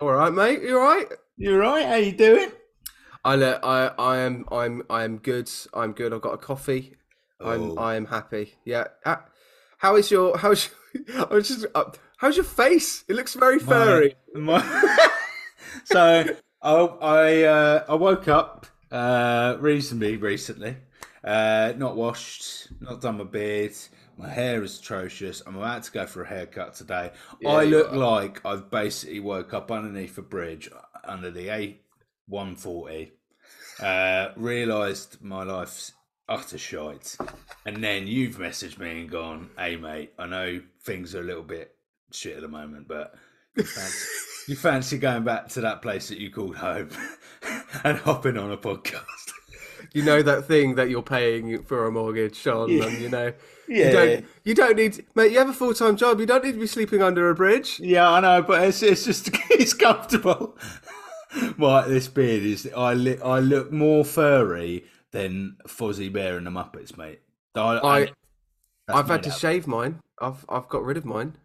All 0.00 0.12
right, 0.12 0.32
mate. 0.32 0.62
You 0.62 0.78
all 0.78 0.84
right? 0.84 1.06
You 1.36 1.56
right? 1.58 1.86
How 1.86 1.94
you 1.96 2.12
doing? 2.12 2.50
I, 3.24 3.34
I, 3.34 3.86
I 3.98 4.18
am, 4.18 4.44
I'm, 4.52 4.82
I 4.90 5.04
am 5.04 5.18
good. 5.18 5.50
I'm 5.74 5.92
good. 5.92 6.12
I've 6.12 6.20
got 6.20 6.34
a 6.34 6.38
coffee. 6.38 6.94
I'm, 7.40 7.72
Oh. 7.72 7.76
I 7.76 7.96
am 7.96 8.06
happy. 8.06 8.54
Yeah. 8.64 8.84
Uh, 9.04 9.16
How 9.78 9.96
is 9.96 10.10
your, 10.10 10.36
how's, 10.42 10.70
I 11.14 11.24
was 11.34 11.48
just, 11.48 11.66
uh, 11.74 11.84
how's 12.18 12.36
your 12.36 12.44
face? 12.44 13.04
It 13.08 13.16
looks 13.16 13.34
very 13.34 13.58
furry. 13.58 14.14
My- 14.34 14.58
my- 14.62 15.08
so 15.84 16.24
I 16.62 16.70
I, 16.72 17.42
uh, 17.44 17.84
I 17.88 17.94
woke 17.94 18.28
up 18.28 18.66
uh, 18.90 19.56
reasonably 19.60 20.16
recently. 20.16 20.76
Uh, 21.24 21.72
not 21.76 21.96
washed, 21.96 22.68
not 22.80 23.00
done 23.00 23.18
my 23.18 23.24
beard. 23.24 23.72
My 24.16 24.28
hair 24.30 24.62
is 24.62 24.78
atrocious. 24.78 25.42
I'm 25.46 25.56
about 25.56 25.82
to 25.84 25.92
go 25.92 26.06
for 26.06 26.22
a 26.22 26.26
haircut 26.26 26.74
today. 26.74 27.12
Yeah, 27.40 27.50
I 27.50 27.64
look 27.64 27.92
are. 27.92 27.96
like 27.96 28.44
I've 28.46 28.70
basically 28.70 29.20
woke 29.20 29.52
up 29.52 29.70
underneath 29.70 30.16
a 30.16 30.22
bridge 30.22 30.70
under 31.04 31.30
the 31.30 31.50
A 31.50 31.80
one 32.26 32.56
forty. 32.56 33.12
Uh, 33.80 34.28
realised 34.36 35.18
my 35.20 35.42
life's 35.42 35.92
utter 36.28 36.56
shite, 36.56 37.16
and 37.66 37.84
then 37.84 38.06
you've 38.06 38.36
messaged 38.36 38.78
me 38.78 39.02
and 39.02 39.10
gone, 39.10 39.50
"Hey 39.58 39.76
mate, 39.76 40.12
I 40.18 40.26
know 40.26 40.62
things 40.82 41.14
are 41.14 41.20
a 41.20 41.24
little 41.24 41.42
bit 41.42 41.74
shit 42.10 42.36
at 42.36 42.42
the 42.42 42.48
moment, 42.48 42.88
but 42.88 43.14
you 43.54 43.64
fancy, 43.64 44.08
you 44.48 44.56
fancy 44.56 44.98
going 44.98 45.24
back 45.24 45.48
to 45.48 45.60
that 45.60 45.82
place 45.82 46.08
that 46.08 46.18
you 46.18 46.30
called 46.30 46.56
home 46.56 46.88
and 47.84 47.98
hopping 47.98 48.38
on 48.38 48.50
a 48.50 48.56
podcast?" 48.56 49.25
You 49.96 50.02
know 50.02 50.20
that 50.20 50.44
thing 50.44 50.74
that 50.74 50.90
you're 50.90 51.02
paying 51.02 51.62
for 51.62 51.86
a 51.86 51.90
mortgage 51.90 52.46
on, 52.46 52.70
and 52.70 52.98
you 53.00 53.08
know, 53.08 53.32
Yeah. 53.66 53.86
you 53.86 53.92
don't, 53.92 54.24
you 54.44 54.54
don't 54.54 54.76
need, 54.76 55.06
mate. 55.14 55.32
You 55.32 55.38
have 55.38 55.48
a 55.48 55.54
full 55.54 55.72
time 55.72 55.96
job. 55.96 56.20
You 56.20 56.26
don't 56.26 56.44
need 56.44 56.52
to 56.52 56.60
be 56.60 56.66
sleeping 56.66 57.02
under 57.02 57.30
a 57.30 57.34
bridge. 57.34 57.80
Yeah, 57.80 58.10
I 58.10 58.20
know, 58.20 58.42
but 58.42 58.62
it's, 58.62 58.82
it's 58.82 59.06
just 59.06 59.30
it's 59.50 59.72
comfortable. 59.72 60.58
right, 61.58 61.88
this 61.88 62.08
beard 62.08 62.42
is 62.42 62.68
I 62.76 62.92
li- 62.92 63.18
I 63.24 63.38
look 63.40 63.72
more 63.72 64.04
furry 64.04 64.84
than 65.12 65.56
Fozzie 65.66 66.12
Bear 66.12 66.36
and 66.36 66.46
the 66.46 66.50
Muppets, 66.50 66.98
mate. 66.98 67.20
I, 67.54 67.78
I 67.78 68.08
I've 68.88 69.08
had 69.08 69.22
to 69.22 69.30
up. 69.30 69.38
shave 69.38 69.66
mine. 69.66 70.00
I've, 70.20 70.44
I've 70.46 70.68
got 70.68 70.84
rid 70.84 70.98
of 70.98 71.06
mine. 71.06 71.38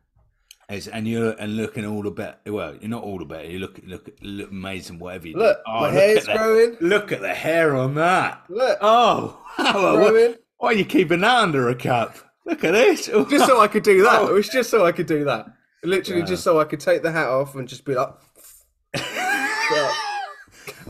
It's- 0.72 0.88
and 0.88 1.08
you're 1.08 1.32
and 1.40 1.58
looking 1.58 1.86
all 1.86 2.02
the 2.04 2.12
better. 2.12 2.38
Well, 2.48 2.76
you're 2.80 2.90
not 2.90 3.04
all 3.04 3.20
the 3.20 3.26
better. 3.26 3.46
You 3.46 3.60
look 3.60 3.80
look 3.86 4.10
look 4.22 4.50
amazing. 4.52 5.00
Whatever 5.00 5.28
you 5.28 5.38
Look, 5.38 5.58
oh, 5.68 5.74
do. 5.74 5.80
my 5.80 5.86
look 5.88 5.94
hair's 5.96 6.18
at 6.20 6.26
the- 6.26 6.34
growing. 6.38 6.78
Look 6.82 7.12
at 7.12 7.22
the 7.22 7.34
hair 7.34 7.76
on 7.76 7.96
that. 7.96 8.44
Look, 8.50 8.78
Oh, 8.82 9.38
wow, 9.60 9.96
growing. 9.96 10.36
why 10.58 10.70
are 10.70 10.74
you 10.74 10.86
keeping 10.86 11.22
that 11.22 11.44
under 11.44 11.70
a 11.70 11.76
cup? 11.76 12.16
Look 12.46 12.64
at 12.64 12.72
this. 12.72 13.06
Just 13.08 13.46
so 13.46 13.60
I 13.62 13.68
could 13.68 13.84
do 13.84 14.02
that. 14.04 14.22
Oh. 14.22 14.28
It 14.28 14.34
was 14.34 14.50
just 14.50 14.70
so 14.70 14.86
I 14.86 14.92
could 14.92 15.06
do 15.08 15.26
that. 15.26 15.46
Literally, 15.84 16.24
just 16.24 16.44
so 16.44 16.60
I 16.60 16.64
could 16.66 16.80
take 16.80 17.02
the 17.04 17.12
hat 17.12 17.28
off 17.28 17.56
and 17.56 17.68
just 17.68 17.86
be 17.86 17.96
like. 17.96 18.10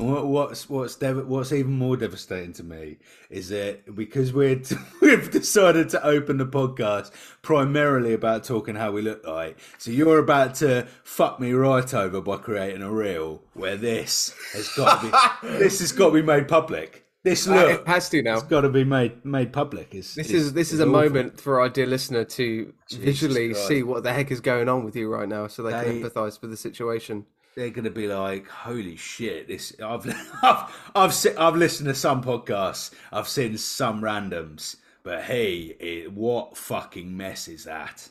And 0.01 0.11
what, 0.11 0.25
what's 0.27 0.69
what's 0.69 0.95
dev- 0.95 1.27
what's 1.27 1.51
even 1.53 1.73
more 1.73 1.95
devastating 1.95 2.53
to 2.53 2.63
me 2.63 2.97
is 3.29 3.49
that 3.49 3.95
because 3.95 4.33
we're 4.33 4.61
we've 5.01 5.29
decided 5.31 5.89
to 5.89 6.03
open 6.05 6.37
the 6.37 6.45
podcast 6.45 7.11
primarily 7.41 8.13
about 8.13 8.43
talking 8.43 8.75
how 8.75 8.91
we 8.91 9.01
look 9.01 9.25
like, 9.25 9.57
so 9.77 9.91
you're 9.91 10.17
about 10.19 10.55
to 10.55 10.87
fuck 11.03 11.39
me 11.39 11.53
right 11.53 11.93
over 11.93 12.19
by 12.21 12.37
creating 12.37 12.81
a 12.81 12.91
reel 12.91 13.41
where 13.53 13.77
this 13.77 14.33
has 14.53 14.67
got 14.69 15.01
to 15.01 15.07
be 15.41 15.57
this 15.59 15.79
has 15.79 15.91
got 15.91 16.07
to 16.07 16.13
be 16.15 16.21
made 16.23 16.47
public. 16.47 17.05
This 17.23 17.47
Uh, 17.47 17.53
look 17.53 17.81
it 17.81 17.87
has 17.87 18.09
to 18.09 18.23
now. 18.23 18.33
It's 18.33 18.43
got 18.43 18.61
to 18.61 18.69
be 18.69 18.83
made 18.83 19.23
made 19.23 19.53
public. 19.53 19.93
It's, 19.93 20.15
This 20.15 20.31
is 20.31 20.53
this 20.53 20.73
is 20.73 20.79
a 20.79 20.83
awful. 20.83 20.93
moment 21.03 21.39
for 21.39 21.59
our 21.61 21.69
dear 21.69 21.85
listener 21.85 22.23
to 22.25 22.73
visually 22.91 23.49
Christ. 23.51 23.67
see 23.67 23.83
what 23.83 24.01
the 24.01 24.11
heck 24.11 24.31
is 24.31 24.41
going 24.41 24.67
on 24.67 24.83
with 24.83 24.95
you 24.95 25.07
right 25.07 25.29
now, 25.29 25.45
so 25.45 25.61
they, 25.61 25.71
They- 25.71 25.83
can 25.83 26.01
empathise 26.09 26.41
with 26.41 26.49
the 26.49 26.57
situation. 26.57 27.27
They're 27.55 27.69
going 27.69 27.85
to 27.85 27.91
be 27.91 28.07
like, 28.07 28.47
"Holy 28.47 28.95
shit!" 28.95 29.47
This 29.47 29.75
I've 29.83 30.05
I've 30.43 30.91
I've, 30.95 31.13
se- 31.13 31.35
I've 31.35 31.55
listened 31.55 31.89
to 31.89 31.95
some 31.95 32.23
podcasts, 32.23 32.91
I've 33.11 33.27
seen 33.27 33.57
some 33.57 34.01
randoms, 34.01 34.77
but 35.03 35.23
hey, 35.23 35.75
it, 35.79 36.11
what 36.11 36.57
fucking 36.57 37.15
mess 37.15 37.47
is 37.47 37.65
that? 37.65 38.09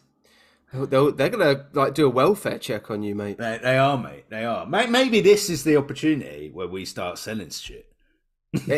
They'll, 0.72 1.10
they're 1.10 1.30
gonna 1.30 1.66
like 1.72 1.94
do 1.94 2.06
a 2.06 2.10
welfare 2.10 2.58
check 2.58 2.90
on 2.90 3.02
you, 3.02 3.14
mate. 3.14 3.38
They, 3.38 3.58
they 3.62 3.76
are, 3.76 3.98
mate. 3.98 4.26
They 4.28 4.44
are. 4.44 4.66
May- 4.66 4.86
Maybe 4.86 5.20
this 5.20 5.50
is 5.50 5.64
the 5.64 5.76
opportunity 5.76 6.50
where 6.52 6.68
we 6.68 6.84
start 6.84 7.18
selling 7.18 7.50
shit 7.50 7.86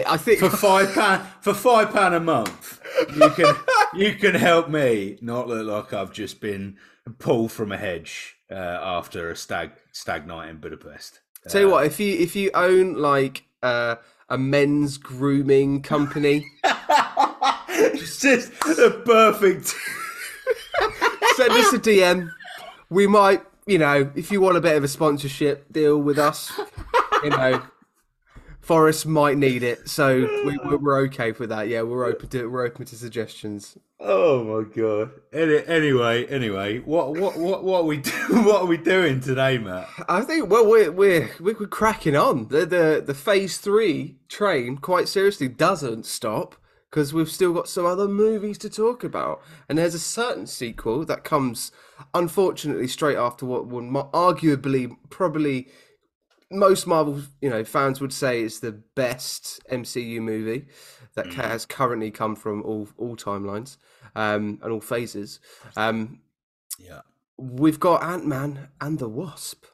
I 0.06 0.18
think 0.18 0.40
for 0.40 0.50
five 0.50 0.92
pound 0.92 1.26
for 1.40 1.54
five 1.54 1.92
pound 1.92 2.14
a 2.14 2.20
month. 2.20 2.80
You 3.16 3.30
can 3.30 3.54
you 3.94 4.14
can 4.14 4.34
help 4.34 4.68
me 4.68 5.18
not 5.22 5.48
look 5.48 5.66
like 5.66 5.92
I've 5.98 6.12
just 6.12 6.40
been 6.40 6.76
pulled 7.18 7.52
from 7.52 7.72
a 7.72 7.78
hedge 7.78 8.36
uh, 8.52 8.80
after 8.82 9.30
a 9.30 9.36
stag 9.36 9.72
stag 9.92 10.26
night 10.26 10.48
in 10.48 10.58
Budapest. 10.58 11.20
Tell 11.48 11.62
you 11.62 11.70
what, 11.70 11.86
if 11.86 11.98
you 11.98 12.16
if 12.18 12.36
you 12.36 12.50
own 12.54 12.94
like 12.94 13.44
uh, 13.62 13.96
a 14.28 14.38
men's 14.38 14.98
grooming 14.98 15.82
company, 15.82 16.44
It's 17.68 18.20
just 18.20 18.52
the 18.60 19.02
perfect. 19.04 19.68
send 21.36 21.52
us 21.52 21.72
a 21.72 21.78
DM. 21.78 22.30
We 22.90 23.06
might, 23.06 23.42
you 23.66 23.78
know, 23.78 24.10
if 24.14 24.30
you 24.30 24.40
want 24.40 24.56
a 24.56 24.60
bit 24.60 24.76
of 24.76 24.84
a 24.84 24.88
sponsorship 24.88 25.72
deal 25.72 25.98
with 25.98 26.18
us, 26.18 26.52
you 27.24 27.30
know, 27.30 27.62
Forest 28.62 29.06
might 29.06 29.36
need 29.36 29.64
it, 29.64 29.88
so 29.88 30.20
we, 30.46 30.56
we're, 30.64 30.76
we're 30.76 30.98
okay 31.06 31.32
with 31.32 31.48
that. 31.48 31.66
Yeah, 31.66 31.82
we're 31.82 32.04
open 32.04 32.28
to 32.28 32.46
we're 32.46 32.64
open 32.64 32.86
to 32.86 32.96
suggestions. 32.96 33.76
Oh 33.98 34.44
my 34.44 34.68
god. 34.72 35.10
Any, 35.32 35.66
anyway, 35.66 36.26
anyway, 36.26 36.78
what 36.78 37.16
what 37.16 37.36
what 37.36 37.64
what 37.64 37.80
are 37.80 37.86
we 37.86 37.96
do, 37.98 38.12
what 38.44 38.62
are 38.62 38.66
we 38.66 38.76
doing 38.76 39.20
today, 39.20 39.58
Matt? 39.58 39.88
I 40.08 40.20
think 40.22 40.48
well 40.48 40.64
we're 40.64 40.92
we're 40.92 41.28
we're 41.40 41.54
cracking 41.54 42.14
on. 42.14 42.48
The 42.48 42.64
the 42.64 43.02
the 43.04 43.14
phase 43.14 43.58
three 43.58 44.18
train 44.28 44.78
quite 44.78 45.08
seriously 45.08 45.48
doesn't 45.48 46.06
stop 46.06 46.54
because 46.88 47.12
we've 47.12 47.30
still 47.30 47.52
got 47.54 47.68
some 47.68 47.86
other 47.86 48.06
movies 48.06 48.58
to 48.58 48.70
talk 48.70 49.02
about, 49.02 49.42
and 49.68 49.76
there's 49.76 49.94
a 49.94 49.98
certain 49.98 50.46
sequel 50.46 51.04
that 51.06 51.24
comes 51.24 51.72
unfortunately 52.14 52.86
straight 52.86 53.16
after 53.16 53.44
what 53.44 53.66
would 53.66 53.84
mo- 53.84 54.10
arguably 54.12 54.94
probably 55.10 55.68
most 56.52 56.86
Marvel 56.86 57.20
you 57.40 57.50
know 57.50 57.64
fans 57.64 58.00
would 58.00 58.12
say 58.12 58.42
is 58.42 58.60
the 58.60 58.72
best 58.72 59.60
MCU 59.70 60.20
movie 60.20 60.66
that 61.14 61.30
ca- 61.30 61.48
has 61.48 61.64
currently 61.66 62.10
come 62.10 62.34
from 62.36 62.62
all 62.62 62.88
all 62.98 63.16
timelines 63.16 63.76
um, 64.14 64.58
and 64.62 64.72
all 64.72 64.80
phases. 64.80 65.40
Um, 65.76 66.20
Yeah. 66.78 67.00
we've 67.38 67.80
got 67.80 68.02
Ant 68.02 68.26
Man 68.26 68.68
and 68.80 68.98
the 68.98 69.08
Wasp. 69.08 69.64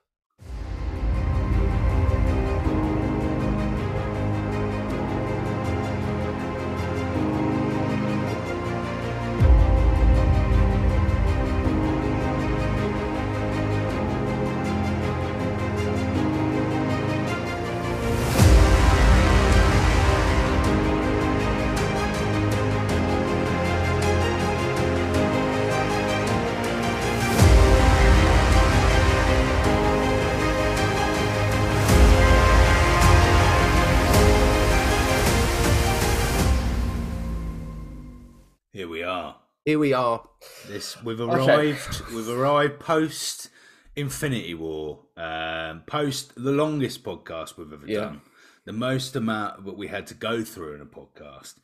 Here 39.69 39.79
we 39.79 39.93
are. 39.93 40.27
This 40.67 41.03
we've 41.03 41.21
arrived. 41.21 42.01
We've 42.15 42.31
arrived 42.31 42.81
post 42.81 43.51
Infinity 43.97 44.55
War, 44.55 45.01
um, 45.15 45.83
post 45.87 46.33
the 46.43 46.53
longest 46.53 47.05
podcast 47.05 47.59
we've 47.59 47.71
ever 47.71 47.85
Yeah. 47.87 48.01
done, 48.01 48.21
the 48.65 48.73
most 48.73 49.15
amount 49.15 49.67
that 49.67 49.77
we 49.77 49.89
had 49.89 50.07
to 50.07 50.15
go 50.15 50.43
through 50.43 50.77
in 50.77 50.81
a 50.81 50.87
podcast, 50.87 51.57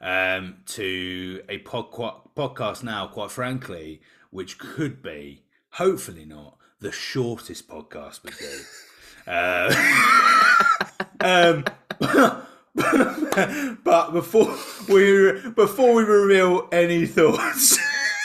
um, 0.00 0.56
to 0.74 1.44
a 1.48 1.58
pod- 1.58 1.92
podcast 2.36 2.82
now, 2.82 3.06
quite 3.06 3.30
frankly, 3.30 4.02
which 4.30 4.58
could 4.58 5.00
be, 5.00 5.44
hopefully 5.74 6.24
not, 6.24 6.58
the 6.80 6.90
shortest 6.90 7.68
podcast 7.68 8.24
we 8.24 8.32
do. 8.32 8.58
Uh, 9.24 9.72
um, 11.20 11.64
but 12.74 14.12
before 14.12 14.56
we 14.88 15.40
before 15.50 15.94
we 15.94 16.04
reveal 16.04 16.68
any 16.72 17.06
thoughts 17.06 17.78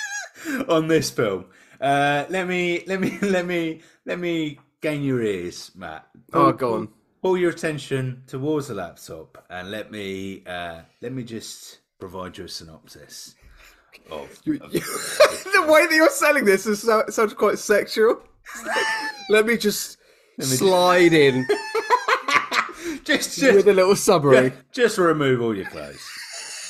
on 0.70 0.88
this 0.88 1.10
film, 1.10 1.46
uh, 1.82 2.26
let 2.30 2.48
me 2.48 2.84
let 2.88 3.02
me 3.02 3.18
let 3.22 3.46
me 3.46 3.82
let 4.06 4.20
me 4.20 4.58
gain 4.82 5.04
your 5.04 5.22
ears, 5.22 5.72
Matt. 5.76 6.08
Oh, 6.34 6.54
go 6.54 6.76
on. 6.76 6.90
Pull 7.22 7.38
your 7.38 7.50
attention 7.50 8.24
towards 8.26 8.70
the 8.70 8.76
laptop 8.76 9.46
and 9.50 9.70
let 9.70 9.92
me 9.92 10.44
uh, 10.46 10.82
let 11.02 11.12
me 11.12 11.24
just 11.24 11.80
provide 12.00 12.38
you 12.38 12.46
a 12.46 12.50
synopsis 12.50 13.36
of, 14.12 14.22
of 14.22 14.40
the 14.72 15.66
way 15.68 15.88
that 15.88 15.94
you're 15.94 16.10
selling 16.10 16.46
this 16.46 16.66
is 16.66 16.82
so, 16.82 17.04
sounds 17.10 17.34
quite 17.34 17.60
sexual. 17.60 18.22
Let 19.30 19.46
me 19.46 19.58
just 19.58 19.98
slide 20.40 21.14
in 21.14 21.46
just 23.08 23.40
just 23.40 23.56
with 23.56 23.68
a 23.68 23.74
little 23.74 23.96
summary. 23.96 24.52
just 24.72 24.98
remove 24.98 25.42
all 25.42 25.56
your 25.56 25.70
clothes. 25.70 26.06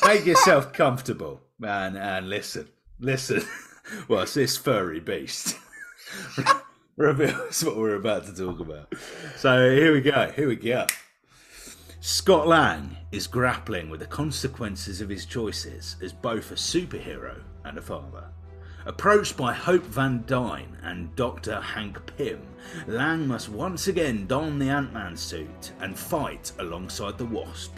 Make 0.06 0.26
yourself 0.26 0.72
comfortable, 0.72 1.42
man, 1.58 1.98
and 1.98 2.30
listen, 2.30 2.68
listen. 3.00 3.42
What's 4.08 4.36
this 4.36 4.56
furry 4.56 5.00
beast? 5.00 5.56
Reveals 6.96 7.64
what 7.64 7.78
we're 7.78 7.96
about 7.96 8.26
to 8.26 8.36
talk 8.36 8.60
about. 8.60 8.94
So 9.36 9.72
here 9.72 9.94
we 9.94 10.02
go. 10.02 10.32
Here 10.36 10.48
we 10.48 10.56
go. 10.56 10.86
Scott 12.00 12.48
Lang 12.48 12.96
is 13.12 13.28
grappling 13.28 13.90
with 13.90 14.00
the 14.00 14.06
consequences 14.06 15.02
of 15.02 15.10
his 15.10 15.26
choices 15.26 15.96
as 16.02 16.14
both 16.14 16.52
a 16.52 16.56
superhero 16.56 17.42
and 17.66 17.78
a 17.78 17.82
father. 17.82 18.30
Approached 18.88 19.36
by 19.36 19.52
Hope 19.52 19.84
Van 19.84 20.24
Dyne 20.28 20.78
and 20.82 21.14
Dr. 21.18 21.60
Hank 21.60 22.00
Pym, 22.16 22.40
Lang 22.88 23.28
must 23.28 23.50
once 23.50 23.90
again 23.90 24.26
don 24.28 24.58
the 24.58 24.70
Ant 24.70 24.94
Man 24.94 25.18
suit 25.18 25.74
and 25.82 26.00
fight 26.00 26.54
alongside 26.60 27.18
the 27.18 27.26
Wasp. 27.26 27.76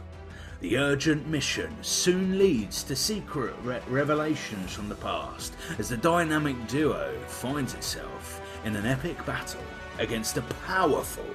The 0.62 0.78
urgent 0.78 1.26
mission 1.28 1.76
soon 1.82 2.38
leads 2.38 2.84
to 2.84 2.96
secret 2.96 3.56
re- 3.64 3.82
revelations 3.90 4.72
from 4.72 4.88
the 4.88 4.94
past 4.94 5.56
as 5.80 5.90
the 5.90 5.98
dynamic 5.98 6.68
duo 6.68 7.12
finds 7.26 7.74
itself 7.74 8.40
in 8.64 8.76
an 8.76 8.86
epic 8.86 9.26
battle 9.26 9.64
against 9.98 10.38
a 10.38 10.44
powerful 10.68 11.26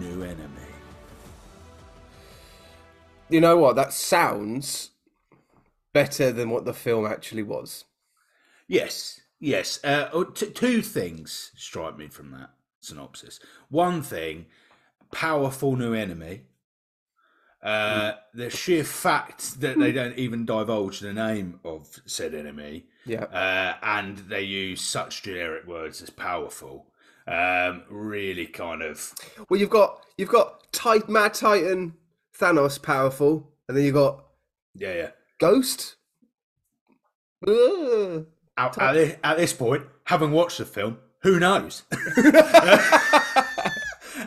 new 0.00 0.22
enemy. 0.22 0.68
You 3.30 3.40
know 3.40 3.56
what? 3.56 3.74
That 3.76 3.94
sounds 3.94 4.90
better 5.94 6.30
than 6.30 6.50
what 6.50 6.66
the 6.66 6.74
film 6.74 7.06
actually 7.06 7.42
was. 7.42 7.86
Yes, 8.74 9.20
yes. 9.38 9.78
Uh, 9.84 10.08
oh, 10.12 10.24
t- 10.24 10.50
two 10.50 10.82
things 10.82 11.52
strike 11.56 11.96
me 11.96 12.08
from 12.08 12.32
that 12.32 12.50
synopsis. 12.80 13.38
One 13.68 14.02
thing, 14.02 14.46
powerful 15.12 15.76
new 15.76 15.94
enemy. 15.94 16.42
Uh, 17.62 18.14
the 18.34 18.50
sheer 18.50 18.82
fact 18.84 19.60
that 19.60 19.78
they 19.78 19.92
don't 19.92 20.18
even 20.18 20.44
divulge 20.44 20.98
the 21.00 21.14
name 21.14 21.60
of 21.64 22.00
said 22.04 22.34
enemy, 22.34 22.86
Yeah. 23.06 23.24
uh, 23.24 23.76
and 23.82 24.18
they 24.18 24.42
use 24.42 24.80
such 24.82 25.22
generic 25.22 25.66
words 25.66 26.02
as 26.02 26.10
powerful, 26.10 26.88
um, 27.26 27.84
really 27.88 28.46
kind 28.46 28.82
of 28.82 29.14
Well, 29.48 29.58
you've 29.60 29.70
got 29.70 30.04
you've 30.18 30.28
got 30.28 30.70
Tit- 30.72 31.08
Mad 31.08 31.32
Titan, 31.32 31.94
Thanos, 32.38 32.82
powerful, 32.82 33.50
and 33.68 33.76
then 33.76 33.84
you've 33.84 33.94
got 33.94 34.26
yeah, 34.74 34.94
yeah. 34.94 35.10
Ghost. 35.38 35.94
Ugh. 37.46 38.26
At, 38.56 38.78
at, 38.78 38.94
thi- 38.94 39.16
at 39.24 39.36
this 39.36 39.52
point, 39.52 39.84
having 40.04 40.30
watched 40.32 40.58
the 40.58 40.64
film, 40.64 40.98
who 41.22 41.38
knows? 41.40 41.82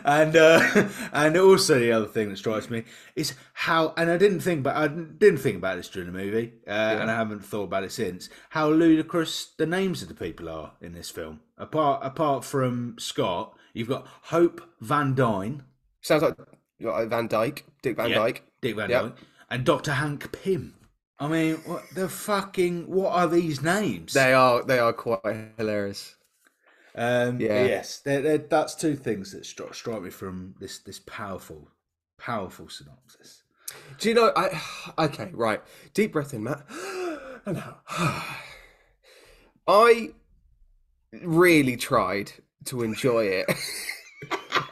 and 0.04 0.36
uh, 0.36 0.88
and 1.12 1.36
also 1.36 1.78
the 1.78 1.92
other 1.92 2.06
thing 2.06 2.28
that 2.28 2.36
strikes 2.38 2.68
me 2.70 2.84
is 3.16 3.34
how, 3.54 3.94
and 3.96 4.10
I 4.10 4.16
didn't 4.18 4.40
think 4.40 4.60
about, 4.60 4.76
I 4.76 4.88
didn't 4.88 5.38
think 5.38 5.56
about 5.56 5.76
this 5.76 5.88
during 5.88 6.12
the 6.12 6.18
movie, 6.18 6.52
uh, 6.66 6.70
and 6.70 7.10
I 7.10 7.16
haven't 7.16 7.44
thought 7.44 7.64
about 7.64 7.84
it 7.84 7.92
since. 7.92 8.28
How 8.50 8.68
ludicrous 8.70 9.52
the 9.56 9.66
names 9.66 10.02
of 10.02 10.08
the 10.08 10.14
people 10.14 10.48
are 10.48 10.72
in 10.80 10.92
this 10.92 11.10
film. 11.10 11.40
Apart 11.56 12.00
apart 12.04 12.44
from 12.44 12.96
Scott, 12.98 13.56
you've 13.72 13.88
got 13.88 14.06
Hope 14.24 14.60
Van 14.80 15.14
Dyne, 15.14 15.62
Sounds 16.00 16.22
like 16.22 16.34
like, 16.80 17.08
Van 17.08 17.26
Dyke, 17.26 17.64
Dick 17.82 17.96
Van 17.96 18.10
Yeah, 18.10 18.16
Dyke. 18.18 18.42
Dick 18.60 18.76
Van 18.76 18.90
Yep. 18.90 19.02
Dyne, 19.02 19.12
and 19.50 19.64
Doctor 19.64 19.92
Hank 19.92 20.30
Pym. 20.32 20.74
I 21.20 21.28
mean, 21.28 21.56
what 21.64 21.84
the 21.94 22.08
fucking? 22.08 22.88
What 22.88 23.12
are 23.12 23.26
these 23.26 23.60
names? 23.60 24.12
They 24.12 24.32
are 24.32 24.62
they 24.62 24.78
are 24.78 24.92
quite 24.92 25.52
hilarious. 25.56 26.16
Um, 26.94 27.40
Yeah. 27.40 27.64
Yes, 27.64 28.00
they're, 28.00 28.22
they're, 28.22 28.38
that's 28.38 28.74
two 28.74 28.96
things 28.96 29.32
that 29.32 29.46
strike, 29.46 29.74
strike 29.74 30.02
me 30.02 30.10
from 30.10 30.54
this 30.60 30.78
this 30.78 31.00
powerful, 31.00 31.68
powerful 32.18 32.68
synopsis. 32.68 33.42
Do 33.98 34.08
you 34.08 34.14
know? 34.14 34.32
I 34.36 34.60
okay, 35.06 35.30
right. 35.32 35.60
Deep 35.94 36.12
breath 36.12 36.34
in, 36.34 36.44
Matt. 36.44 36.64
And 37.46 37.56
out. 37.58 37.80
I 39.66 40.10
really 41.22 41.76
tried 41.76 42.32
to 42.66 42.82
enjoy 42.82 43.24
it. 43.24 43.46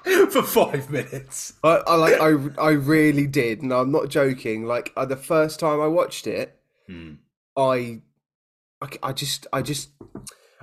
For 0.31 0.43
five 0.43 0.89
minutes. 0.91 1.55
I, 1.65 1.83
I 1.87 1.95
like. 1.97 2.21
I 2.21 2.63
I 2.63 2.71
really 2.71 3.27
did, 3.27 3.63
and 3.63 3.73
I'm 3.73 3.91
not 3.91 4.09
joking. 4.09 4.65
Like 4.65 4.93
uh, 4.97 5.05
the 5.05 5.17
first 5.17 5.59
time 5.61 5.81
I 5.81 5.87
watched 5.89 6.27
it, 6.27 6.59
Hmm. 6.87 7.15
I, 7.57 8.03
I, 8.81 8.89
I 9.03 9.13
just, 9.13 9.47
I 9.53 9.63
just, 9.63 9.91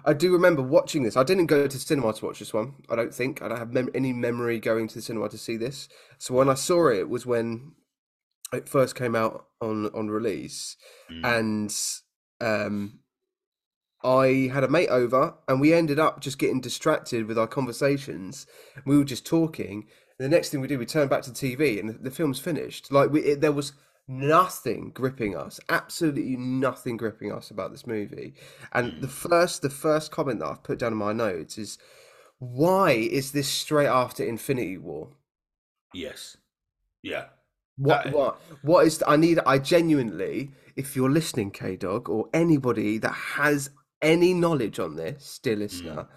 I 0.06 0.13
do 0.13 0.31
remember 0.31 0.62
watching 0.62 1.04
this. 1.04 1.18
I 1.18 1.24
didn't 1.24 1.48
go 1.48 1.68
to 1.68 1.80
cinema 1.80 2.13
to 2.13 2.25
watch 2.25 2.40
this 2.40 2.54
one. 2.54 2.75
I 2.90 2.95
don't 2.95 3.13
think. 3.13 3.42
I 3.42 3.50
don't 3.50 3.57
have 3.57 3.74
mem- 3.74 3.90
any 3.94 4.13
memory 4.13 4.60
going 4.60 4.88
to 4.88 4.95
the 4.95 5.01
cinema 5.01 5.28
to 5.30 5.38
see 5.38 5.57
this. 5.57 5.89
So 6.19 6.34
when 6.34 6.50
I 6.50 6.54
saw 6.54 6.88
it, 6.88 7.00
it 7.00 7.10
was 7.10 7.25
when 7.25 7.74
it 8.54 8.69
first 8.69 8.96
came 8.96 9.16
out 9.16 9.48
on 9.60 9.88
on 9.88 10.10
release, 10.10 10.78
Hmm. 11.10 11.25
and 11.25 11.75
um, 12.39 13.00
I 14.04 14.50
had 14.54 14.64
a 14.64 14.70
mate 14.70 14.90
over, 14.90 15.36
and 15.48 15.62
we 15.62 15.74
ended 15.74 16.00
up 16.00 16.20
just 16.20 16.38
getting 16.40 16.62
distracted 16.62 17.26
with 17.28 17.38
our 17.38 17.48
conversations. 17.48 18.46
We 18.86 18.98
were 18.98 19.04
just 19.04 19.26
talking. 19.26 19.88
And 20.20 20.26
the 20.32 20.36
next 20.36 20.50
thing 20.50 20.62
we 20.62 20.68
did, 20.68 20.80
we 20.80 20.86
turned 20.86 21.10
back 21.10 21.24
to 21.24 21.32
TV, 21.32 21.80
and 21.80 21.90
the, 21.90 21.94
the 21.94 22.12
film's 22.12 22.40
finished. 22.40 22.92
Like 22.92 23.12
we, 23.12 23.22
it, 23.22 23.42
there 23.42 23.52
was 23.52 23.74
nothing 24.08 24.92
gripping 24.94 25.36
us, 25.36 25.60
absolutely 25.70 26.36
nothing 26.36 26.98
gripping 26.98 27.32
us 27.32 27.50
about 27.50 27.72
this 27.72 27.88
movie. 27.88 28.34
And 28.74 29.02
the 29.02 29.08
first, 29.08 29.62
the 29.62 29.70
first 29.70 30.12
comment 30.12 30.40
that 30.40 30.48
I've 30.48 30.64
put 30.64 30.80
down 30.80 30.92
in 30.92 30.98
my 30.98 31.14
notes 31.14 31.58
is, 31.58 31.78
why 32.40 32.92
is 32.92 33.32
this 33.32 33.48
straight 33.48 33.88
after 33.88 34.24
Infinity 34.24 34.77
War? 34.77 35.10
Yes. 35.94 36.36
Yeah. 37.01 37.25
What 37.77 38.04
That- 38.04 38.13
what 38.13 38.42
what 38.62 38.86
is 38.86 39.01
I 39.08 39.16
need 39.16 39.39
I 39.46 39.58
genuinely 39.58 40.51
if 40.75 40.96
you're 40.96 41.10
listening 41.10 41.50
K 41.51 41.75
Dog 41.75 42.08
or 42.10 42.30
anybody 42.34 42.98
that 43.00 43.12
has 43.13 43.70
any 44.03 44.33
knowledge 44.33 44.79
on 44.79 44.95
this 44.95 45.39
dear 45.41 45.55
listener 45.55 45.95
mm. 45.95 46.07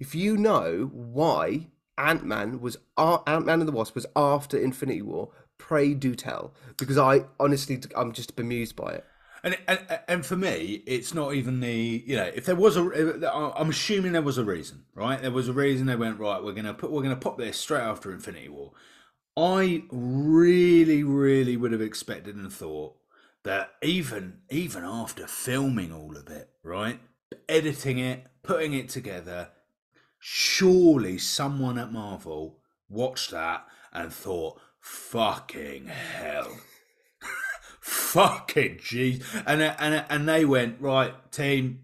if 0.00 0.14
you 0.14 0.36
know 0.36 0.90
why 0.92 1.68
Ant-Man 1.96 2.60
was 2.60 2.76
Ant-Man 2.98 3.60
and 3.60 3.68
the 3.68 3.72
Wasp 3.72 3.94
was 3.94 4.06
after 4.16 4.58
Infinity 4.58 5.02
War 5.02 5.30
pray 5.58 5.94
do 5.94 6.14
tell 6.14 6.54
because 6.76 6.98
I 6.98 7.24
honestly 7.38 7.80
I'm 7.96 8.12
just 8.12 8.34
bemused 8.34 8.74
by 8.74 8.94
it 8.94 9.04
And, 9.44 9.58
and 9.68 10.00
and 10.08 10.26
for 10.26 10.36
me, 10.36 10.82
it's 10.86 11.12
not 11.12 11.34
even 11.34 11.60
the 11.60 12.02
you 12.06 12.16
know 12.16 12.30
if 12.34 12.46
there 12.46 12.56
was 12.56 12.78
a 12.78 12.82
uh, 12.82 13.30
uh, 13.30 13.52
I'm 13.54 13.68
assuming 13.68 14.12
there 14.12 14.22
was 14.22 14.38
a 14.38 14.44
reason, 14.44 14.84
right? 14.94 15.20
There 15.20 15.30
was 15.30 15.48
a 15.48 15.52
reason 15.52 15.86
they 15.86 15.96
went 15.96 16.18
right. 16.18 16.42
We're 16.42 16.54
gonna 16.54 16.72
put 16.72 16.90
we're 16.90 17.02
gonna 17.02 17.16
pop 17.16 17.36
this 17.36 17.58
straight 17.58 17.82
after 17.82 18.10
Infinity 18.10 18.48
War. 18.48 18.72
I 19.36 19.82
really, 19.90 21.02
really 21.02 21.58
would 21.58 21.72
have 21.72 21.82
expected 21.82 22.36
and 22.36 22.50
thought 22.50 22.96
that 23.42 23.72
even 23.82 24.38
even 24.48 24.82
after 24.82 25.26
filming 25.26 25.92
all 25.92 26.16
of 26.16 26.28
it, 26.28 26.48
right, 26.62 26.98
editing 27.48 27.98
it, 27.98 28.26
putting 28.42 28.72
it 28.74 28.88
together, 28.88 29.50
surely 30.18 31.18
someone 31.18 31.78
at 31.78 31.92
Marvel 31.92 32.60
watched 32.88 33.30
that 33.30 33.66
and 33.92 34.12
thought, 34.12 34.60
"Fucking 34.80 35.86
hell." 35.86 36.58
fucking 37.80 38.78
jeez. 38.78 39.22
And 39.46 39.62
and 39.62 40.04
and 40.08 40.28
they 40.28 40.44
went 40.44 40.80
right 40.80 41.12
team 41.30 41.80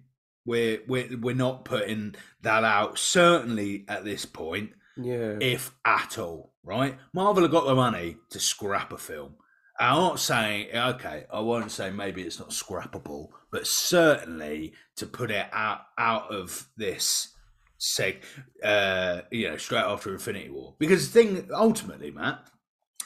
we're 0.47 0.81
we're 0.89 1.19
we're 1.19 1.35
not 1.35 1.65
putting 1.65 2.15
that 2.43 2.65
out 2.65 2.99
certainly 2.99 3.85
at 3.87 4.05
this 4.05 4.25
point 4.25 4.71
yeah. 4.97 5.37
if 5.41 5.73
at 5.85 6.19
all 6.19 6.55
right? 6.65 6.97
Marvel 7.13 7.43
have 7.43 7.53
got 7.53 7.67
the 7.67 7.75
money 7.75 8.17
to 8.31 8.41
scrap 8.41 8.93
a 8.93 8.99
film. 8.99 9.35
I'm 9.79 9.97
not 9.97 10.21
saying 10.21 10.69
okay 10.75 11.25
i 11.33 11.41
won't 11.41 11.71
say 11.71 11.91
maybe 11.91 12.21
it's 12.21 12.39
not 12.39 12.51
scrappable 12.51 13.29
but 13.51 13.67
certainly 13.67 14.73
to 14.97 15.07
put 15.07 15.31
it 15.31 15.47
out 15.53 15.81
out 15.99 16.33
of 16.33 16.69
this 16.77 17.35
seg 17.79 18.23
uh 18.63 19.23
you 19.31 19.49
know 19.49 19.57
straight 19.57 19.81
after 19.81 20.13
infinity 20.13 20.51
war 20.51 20.75
because 20.79 21.11
the 21.11 21.23
thing 21.23 21.49
ultimately 21.55 22.11
matt 22.11 22.47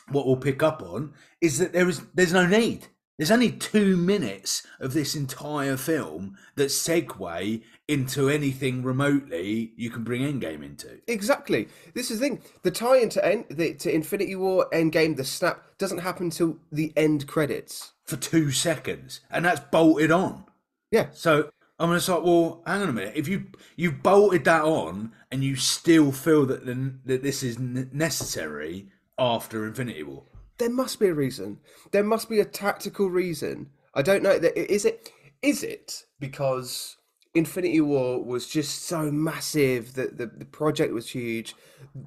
what 0.09 0.27
we'll 0.27 0.37
pick 0.37 0.63
up 0.63 0.83
on 0.83 1.13
is 1.41 1.59
that 1.59 1.73
there 1.73 1.89
is 1.89 2.03
there's 2.15 2.33
no 2.33 2.47
need 2.47 2.89
There's 3.17 3.31
only 3.31 3.53
two 3.53 3.97
minutes 3.97 4.67
of 4.81 4.93
this 4.93 5.15
entire 5.15 5.77
film 5.77 6.37
that 6.57 6.71
segue 6.71 7.63
into 7.87 8.29
anything 8.29 8.83
remotely 8.83 9.73
you 9.77 9.89
can 9.89 10.03
bring 10.03 10.23
Endgame 10.23 10.65
into. 10.65 11.01
Exactly. 11.07 11.69
This 11.95 12.11
is 12.11 12.19
the 12.19 12.29
thing. 12.29 12.43
The 12.65 12.73
tie 12.73 12.99
into 12.99 13.25
end, 13.25 13.45
the, 13.51 13.75
to 13.75 13.95
Infinity 13.95 14.35
War 14.35 14.67
Endgame, 14.73 15.17
the 15.17 15.25
snap 15.25 15.63
doesn't 15.79 15.99
happen 15.99 16.31
till 16.31 16.59
the 16.73 16.93
end 16.97 17.29
credits. 17.29 17.93
For 18.05 18.17
two 18.17 18.51
seconds, 18.51 19.21
and 19.31 19.45
that's 19.47 19.61
bolted 19.61 20.11
on. 20.11 20.45
Yeah. 20.91 21.07
So 21.13 21.51
I'm 21.79 21.93
just 21.95 22.09
like, 22.09 22.23
well, 22.23 22.63
hang 22.67 22.83
on 22.83 22.91
a 22.91 22.93
minute. 22.93 23.15
If 23.17 23.29
you 23.29 23.47
you 23.77 23.93
bolted 23.93 24.45
that 24.45 24.63
on 24.63 25.13
and 25.31 25.43
you 25.43 25.57
still 25.57 26.13
feel 26.13 26.45
that 26.47 26.67
the, 26.67 26.95
that 27.07 27.23
this 27.23 27.43
is 27.43 27.57
n- 27.57 27.89
necessary 27.93 28.89
after 29.19 29.67
Infinity 29.67 30.03
War, 30.03 30.25
There 30.59 30.69
must 30.71 31.01
be 31.01 31.07
a 31.07 31.15
reason. 31.15 31.61
There 31.93 32.05
must 32.05 32.29
be 32.29 32.41
a 32.41 32.45
tactical 32.45 33.09
reason. 33.09 33.71
I 33.95 34.03
don't 34.03 34.23
know. 34.23 34.39
that- 34.39 34.57
Is 34.73 34.85
it? 34.85 35.11
Is 35.41 35.63
it 35.63 36.05
because 36.21 36.97
Infinity 37.35 37.81
War 37.81 38.23
was 38.23 38.47
just 38.47 38.83
so 38.85 39.11
massive 39.11 39.95
that 39.95 40.19
the, 40.19 40.27
the 40.27 40.45
project 40.45 40.93
was 40.93 41.09
huge? 41.11 41.55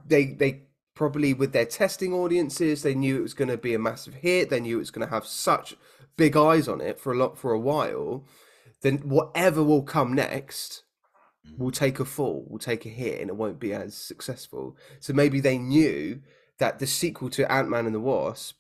They 0.08 0.26
they 0.26 0.67
probably 0.98 1.32
with 1.32 1.54
their 1.54 1.66
testing 1.66 2.12
audiences, 2.12 2.82
they 2.82 2.96
knew 2.96 3.18
it 3.18 3.22
was 3.22 3.36
going 3.36 3.50
to 3.50 3.58
be 3.58 3.76
a 3.76 3.80
massive 3.80 4.16
hit. 4.16 4.50
They 4.50 4.60
knew 4.60 4.78
it 4.78 4.80
was 4.80 4.90
going 4.90 5.08
to 5.08 5.14
have 5.14 5.28
such 5.28 5.76
big 6.18 6.36
eyes 6.36 6.68
on 6.68 6.82
it 6.82 7.00
for 7.00 7.14
a 7.14 7.18
lot 7.18 7.38
for 7.38 7.54
a 7.54 7.60
while. 7.60 8.26
Then 8.82 8.98
whatever 9.08 9.64
will 9.64 9.84
come 9.84 10.14
next 10.14 10.84
mm. 11.48 11.56
will 11.60 11.70
take 11.70 12.00
a 12.00 12.06
fall, 12.06 12.48
will 12.50 12.58
take 12.58 12.84
a 12.84 12.90
hit, 12.90 13.22
and 13.22 13.30
it 13.30 13.36
won't 13.36 13.60
be 13.60 13.74
as 13.74 13.96
successful. 13.96 14.76
So 15.00 15.14
maybe 15.14 15.40
they 15.40 15.60
knew 15.60 16.22
that 16.58 16.80
the 16.80 16.88
sequel 16.88 17.30
to 17.30 17.50
Ant 17.52 17.70
Man 17.70 17.86
and 17.86 17.94
the 17.94 18.00
Wasp 18.00 18.58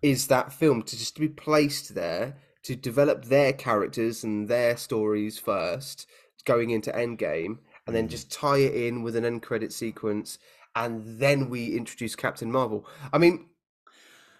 is 0.00 0.28
that 0.28 0.54
film 0.54 0.82
to 0.84 0.98
just 0.98 1.18
be 1.20 1.28
placed 1.28 1.94
there 1.94 2.38
to 2.62 2.74
develop 2.74 3.26
their 3.26 3.52
characters 3.52 4.24
and 4.24 4.48
their 4.48 4.78
stories 4.78 5.38
first, 5.38 6.06
going 6.46 6.70
into 6.70 6.90
Endgame, 6.92 7.58
and 7.86 7.94
then 7.94 8.06
mm. 8.06 8.10
just 8.10 8.32
tie 8.32 8.58
it 8.58 8.74
in 8.74 9.02
with 9.02 9.16
an 9.16 9.26
end 9.26 9.42
credit 9.42 9.70
sequence, 9.70 10.38
and 10.74 11.02
then 11.20 11.48
we 11.48 11.76
introduce 11.76 12.16
Captain 12.16 12.50
Marvel. 12.50 12.86
I 13.12 13.18
mean, 13.18 13.46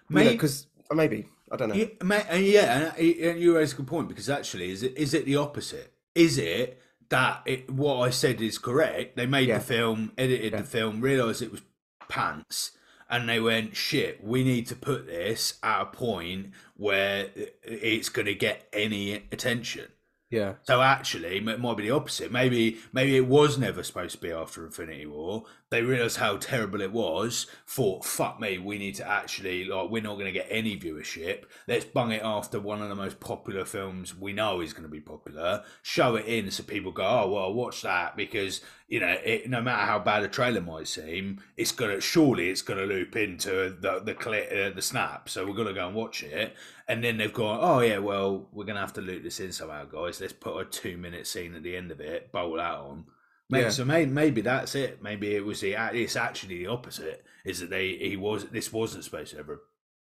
May- 0.09 0.31
because 0.33 0.67
uh, 0.91 0.95
maybe 0.95 1.25
I 1.51 1.55
don't 1.55 1.69
know. 1.69 1.75
Yeah, 1.75 1.85
and 2.01 2.11
uh, 2.11 2.35
yeah, 2.35 2.77
and, 2.77 2.85
uh, 2.87 3.29
and 3.29 3.39
you 3.39 3.55
raise 3.55 3.73
a 3.73 3.75
good 3.75 3.87
point 3.87 4.07
because 4.07 4.29
actually, 4.29 4.71
is 4.71 4.83
it 4.83 4.97
is 4.97 5.13
it 5.13 5.25
the 5.25 5.35
opposite? 5.37 5.93
Is 6.13 6.37
it 6.37 6.81
that 7.09 7.41
it, 7.45 7.69
what 7.69 7.97
I 7.97 8.09
said 8.09 8.41
is 8.41 8.57
correct? 8.57 9.15
They 9.15 9.25
made 9.25 9.47
Yeah. 9.49 9.59
the 9.59 9.63
film, 9.63 10.11
edited 10.17 10.53
the 10.53 10.63
film, 10.63 11.01
realised 11.01 11.41
it 11.41 11.51
was 11.51 11.61
pants, 12.07 12.71
and 13.09 13.27
they 13.29 13.39
went, 13.39 13.75
"Shit, 13.75 14.23
we 14.23 14.43
need 14.43 14.67
to 14.67 14.75
put 14.75 15.07
this 15.07 15.59
at 15.63 15.81
a 15.81 15.85
point 15.85 16.51
where 16.75 17.29
it's 17.63 18.09
going 18.09 18.25
to 18.27 18.35
get 18.35 18.67
any 18.73 19.13
attention." 19.31 19.87
Yeah, 20.31 20.55
So 20.63 20.81
actually, 20.81 21.37
it 21.37 21.59
might 21.59 21.77
be 21.77 21.83
the 21.83 21.91
opposite. 21.91 22.31
Maybe 22.31 22.79
maybe 22.91 23.15
it 23.15 23.27
was 23.27 23.57
never 23.57 23.83
supposed 23.83 24.15
to 24.15 24.21
be 24.21 24.31
after 24.31 24.65
Infinity 24.65 25.05
War. 25.05 25.43
They 25.75 25.81
realised 25.81 26.15
how 26.15 26.37
terrible 26.37 26.79
it 26.79 26.93
was. 26.93 27.47
Thought, 27.67 28.05
fuck 28.05 28.39
me, 28.39 28.57
we 28.57 28.77
need 28.77 28.95
to 28.95 29.05
actually 29.05 29.65
like 29.65 29.89
we're 29.89 30.01
not 30.01 30.13
going 30.13 30.27
to 30.27 30.31
get 30.31 30.47
any 30.49 30.79
viewership. 30.79 31.43
Let's 31.67 31.83
bung 31.83 32.13
it 32.13 32.21
after 32.23 32.61
one 32.61 32.81
of 32.81 32.87
the 32.87 32.95
most 32.95 33.19
popular 33.19 33.65
films 33.65 34.17
we 34.17 34.31
know 34.31 34.61
is 34.61 34.71
going 34.71 34.85
to 34.85 34.89
be 34.89 35.01
popular. 35.01 35.65
Show 35.81 36.15
it 36.15 36.27
in 36.27 36.49
so 36.49 36.63
people 36.63 36.93
go, 36.93 37.03
oh 37.05 37.29
well, 37.29 37.53
watch 37.53 37.81
that 37.81 38.15
because 38.15 38.61
you 38.87 39.01
know 39.01 39.17
it, 39.21 39.49
no 39.49 39.61
matter 39.61 39.85
how 39.85 39.99
bad 39.99 40.23
a 40.23 40.29
trailer 40.29 40.61
might 40.61 40.87
seem, 40.87 41.41
it's 41.57 41.73
gonna 41.73 41.99
surely 41.99 42.49
it's 42.49 42.61
gonna 42.61 42.85
loop 42.85 43.17
into 43.17 43.75
the 43.77 43.99
the 43.99 44.13
cli 44.13 44.47
uh, 44.47 44.69
the 44.69 44.81
snap. 44.81 45.27
So 45.27 45.45
we're 45.45 45.55
gonna 45.55 45.73
go 45.73 45.87
and 45.87 45.95
watch 45.95 46.23
it. 46.23 46.55
And 46.87 47.03
then 47.03 47.17
they've 47.17 47.33
gone, 47.33 47.59
oh 47.61 47.81
yeah, 47.81 47.97
well 47.97 48.47
we're 48.53 48.63
gonna 48.63 48.79
have 48.79 48.93
to 48.93 49.01
loop 49.01 49.23
this 49.23 49.41
in 49.41 49.51
somehow, 49.51 49.83
guys. 49.83 50.21
Let's 50.21 50.31
put 50.31 50.57
a 50.57 50.63
two 50.63 50.95
minute 50.95 51.27
scene 51.27 51.53
at 51.53 51.63
the 51.63 51.75
end 51.75 51.91
of 51.91 51.99
it, 51.99 52.31
bowl 52.31 52.55
that 52.55 52.75
on. 52.75 53.07
Maybe, 53.49 53.63
Yeah. 53.63 53.69
So 53.69 53.85
maybe, 53.85 54.11
maybe 54.11 54.41
that's 54.41 54.75
it. 54.75 55.01
Maybe 55.03 55.35
it 55.35 55.45
was 55.45 55.61
the 55.61 55.75
it's 55.93 56.15
actually 56.15 56.59
the 56.59 56.67
opposite. 56.67 57.23
Is 57.45 57.59
that 57.59 57.69
they 57.69 57.95
he 57.95 58.17
was 58.17 58.45
this 58.45 58.73
wasn't 58.73 59.03
supposed 59.03 59.31
to 59.31 59.39
ever 59.39 59.61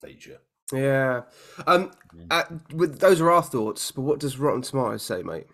feature. 0.02 0.38
yeah. 0.72 1.22
Um, 1.66 1.92
uh, 2.30 2.44
with 2.72 3.00
those 3.00 3.20
are 3.20 3.30
our 3.30 3.42
thoughts. 3.42 3.90
But 3.90 4.02
what 4.02 4.20
does 4.20 4.38
Rotten 4.38 4.62
Tomatoes 4.62 5.02
say, 5.02 5.22
mate? 5.22 5.46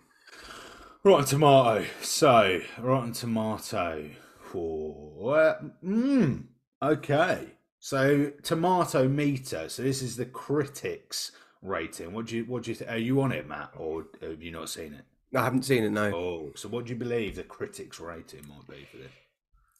Rotten 1.03 1.25
Tomato. 1.25 1.85
So 2.01 2.61
Rotten 2.79 3.11
Tomato. 3.13 4.09
For 4.51 5.57
mm, 5.83 6.43
okay. 6.81 7.47
So 7.79 8.31
tomato 8.43 9.07
meter. 9.09 9.67
So 9.67 9.81
this 9.81 10.01
is 10.01 10.15
the 10.15 10.25
critics 10.25 11.31
rating. 11.61 12.13
What 12.13 12.27
do 12.27 12.37
you 12.37 12.45
what 12.45 12.63
do 12.63 12.71
you 12.71 12.75
think? 12.75 12.91
Are 12.91 12.97
you 12.97 13.19
on 13.21 13.31
it, 13.31 13.47
Matt, 13.47 13.71
or 13.75 14.05
have 14.21 14.41
you 14.41 14.51
not 14.51 14.69
seen 14.69 14.93
it? 14.93 15.05
I 15.35 15.43
haven't 15.43 15.63
seen 15.63 15.83
it. 15.83 15.89
No, 15.91 16.13
Oh, 16.15 16.51
so 16.55 16.69
what 16.69 16.85
do 16.85 16.93
you 16.93 16.99
believe 16.99 17.35
the 17.35 17.43
critics 17.43 17.99
rating 17.99 18.47
might 18.47 18.67
be 18.67 18.85
for 18.91 18.97
this? 18.97 19.11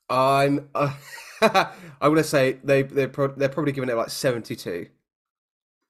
I'm. 0.10 0.69
Uh, 0.75 0.93
I'm 1.41 2.12
gonna 2.12 2.24
say 2.24 2.60
they 2.63 2.81
they're 2.83 3.07
pro- 3.07 3.33
they're 3.36 3.50
probably 3.50 3.72
giving 3.72 3.89
it 3.89 3.95
like 3.95 4.10
seventy 4.10 4.55
two. 4.55 4.88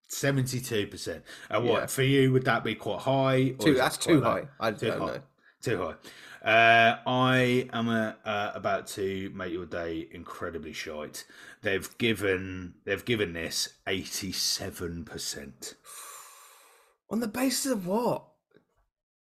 Seventy-two 0.07 0.87
percent. 0.87 1.23
And 1.49 1.65
what 1.65 1.79
Yeah. 1.81 1.85
for 1.87 2.03
you? 2.03 2.31
Would 2.33 2.45
that 2.45 2.63
be 2.63 2.75
quite 2.75 2.99
high? 3.01 3.55
or 3.59 3.65
Too 3.65 3.73
that's 3.73 3.97
too 3.97 4.19
low? 4.19 4.31
high. 4.31 4.47
I 4.59 4.71
Too 4.71 4.87
don't 4.87 4.99
high. 4.99 5.05
know. 5.07 5.21
Too 5.61 5.77
high. 5.77 5.95
Uh, 6.47 6.99
I 7.07 7.69
am 7.71 7.87
uh, 7.89 8.13
uh, 8.25 8.51
about 8.53 8.85
to 8.87 9.31
make 9.33 9.53
your 9.53 9.65
day 9.65 10.07
incredibly 10.11 10.73
shite. 10.73 11.25
They've 11.61 11.97
given 11.97 12.75
they've 12.85 13.03
given 13.03 13.33
this 13.33 13.69
eighty-seven 13.87 15.05
percent. 15.05 15.75
On 17.09 17.19
the 17.19 17.27
basis 17.27 17.71
of 17.71 17.87
what? 17.87 18.25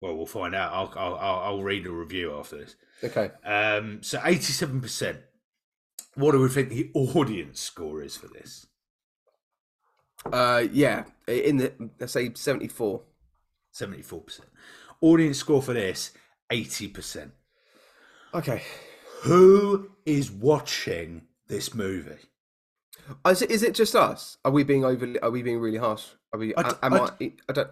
Well, 0.04 0.16
we'll 0.18 0.26
find 0.26 0.54
out. 0.54 0.70
I'll, 0.70 0.92
I'll 0.96 1.14
I'll 1.14 1.38
I'll 1.38 1.62
read 1.62 1.86
a 1.86 1.90
review 1.90 2.36
after 2.38 2.58
this. 2.58 2.76
Okay. 3.02 3.30
Um, 3.42 4.02
so 4.02 4.20
eighty-seven 4.22 4.82
percent. 4.82 5.20
What 6.14 6.32
do 6.32 6.40
we 6.40 6.50
think 6.50 6.68
the 6.68 6.90
audience 6.92 7.58
score 7.58 8.02
is 8.02 8.14
for 8.14 8.26
this? 8.26 8.66
Uh, 10.30 10.64
yeah. 10.70 11.04
In 11.26 11.56
the 11.56 11.72
let's 11.98 12.12
say 12.12 12.30
seventy 12.34 12.68
four. 12.68 13.04
Seventy-four 13.70 14.20
percent. 14.20 14.50
Audience 15.00 15.38
score 15.38 15.62
for 15.62 15.72
this 15.72 16.12
eighty 16.50 16.86
percent. 16.86 17.32
Okay. 18.34 18.62
Who 19.22 19.88
is 20.04 20.30
watching 20.30 21.22
this 21.48 21.74
movie? 21.74 22.20
Is 23.26 23.42
it, 23.42 23.50
is 23.50 23.62
it 23.62 23.74
just 23.74 23.94
us? 23.94 24.38
Are 24.44 24.50
we 24.50 24.64
being 24.64 24.84
overly? 24.84 25.18
Are 25.20 25.30
we 25.30 25.42
being 25.42 25.58
really 25.58 25.78
harsh? 25.78 26.04
Are 26.32 26.38
we? 26.38 26.54
I 26.54 26.74
am 26.82 26.94
I 26.94 26.98
I, 27.20 27.32
I 27.48 27.52
don't. 27.52 27.68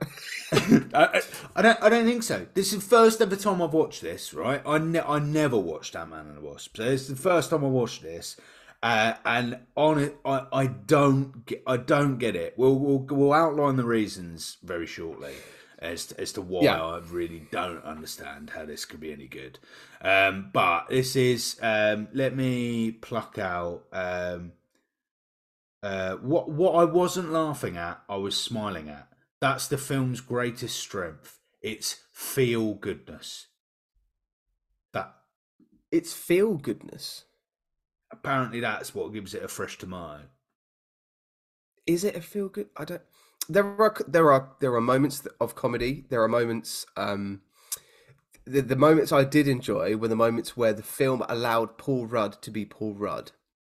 I, 0.94 1.22
I- 1.56 1.62
don't. 1.62 1.82
I 1.82 1.88
don't 1.88 2.04
think 2.04 2.22
so. 2.22 2.46
This 2.54 2.72
is 2.72 2.82
the 2.82 2.88
first 2.88 3.20
ever 3.20 3.36
time 3.36 3.62
I've 3.62 3.72
watched 3.72 4.02
this. 4.02 4.34
Right? 4.34 4.62
I 4.66 4.78
ne- 4.78 5.00
I 5.00 5.18
never 5.18 5.56
watched 5.58 5.96
Ant 5.96 6.10
Man 6.10 6.26
and 6.26 6.36
the 6.36 6.40
Wasp. 6.42 6.76
So 6.76 6.84
this 6.84 7.02
is 7.02 7.08
the 7.08 7.16
first 7.16 7.50
time 7.50 7.64
I 7.64 7.68
watched 7.68 8.02
this, 8.02 8.36
uh, 8.82 9.14
and 9.24 9.58
on 9.76 9.98
it, 9.98 10.16
I, 10.24 10.46
I 10.52 10.66
don't. 10.66 11.46
Get, 11.46 11.62
I 11.66 11.76
don't 11.78 12.18
get 12.18 12.36
it. 12.36 12.54
We'll, 12.56 12.78
we'll 12.78 12.98
we'll 12.98 13.32
outline 13.32 13.76
the 13.76 13.84
reasons 13.84 14.58
very 14.62 14.86
shortly 14.86 15.34
as 15.78 16.06
to, 16.06 16.20
as 16.20 16.32
to 16.34 16.42
why 16.42 16.62
Yeah. 16.62 16.80
I 16.82 16.98
really 16.98 17.48
don't 17.50 17.82
understand 17.84 18.50
how 18.50 18.64
this 18.66 18.84
could 18.84 19.00
be 19.00 19.12
any 19.12 19.26
good. 19.26 19.58
Um, 20.02 20.50
but 20.52 20.88
this 20.88 21.16
is. 21.16 21.56
Um, 21.62 22.08
let 22.12 22.36
me 22.36 22.92
pluck 22.92 23.38
out. 23.38 23.84
Um, 23.92 24.52
uh, 25.82 26.16
what 26.16 26.50
what 26.50 26.72
I 26.74 26.84
wasn't 26.84 27.32
laughing 27.32 27.76
at, 27.76 28.02
I 28.08 28.16
was 28.16 28.36
smiling 28.36 28.88
at. 28.88 29.08
That's 29.40 29.66
the 29.68 29.78
film's 29.78 30.20
greatest 30.20 30.78
strength. 30.78 31.40
It's 31.60 32.04
feel 32.12 32.74
goodness. 32.74 33.48
That 34.92 35.14
it's 35.90 36.12
feel 36.14 36.54
goodness. 36.54 37.24
apparently 38.10 38.60
that's 38.60 38.94
what 38.94 39.12
gives 39.12 39.34
it 39.34 39.42
a 39.42 39.48
fresh 39.48 39.78
tomato. 39.78 40.24
Is 41.86 42.04
it 42.04 42.16
a 42.16 42.20
feel 42.20 42.48
good? 42.48 42.68
I 42.76 42.84
don't. 42.84 43.02
There 43.48 43.64
are 43.80 43.96
there 44.06 44.32
are 44.32 44.52
there 44.60 44.74
are 44.74 44.80
moments 44.80 45.26
of 45.40 45.54
comedy. 45.54 46.04
There 46.10 46.22
are 46.22 46.28
moments. 46.28 46.86
Um, 46.96 47.42
the 48.44 48.60
the 48.62 48.76
moments 48.76 49.12
I 49.12 49.24
did 49.24 49.48
enjoy 49.48 49.96
were 49.96 50.08
the 50.08 50.16
moments 50.16 50.56
where 50.56 50.72
the 50.72 50.82
film 50.82 51.24
allowed 51.28 51.78
Paul 51.78 52.06
Rudd 52.06 52.40
to 52.42 52.50
be 52.50 52.64
Paul 52.64 52.94
Rudd. 52.94 53.32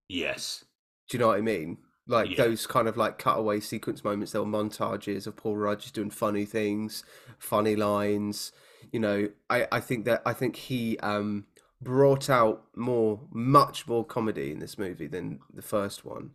Yes. 0.09 0.65
Do 1.09 1.17
you 1.17 1.19
know 1.19 1.27
what 1.27 1.38
I 1.38 1.41
mean? 1.41 1.77
Like 2.07 2.31
Yeah. 2.31 2.43
those 2.45 2.67
kind 2.67 2.88
of 2.88 2.97
like 2.97 3.17
cutaway 3.17 3.59
sequence 3.59 4.03
moments. 4.03 4.31
There 4.31 4.41
were 4.43 4.47
montages 4.47 5.25
of 5.25 5.35
Paul 5.35 5.57
Rudd 5.57 5.79
just 5.79 5.95
doing 5.95 6.12
funny 6.12 6.45
things, 6.45 7.03
funny 7.39 7.75
lines. 7.75 8.51
You 8.91 9.00
know, 9.00 9.29
I 9.50 9.67
I 9.71 9.79
think 9.79 10.05
that 10.05 10.21
I 10.25 10.33
think 10.33 10.55
he 10.55 10.97
um 11.00 11.45
brought 11.81 12.29
out 12.29 12.65
more, 12.75 13.19
much 13.31 13.88
more 13.88 14.05
comedy 14.05 14.51
in 14.51 14.59
this 14.59 14.77
movie 14.77 15.07
than 15.07 15.39
the 15.53 15.62
first 15.62 16.05
one. 16.05 16.31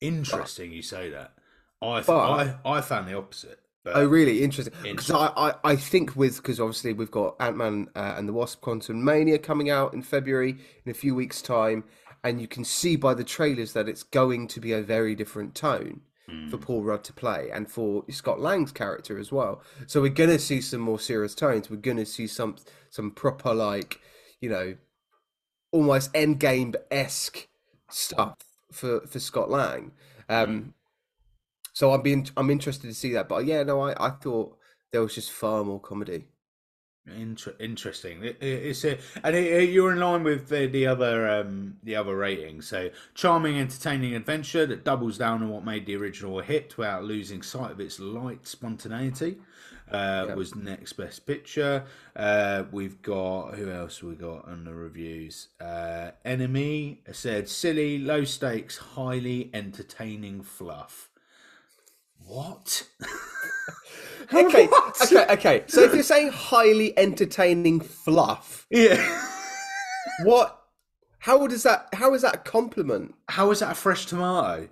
Interesting 0.00 0.72
you 0.72 0.82
say 0.82 1.10
that. 1.10 1.32
I 1.80 1.96
th- 1.96 2.06
But- 2.06 2.58
I 2.64 2.78
I 2.78 2.80
found 2.80 3.08
the 3.08 3.16
opposite. 3.16 3.60
But 3.84 3.96
Oh, 3.96 4.06
really 4.06 4.42
interesting. 4.42 4.72
Because 4.82 5.10
I, 5.10 5.26
I, 5.36 5.54
I 5.62 5.76
think 5.76 6.16
with 6.16 6.36
because 6.38 6.58
obviously 6.58 6.94
we've 6.94 7.10
got 7.10 7.36
Ant 7.38 7.58
Man 7.58 7.88
uh, 7.94 8.14
and 8.16 8.26
the 8.26 8.32
Wasp: 8.32 8.62
Quantumania 8.62 9.42
coming 9.42 9.68
out 9.68 9.92
in 9.92 10.00
February 10.00 10.56
in 10.86 10.90
a 10.90 10.94
few 10.94 11.14
weeks' 11.14 11.42
time, 11.42 11.84
and 12.24 12.40
you 12.40 12.48
can 12.48 12.64
see 12.64 12.96
by 12.96 13.14
the 13.14 13.22
trailers 13.22 13.74
that 13.74 13.88
it's 13.88 14.02
going 14.02 14.48
to 14.48 14.60
be 14.60 14.72
a 14.72 14.82
very 14.82 15.14
different 15.14 15.54
tone. 15.54 16.00
for 16.48 16.56
Paul 16.56 16.82
Rudd 16.82 17.04
to 17.04 17.12
play 17.12 17.50
and 17.52 17.70
for 17.70 18.02
Scott 18.08 18.40
Lang's 18.40 18.72
character 18.72 19.18
as 19.18 19.30
well. 19.30 19.62
So 19.86 20.00
we're 20.00 20.08
gonna 20.08 20.38
see 20.38 20.62
some 20.62 20.80
more 20.80 20.98
serious 20.98 21.34
tones. 21.34 21.68
We're 21.68 21.76
gonna 21.76 22.06
see 22.06 22.26
some 22.26 22.56
some 22.88 23.10
proper 23.10 23.52
like 23.52 24.00
you 24.40 24.48
know 24.48 24.76
almost 25.70 26.12
Endgame 26.14 26.76
esque 26.90 27.46
stuff 27.90 28.38
for 28.72 29.00
for 29.06 29.20
Scott 29.20 29.50
Lang. 29.50 29.92
Um, 30.30 30.72
so 31.74 31.92
I'm 31.92 32.00
being 32.02 32.26
I'm 32.38 32.50
interested 32.50 32.88
to 32.88 32.94
see 32.94 33.12
that. 33.12 33.28
But 33.28 33.44
yeah, 33.44 33.62
no, 33.62 33.82
I 33.82 33.92
I 34.06 34.10
thought 34.10 34.56
there 34.92 35.02
was 35.02 35.14
just 35.14 35.30
far 35.30 35.62
more 35.62 35.80
comedy. 35.80 36.28
Inter- 37.06 37.54
interesting. 37.60 38.22
It, 38.24 38.38
it, 38.40 38.46
it's 38.46 38.84
a, 38.84 38.98
and 39.22 39.36
it, 39.36 39.68
you're 39.68 39.92
in 39.92 40.00
line 40.00 40.22
with 40.22 40.48
the, 40.48 40.66
the 40.66 40.86
other 40.86 41.28
um, 41.28 41.76
the 41.82 41.96
other 41.96 42.16
ratings. 42.16 42.66
So 42.66 42.88
charming, 43.14 43.58
entertaining 43.58 44.14
adventure 44.14 44.64
that 44.66 44.84
doubles 44.84 45.18
down 45.18 45.42
on 45.42 45.50
what 45.50 45.64
made 45.64 45.84
the 45.84 45.96
original 45.96 46.40
a 46.40 46.42
hit 46.42 46.78
without 46.78 47.04
losing 47.04 47.42
sight 47.42 47.72
of 47.72 47.80
its 47.80 48.00
light 48.00 48.46
spontaneity. 48.46 49.36
Uh, 49.90 50.24
Yeah. 50.28 50.34
Was 50.34 50.54
next 50.54 50.94
best 50.94 51.26
picture. 51.26 51.84
Uh, 52.16 52.64
we've 52.72 53.02
got 53.02 53.54
who 53.56 53.70
else 53.70 54.02
we 54.02 54.14
got 54.14 54.48
on 54.48 54.64
the 54.64 54.72
reviews? 54.72 55.48
Uh, 55.60 56.12
Enemy 56.24 57.02
said 57.12 57.50
silly, 57.50 57.98
low 57.98 58.24
stakes, 58.24 58.78
highly 58.78 59.50
entertaining 59.52 60.42
fluff. 60.42 61.10
What? 62.26 62.86
Okay, 64.32 64.66
What? 64.66 65.00
okay, 65.02 65.26
okay. 65.34 65.64
So 65.68 65.82
if 65.82 65.92
you're 65.92 66.02
saying 66.02 66.30
highly 66.30 66.96
entertaining 66.98 67.78
fluff, 67.80 68.66
Yeah. 68.70 68.96
what? 70.24 70.60
How 71.18 71.46
does 71.46 71.62
that? 71.64 71.88
How 71.92 72.14
is 72.14 72.22
that 72.22 72.34
a 72.34 72.38
compliment? 72.38 73.14
How 73.28 73.50
is 73.50 73.60
that 73.60 73.72
a 73.72 73.74
fresh 73.74 74.06
tomato? 74.06 74.70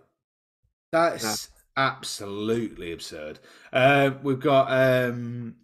That's 0.91 1.51
absolutely 1.77 2.93
absurd. 2.93 3.41
Uh, 3.73 4.13
we've 4.23 4.41
got 4.41 4.69
um, 4.73 5.57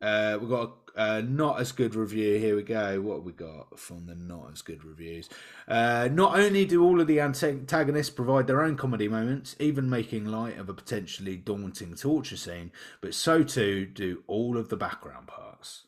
uh, 0.00 0.38
we've 0.40 0.50
got 0.50 0.83
a 0.96 1.22
not 1.22 1.60
as 1.60 1.72
good 1.72 1.94
review. 1.94 2.38
Here 2.38 2.56
we 2.56 2.62
go. 2.62 3.00
What 3.00 3.16
have 3.16 3.24
we 3.24 3.32
got 3.32 3.78
from 3.78 4.06
the 4.06 4.14
not 4.14 4.50
as 4.52 4.62
good 4.62 4.84
reviews? 4.84 5.28
Uh, 5.66 6.08
not 6.10 6.38
only 6.38 6.64
do 6.64 6.84
all 6.84 7.00
of 7.00 7.06
the 7.06 7.20
antagonists 7.20 8.10
provide 8.10 8.46
their 8.46 8.62
own 8.62 8.76
comedy 8.76 9.08
moments, 9.08 9.56
even 9.58 9.90
making 9.90 10.24
light 10.24 10.58
of 10.58 10.68
a 10.68 10.74
potentially 10.74 11.36
daunting 11.36 11.94
torture 11.94 12.36
scene, 12.36 12.70
but 13.00 13.14
so 13.14 13.42
too 13.42 13.86
do 13.86 14.22
all 14.26 14.56
of 14.56 14.68
the 14.68 14.76
background 14.76 15.26
parts. 15.26 15.84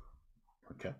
okay. 0.72 0.94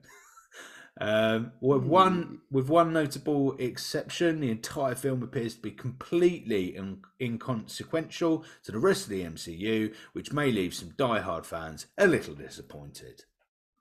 Um, 1.00 1.50
with 1.60 1.82
one 1.82 2.42
with 2.52 2.68
one 2.68 2.92
notable 2.92 3.56
exception, 3.58 4.40
the 4.40 4.50
entire 4.50 4.94
film 4.94 5.24
appears 5.24 5.56
to 5.56 5.60
be 5.60 5.72
completely 5.72 6.76
in, 6.76 7.02
inconsequential 7.20 8.44
to 8.62 8.72
the 8.72 8.78
rest 8.78 9.04
of 9.04 9.10
the 9.10 9.24
MCU, 9.24 9.92
which 10.12 10.32
may 10.32 10.52
leave 10.52 10.72
some 10.72 10.94
die-hard 10.96 11.46
fans 11.46 11.86
a 11.98 12.06
little 12.06 12.34
disappointed. 12.34 13.24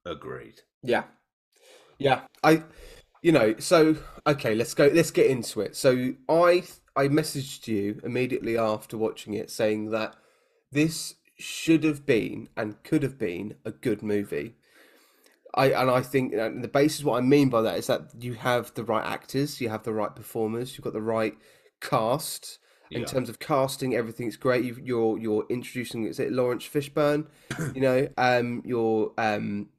Agreed. 0.05 0.61
Yeah, 0.81 1.03
yeah. 1.99 2.21
I, 2.43 2.63
you 3.21 3.31
know, 3.31 3.55
so 3.59 3.97
okay, 4.27 4.55
let's 4.55 4.73
go. 4.73 4.89
Let's 4.93 5.11
get 5.11 5.27
into 5.27 5.61
it. 5.61 5.75
So 5.75 6.13
I 6.29 6.63
I 6.95 7.07
messaged 7.07 7.67
you 7.67 8.01
immediately 8.03 8.57
after 8.57 8.97
watching 8.97 9.33
it, 9.33 9.49
saying 9.51 9.91
that 9.91 10.15
this 10.71 11.15
should 11.37 11.83
have 11.83 12.05
been 12.05 12.49
and 12.57 12.81
could 12.83 13.03
have 13.03 13.17
been 13.17 13.55
a 13.65 13.71
good 13.71 14.03
movie. 14.03 14.55
I 15.55 15.67
and 15.71 15.89
I 15.89 16.01
think 16.01 16.33
and 16.33 16.63
the 16.63 16.67
basis 16.67 17.03
what 17.03 17.17
I 17.17 17.21
mean 17.21 17.49
by 17.49 17.61
that 17.61 17.77
is 17.77 17.87
that 17.87 18.11
you 18.19 18.33
have 18.35 18.73
the 18.73 18.83
right 18.83 19.05
actors, 19.05 19.61
you 19.61 19.69
have 19.69 19.83
the 19.83 19.93
right 19.93 20.15
performers, 20.15 20.73
you've 20.75 20.83
got 20.83 20.93
the 20.93 21.01
right 21.01 21.37
cast. 21.81 22.59
In 22.95 23.01
Yeah. 23.01 23.05
terms 23.05 23.27
of 23.27 23.39
casting, 23.39 23.95
everything's 23.95 24.37
great. 24.37 24.63
You've, 24.65 24.79
you're 24.79 25.17
you're 25.17 25.45
introducing 25.49 26.05
is 26.05 26.19
it 26.19 26.31
Laurence 26.31 26.63
Fishburne? 26.67 27.25
you 27.73 27.81
know, 27.81 28.07
um, 28.17 28.61
you're 28.65 29.11
um, 29.17 29.69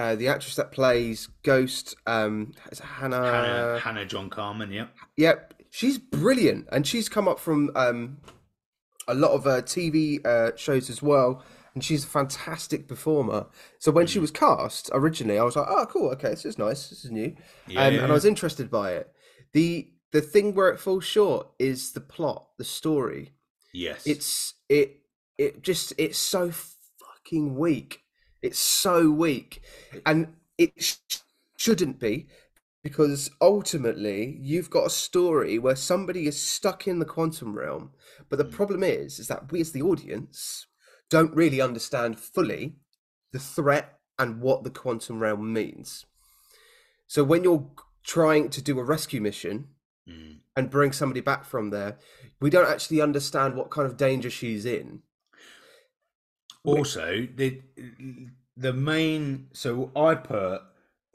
uh, 0.00 0.14
the 0.14 0.28
actress 0.28 0.56
that 0.56 0.72
plays 0.72 1.28
Ghost, 1.42 1.94
um, 2.06 2.52
is 2.72 2.80
it 2.80 2.86
Hannah. 2.86 3.22
Hannah, 3.22 3.78
Hannah 3.80 4.06
John-Kamen, 4.06 4.72
yep. 4.72 4.94
Yep, 5.18 5.54
she's 5.68 5.98
brilliant, 5.98 6.68
and 6.72 6.86
she's 6.86 7.10
come 7.10 7.28
up 7.28 7.38
from 7.38 7.70
um, 7.76 8.16
a 9.06 9.14
lot 9.14 9.32
of 9.32 9.46
uh, 9.46 9.60
TV 9.60 10.24
uh, 10.24 10.56
shows 10.56 10.88
as 10.88 11.02
well, 11.02 11.44
and 11.74 11.84
she's 11.84 12.04
a 12.04 12.06
fantastic 12.06 12.88
performer. 12.88 13.46
So 13.78 13.92
when 13.92 14.06
she 14.06 14.18
was 14.18 14.30
cast 14.30 14.88
originally, 14.94 15.38
I 15.38 15.44
was 15.44 15.54
like, 15.54 15.66
"Oh, 15.68 15.84
cool, 15.84 16.08
okay, 16.12 16.30
this 16.30 16.46
is 16.46 16.56
nice, 16.56 16.88
this 16.88 17.04
is 17.04 17.10
new," 17.10 17.36
Yeah, 17.68 17.84
um, 17.84 17.94
yeah, 17.94 18.02
and 18.02 18.10
I 18.10 18.14
was 18.14 18.24
interested 18.24 18.70
by 18.70 18.92
it. 18.92 19.12
the 19.52 19.92
The 20.12 20.22
thing 20.22 20.54
where 20.54 20.70
it 20.70 20.80
falls 20.80 21.04
short 21.04 21.48
is 21.58 21.92
the 21.92 22.00
plot, 22.00 22.46
the 22.56 22.64
story. 22.64 23.34
Yes. 23.74 24.06
It's 24.06 24.54
it 24.70 25.02
it 25.36 25.62
just 25.62 25.92
it's 25.98 26.18
so 26.18 26.50
fucking 26.50 27.56
weak. 27.56 28.00
It's 28.42 28.58
so 28.58 29.10
weak, 29.10 29.62
and 30.06 30.28
it 30.56 30.72
sh- 30.78 30.96
shouldn't 31.56 31.98
be 31.98 32.26
because 32.82 33.30
ultimately 33.40 34.38
you've 34.40 34.70
got 34.70 34.86
a 34.86 34.90
story 34.90 35.58
where 35.58 35.76
somebody 35.76 36.26
is 36.26 36.40
stuck 36.40 36.88
in 36.88 36.98
the 36.98 37.04
quantum 37.04 37.54
realm 37.54 37.90
but 38.30 38.38
the 38.38 38.44
problem 38.44 38.82
is 38.82 39.18
is 39.18 39.28
that 39.28 39.52
we 39.52 39.60
as 39.60 39.72
the 39.72 39.82
audience 39.82 40.66
don't 41.10 41.34
really 41.36 41.60
understand 41.60 42.18
fully 42.18 42.76
the 43.32 43.38
threat 43.38 43.98
and 44.18 44.40
what 44.40 44.64
the 44.64 44.70
quantum 44.70 45.18
realm 45.20 45.52
means. 45.52 46.06
So 47.06 47.24
when 47.24 47.42
you're 47.44 47.70
trying 48.04 48.48
to 48.50 48.62
do 48.62 48.78
a 48.78 48.84
rescue 48.84 49.20
mission 49.20 49.68
Mm. 50.08 50.38
and 50.56 50.70
bring 50.70 50.92
somebody 50.92 51.20
back 51.20 51.44
from 51.44 51.68
there 51.68 51.98
we 52.40 52.48
don't 52.48 52.70
actually 52.70 53.02
understand 53.02 53.54
what 53.54 53.70
kind 53.70 53.86
of 53.86 53.98
danger 53.98 54.30
she's 54.30 54.64
in 54.64 55.02
Also, 56.64 57.26
the 57.34 57.60
the 58.56 58.72
main 58.72 59.48
so 59.52 59.90
I 59.96 60.14
put 60.14 60.62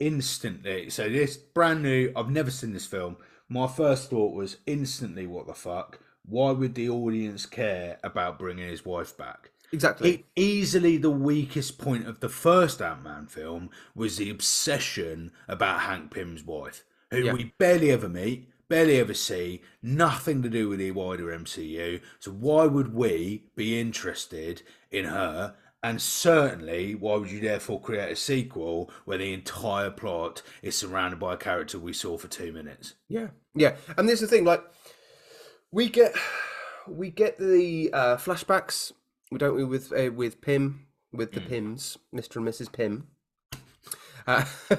instantly. 0.00 0.90
So 0.90 1.08
this 1.08 1.36
brand 1.36 1.82
new. 1.82 2.12
I've 2.16 2.30
never 2.30 2.50
seen 2.50 2.72
this 2.72 2.86
film. 2.86 3.16
My 3.48 3.66
first 3.68 4.10
thought 4.10 4.34
was 4.34 4.56
instantly, 4.66 5.26
what 5.26 5.46
the 5.46 5.54
fuck? 5.54 6.00
Why 6.24 6.50
would 6.50 6.74
the 6.74 6.88
audience 6.88 7.46
care 7.46 7.98
about 8.02 8.38
bringing 8.38 8.68
his 8.68 8.84
wife 8.84 9.16
back? 9.16 9.50
exactly 9.72 10.10
E- 10.10 10.24
easily 10.36 10.96
the 10.96 11.10
weakest 11.10 11.76
point 11.76 12.06
of 12.06 12.20
the 12.20 12.28
first 12.28 12.80
Ant 12.80 13.02
Man 13.02 13.26
film 13.26 13.68
was 13.96 14.16
the 14.16 14.30
obsession 14.30 15.32
about 15.48 15.80
Hank 15.80 16.12
Pym's 16.12 16.44
wife, 16.44 16.84
who 17.10 17.24
Yeah. 17.24 17.32
we 17.32 17.52
barely 17.58 17.90
ever 17.90 18.08
meet, 18.08 18.48
barely 18.68 18.98
ever 18.98 19.14
see, 19.14 19.62
nothing 19.82 20.42
to 20.42 20.48
do 20.48 20.68
with 20.68 20.78
the 20.78 20.90
wider 20.90 21.26
MCU. 21.26 22.00
So 22.18 22.30
why 22.30 22.66
would 22.66 22.94
we 22.94 23.44
be 23.54 23.80
interested 23.80 24.62
in 24.90 25.06
her? 25.06 25.54
And 25.82 26.02
certainly, 26.02 26.94
why 26.94 27.16
would 27.16 27.30
you 27.30 27.40
therefore 27.40 27.80
create 27.80 28.10
a 28.10 28.16
sequel 28.16 28.90
where 29.04 29.18
the 29.18 29.32
entire 29.32 29.90
plot 29.90 30.42
is 30.62 30.76
surrounded 30.76 31.20
by 31.20 31.34
a 31.34 31.36
character 31.36 31.78
we 31.78 31.92
saw 31.92 32.18
for 32.18 32.28
two 32.28 32.52
minutes? 32.52 32.94
Yeah, 33.08 33.28
yeah, 33.54 33.76
and 33.96 34.08
this 34.08 34.20
is 34.20 34.28
the 34.28 34.36
thing. 34.36 34.44
Like, 34.44 34.64
we 35.70 35.88
get 35.88 36.12
we 36.88 37.10
get 37.10 37.38
the 37.38 37.90
uh, 37.92 38.16
flashbacks, 38.16 38.92
don't 39.36 39.54
we? 39.54 39.64
With 39.64 39.92
uh, 39.92 40.10
with 40.12 40.40
Pym, 40.40 40.86
with 41.12 41.32
the 41.32 41.40
Pyms, 41.40 41.98
Mister 42.12 42.40
and 42.40 42.48
Mrs. 42.48 42.72
Pym, 42.72 43.06
uh, 44.26 44.44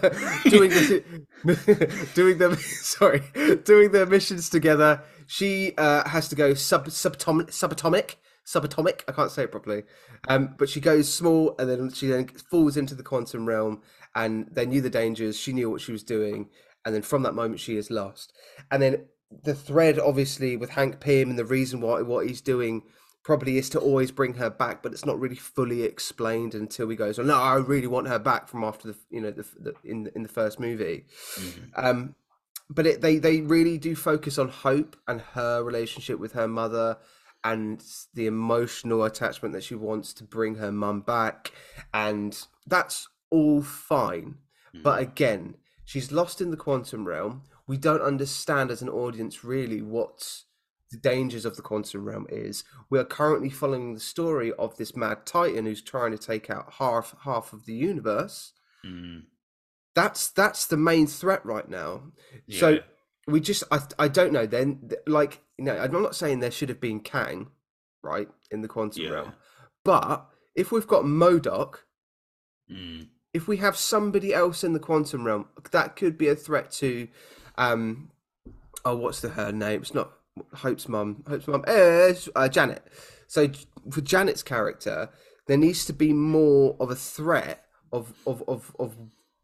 doing 0.49 0.69
the 0.69 1.03
doing 2.13 2.37
the 2.37 2.55
sorry, 2.81 3.23
doing 3.63 3.91
their 3.91 4.05
missions 4.05 4.49
together. 4.49 5.01
She 5.27 5.73
uh, 5.77 6.07
has 6.07 6.27
to 6.29 6.35
go 6.35 6.53
sub 6.53 6.87
subatomic 6.87 7.47
subatomic 7.47 8.15
subatomic. 8.45 9.01
I 9.07 9.11
can't 9.11 9.31
say 9.31 9.43
it 9.43 9.51
properly, 9.51 9.83
um, 10.27 10.55
but 10.57 10.69
she 10.69 10.79
goes 10.81 11.13
small, 11.13 11.55
and 11.59 11.69
then 11.69 11.91
she 11.91 12.07
then 12.07 12.27
falls 12.27 12.77
into 12.77 12.95
the 12.95 13.03
quantum 13.03 13.45
realm. 13.45 13.81
And 14.15 14.47
they 14.51 14.65
knew 14.65 14.81
the 14.81 14.89
dangers. 14.89 15.37
She 15.37 15.53
knew 15.53 15.69
what 15.69 15.81
she 15.81 15.91
was 15.91 16.03
doing, 16.03 16.49
and 16.85 16.95
then 16.95 17.03
from 17.03 17.23
that 17.23 17.35
moment, 17.35 17.59
she 17.59 17.77
is 17.77 17.91
lost. 17.91 18.33
And 18.71 18.81
then 18.81 19.05
the 19.43 19.53
thread, 19.53 19.99
obviously, 19.99 20.57
with 20.57 20.71
Hank 20.71 20.99
Pym 20.99 21.29
and 21.29 21.37
the 21.37 21.45
reason 21.45 21.81
why 21.81 22.01
what 22.01 22.27
he's 22.27 22.41
doing 22.41 22.83
probably 23.27 23.57
is 23.57 23.69
to 23.69 23.77
always 23.77 24.09
bring 24.09 24.35
her 24.35 24.49
back, 24.49 24.81
but 24.81 24.93
it's 24.93 25.05
not 25.05 25.19
really 25.19 25.35
fully 25.35 25.83
explained 25.83 26.55
until 26.55 26.87
he 26.87 26.95
goes, 26.95 27.19
"Oh 27.19 27.23
no, 27.23 27.35
I 27.35 27.55
really 27.55 27.85
want 27.85 28.07
her 28.07 28.17
back." 28.17 28.47
From 28.47 28.63
after 28.63 28.87
the 28.87 28.97
you 29.09 29.19
know 29.19 29.31
the, 29.31 29.45
the 29.59 29.73
in 29.83 30.09
in 30.15 30.23
the 30.23 30.29
first 30.29 30.61
movie, 30.61 31.03
um, 31.75 32.15
but 32.69 32.87
it, 32.87 33.01
they 33.01 33.17
they 33.17 33.41
really 33.41 33.77
do 33.77 33.97
focus 33.97 34.37
on 34.37 34.47
Hope 34.47 34.95
and 35.09 35.19
her 35.19 35.61
relationship 35.61 36.19
with 36.19 36.31
her 36.31 36.47
mother 36.47 36.99
and 37.43 37.83
the 38.13 38.27
emotional 38.27 39.03
attachment 39.03 39.53
that 39.53 39.63
she 39.65 39.75
wants 39.75 40.13
to 40.13 40.23
bring 40.23 40.55
her 40.55 40.71
mum 40.71 41.01
back, 41.01 41.51
and 41.93 42.47
that's 42.65 43.09
all 43.29 43.61
fine. 43.61 44.35
But 44.83 45.01
again, 45.01 45.55
she's 45.83 46.13
lost 46.13 46.39
in 46.39 46.51
the 46.51 46.57
quantum 46.57 47.05
realm. 47.05 47.41
We 47.67 47.75
don't 47.75 48.01
understand 48.01 48.71
as 48.71 48.81
an 48.81 48.89
audience 48.89 49.43
really 49.43 49.81
what 49.81 50.43
the 50.91 50.97
dangers 50.97 51.45
of 51.45 51.55
the 51.55 51.61
quantum 51.61 52.05
realm 52.05 52.25
is. 52.29 52.63
We 52.89 52.99
are 52.99 53.03
currently 53.05 53.49
following 53.49 53.93
the 53.93 53.99
story 53.99 54.53
of 54.53 54.77
this 54.77 54.95
mad 54.95 55.25
titan 55.25 55.65
who's 55.65 55.81
trying 55.81 56.11
to 56.11 56.17
take 56.17 56.49
out 56.49 56.73
half 56.79 57.15
half 57.23 57.53
of 57.53 57.65
the 57.65 57.73
universe. 57.73 58.53
Mm. 58.85 59.23
That's 59.95 60.29
that's 60.29 60.67
the 60.67 60.77
main 60.77 61.07
threat 61.07 61.45
right 61.45 61.67
now. 61.67 62.03
So 62.49 62.79
we 63.27 63.41
just 63.41 63.63
I 63.71 63.79
I 63.99 64.07
don't 64.07 64.31
know 64.31 64.45
then 64.45 64.91
like 65.05 65.41
you 65.57 65.65
know 65.65 65.77
I'm 65.77 65.91
not 65.91 66.15
saying 66.15 66.39
there 66.39 66.51
should 66.51 66.69
have 66.69 66.79
been 66.79 66.99
Kang 67.01 67.51
right, 68.03 68.29
in 68.51 68.61
the 68.61 68.67
quantum 68.67 69.03
Yeah. 69.03 69.09
realm. 69.09 69.33
But 69.83 70.27
if 70.55 70.71
we've 70.71 70.87
got 70.87 71.03
MODOK, 71.03 71.79
Mm. 72.71 73.09
if 73.33 73.47
we 73.47 73.57
have 73.57 73.77
somebody 73.77 74.33
else 74.33 74.63
in 74.63 74.73
the 74.73 74.79
quantum 74.79 75.25
realm, 75.25 75.47
that 75.71 75.95
could 75.95 76.17
be 76.17 76.27
a 76.27 76.35
threat 76.35 76.71
to, 76.71 77.07
um, 77.57 78.11
oh, 78.85 78.95
what's 78.95 79.21
the 79.21 79.29
her 79.29 79.51
name? 79.51 79.81
It's 79.81 79.93
not 79.93 80.16
Hope's 80.53 80.87
mum. 80.87 81.23
Hope's 81.27 81.47
mum. 81.47 81.63
Uh, 81.67 82.47
Janet. 82.47 82.83
So 83.27 83.49
for 83.91 84.01
Janet's 84.01 84.43
character, 84.43 85.09
there 85.47 85.57
needs 85.57 85.85
to 85.85 85.93
be 85.93 86.13
more 86.13 86.75
of 86.79 86.91
a 86.91 86.95
threat 86.95 87.65
of 87.91 88.13
of 88.25 88.43
of, 88.47 88.75
of 88.79 88.95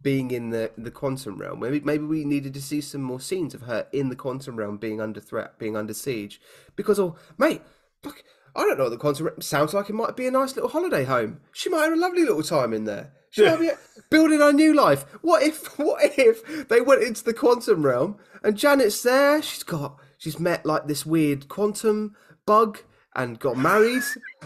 being 0.01 0.31
in 0.31 0.49
the 0.49 0.71
the 0.77 0.91
quantum 0.91 1.37
realm. 1.37 1.59
Maybe 1.59 1.79
maybe 1.79 2.05
we 2.05 2.25
needed 2.25 2.53
to 2.53 2.61
see 2.61 2.81
some 2.81 3.01
more 3.01 3.19
scenes 3.19 3.53
of 3.53 3.61
her 3.61 3.87
in 3.91 4.09
the 4.09 4.15
quantum 4.15 4.57
realm 4.57 4.77
being 4.77 5.01
under 5.01 5.19
threat, 5.19 5.57
being 5.57 5.75
under 5.75 5.93
siege. 5.93 6.39
Because 6.75 6.99
oh, 6.99 7.15
mate, 7.37 7.61
fuck. 8.03 8.23
I 8.55 8.65
don't 8.65 8.77
know 8.77 8.83
what 8.83 8.91
the 8.91 8.97
quantum 8.97 9.25
realm 9.27 9.41
sounds 9.41 9.73
like. 9.73 9.89
It 9.89 9.93
might 9.93 10.15
be 10.15 10.27
a 10.27 10.31
nice 10.31 10.55
little 10.55 10.69
holiday 10.69 11.05
home. 11.05 11.39
She 11.53 11.69
might 11.69 11.85
have 11.85 11.93
a 11.93 11.97
lovely 11.97 12.21
little 12.23 12.43
time 12.43 12.71
in 12.71 12.83
there. 12.83 13.11
She 13.31 13.43
might 13.43 13.59
be 13.59 13.71
building 14.11 14.41
her 14.41 14.53
new 14.53 14.75
life. 14.75 15.05
What 15.21 15.41
if? 15.41 15.79
What 15.79 16.03
if 16.19 16.67
they 16.67 16.81
went 16.81 17.01
into 17.01 17.23
the 17.23 17.33
quantum 17.33 17.83
realm 17.83 18.17
and 18.43 18.55
Janet's 18.55 19.01
there? 19.01 19.41
She's 19.41 19.63
got. 19.63 19.99
She's 20.23 20.39
met 20.39 20.65
like 20.65 20.87
this 20.87 21.05
weird 21.05 21.49
quantum 21.49 22.15
bug 22.45 22.79
and 23.13 23.37
got 23.39 23.57
married, 23.57 24.03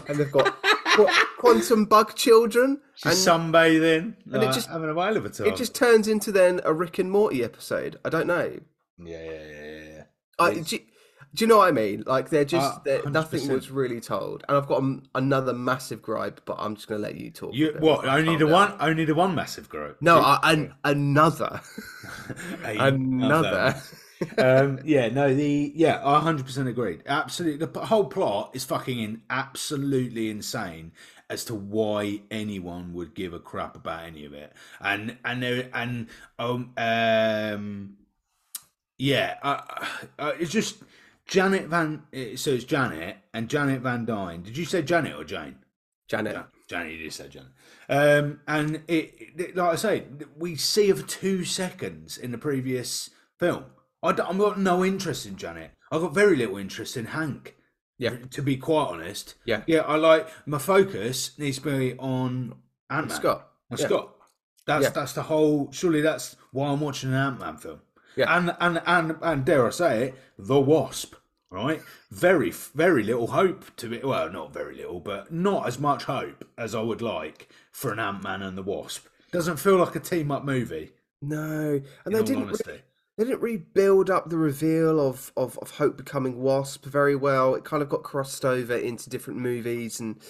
and 0.08 0.18
they've 0.18 0.32
got 0.32 0.60
qu- 0.96 1.08
quantum 1.38 1.84
bug 1.84 2.16
children. 2.16 2.80
She's 2.96 3.26
And 3.28 3.54
sunbathing, 3.54 4.14
and 4.32 4.42
like, 4.42 4.52
just- 4.52 4.68
having 4.68 4.90
a 4.90 4.94
whale 4.94 5.16
of 5.16 5.24
a 5.24 5.28
time. 5.30 5.46
it 5.46 5.54
just 5.56 5.76
turns 5.76 6.08
into 6.08 6.32
then 6.32 6.60
a 6.64 6.74
Rick 6.74 6.98
and 6.98 7.12
Morty 7.12 7.44
episode. 7.44 7.96
I 8.04 8.08
don't 8.08 8.26
know. 8.26 8.58
yeah, 8.98 9.22
yeah, 9.22 9.30
yeah, 9.30 9.46
yeah, 9.46 9.82
yeah. 9.94 10.02
I, 10.40 10.54
do, 10.54 10.76
you- 10.76 10.82
do 11.34 11.44
you 11.44 11.46
know 11.46 11.58
what 11.58 11.68
I 11.68 11.72
mean? 11.72 12.02
Like 12.06 12.30
they're 12.30 12.44
just 12.44 12.78
Uh, 12.78 12.80
they're, 12.84 13.02
nothing 13.08 13.46
was 13.48 13.70
really 13.70 14.00
told, 14.00 14.42
and 14.48 14.56
I've 14.56 14.66
got 14.66 14.78
um, 14.78 15.04
another 15.14 15.52
massive 15.52 16.02
gripe, 16.02 16.40
but 16.44 16.56
I'm 16.58 16.74
just 16.74 16.88
going 16.88 17.00
to 17.00 17.06
let 17.06 17.16
you 17.16 17.30
talk. 17.30 17.54
You 17.54 17.76
what? 17.78 18.02
while 18.02 18.10
I 18.10 18.18
Only 18.18 18.32
the 18.36 18.46
down. 18.46 18.52
one? 18.52 18.74
Only 18.80 19.04
the 19.04 19.14
one 19.14 19.34
massive 19.36 19.68
gripe? 19.68 19.96
No, 20.00 20.18
I, 20.18 20.40
an, 20.52 20.74
another, 20.84 21.60
another. 22.64 23.76
Um, 24.38 24.80
yeah, 24.84 25.08
no, 25.08 25.34
the 25.34 25.72
yeah, 25.74 26.00
I 26.04 26.20
hundred 26.20 26.46
percent 26.46 26.68
agreed. 26.68 27.02
Absolutely, 27.06 27.66
the 27.66 27.86
whole 27.86 28.04
plot 28.06 28.50
is 28.54 28.64
fucking 28.64 28.98
in, 28.98 29.22
absolutely 29.30 30.30
insane 30.30 30.92
as 31.30 31.44
to 31.44 31.54
why 31.54 32.22
anyone 32.30 32.92
would 32.94 33.14
give 33.14 33.32
a 33.32 33.38
crap 33.38 33.76
about 33.76 34.04
any 34.04 34.24
of 34.24 34.32
it. 34.32 34.52
And 34.80 35.18
and 35.24 35.42
there 35.42 35.68
and 35.72 36.08
um 36.38 36.72
um 36.76 37.96
yeah, 38.98 39.36
uh, 39.42 39.60
uh, 40.18 40.32
it's 40.38 40.50
just 40.50 40.82
Janet 41.26 41.66
Van. 41.68 42.02
uh, 42.14 42.36
So 42.36 42.50
it's 42.50 42.64
Janet 42.64 43.16
and 43.32 43.48
Janet 43.48 43.80
Van 43.82 44.04
Dyne. 44.04 44.42
Did 44.42 44.56
you 44.56 44.64
say 44.64 44.82
Janet 44.82 45.14
or 45.14 45.24
Jane? 45.24 45.56
Janet. 46.08 46.34
Ja- 46.34 46.44
Johnny, 46.68 46.94
you 46.96 47.04
just 47.04 47.16
said 47.16 47.30
Janet. 47.30 47.50
Um, 47.88 48.40
and 48.46 48.82
it, 48.88 49.14
it, 49.38 49.56
like 49.56 49.72
I 49.72 49.76
say, 49.76 50.04
we 50.36 50.56
see 50.56 50.88
her 50.88 50.96
for 50.96 51.06
two 51.06 51.44
seconds 51.44 52.18
in 52.18 52.30
the 52.32 52.38
previous 52.38 53.10
film. 53.38 53.64
I 54.02 54.08
have 54.08 54.16
got 54.38 54.58
no 54.60 54.84
interest 54.84 55.26
in 55.26 55.36
Janet. 55.36 55.72
I've 55.90 56.00
got 56.02 56.14
very 56.14 56.36
little 56.36 56.56
interest 56.58 56.96
in 56.96 57.06
Hank. 57.06 57.56
Yeah. 57.98 58.16
To 58.30 58.42
be 58.42 58.56
quite 58.56 58.86
honest. 58.88 59.34
Yeah. 59.44 59.62
Yeah, 59.66 59.80
I 59.80 59.96
like 59.96 60.28
my 60.46 60.58
focus 60.58 61.36
needs 61.38 61.58
to 61.58 61.64
be 61.78 61.94
on 61.98 62.54
Ant 62.90 63.08
Man. 63.08 63.16
Scott. 63.16 63.48
Yeah. 63.70 63.76
Scott. 63.86 64.14
That's 64.66 64.84
Yeah. 64.84 64.90
that's 64.90 65.12
the 65.14 65.22
whole. 65.24 65.72
Surely 65.72 66.00
that's 66.00 66.36
why 66.52 66.68
I'm 66.68 66.80
watching 66.80 67.10
an 67.10 67.16
Ant 67.16 67.40
Man 67.40 67.56
film. 67.56 67.80
Yeah. 68.16 68.36
And 68.36 68.54
and 68.60 68.82
and 68.86 69.16
and 69.22 69.44
dare 69.44 69.66
I 69.66 69.70
say 69.70 70.02
it, 70.04 70.14
the 70.38 70.60
Wasp. 70.60 71.14
Right, 71.50 71.80
very 72.10 72.50
very 72.50 73.02
little 73.02 73.28
hope 73.28 73.74
to 73.76 73.88
be. 73.88 74.00
Well, 74.04 74.30
not 74.30 74.52
very 74.52 74.76
little, 74.76 75.00
but 75.00 75.32
not 75.32 75.66
as 75.66 75.78
much 75.78 76.04
hope 76.04 76.44
as 76.58 76.74
I 76.74 76.82
would 76.82 77.00
like 77.00 77.48
for 77.72 77.90
an 77.90 77.98
Ant 77.98 78.22
Man 78.22 78.42
and 78.42 78.56
the 78.56 78.62
Wasp. 78.62 79.06
Doesn't 79.32 79.56
feel 79.56 79.76
like 79.78 79.96
a 79.96 80.00
team 80.00 80.30
up 80.30 80.44
movie. 80.44 80.90
No, 81.22 81.80
and 81.80 81.82
In 82.06 82.12
they 82.12 82.18
all 82.18 82.24
didn't. 82.24 82.42
honesty. 82.48 82.82
They 83.18 83.24
didn't 83.24 83.42
really 83.42 83.56
build 83.56 84.10
up 84.10 84.30
the 84.30 84.38
reveal 84.38 85.00
of, 85.00 85.32
of 85.36 85.58
of 85.58 85.72
Hope 85.72 85.96
becoming 85.96 86.40
Wasp 86.40 86.84
very 86.84 87.16
well. 87.16 87.56
It 87.56 87.64
kind 87.64 87.82
of 87.82 87.88
got 87.88 88.04
crossed 88.04 88.44
over 88.44 88.76
into 88.76 89.10
different 89.10 89.40
movies, 89.40 89.98
and 89.98 90.22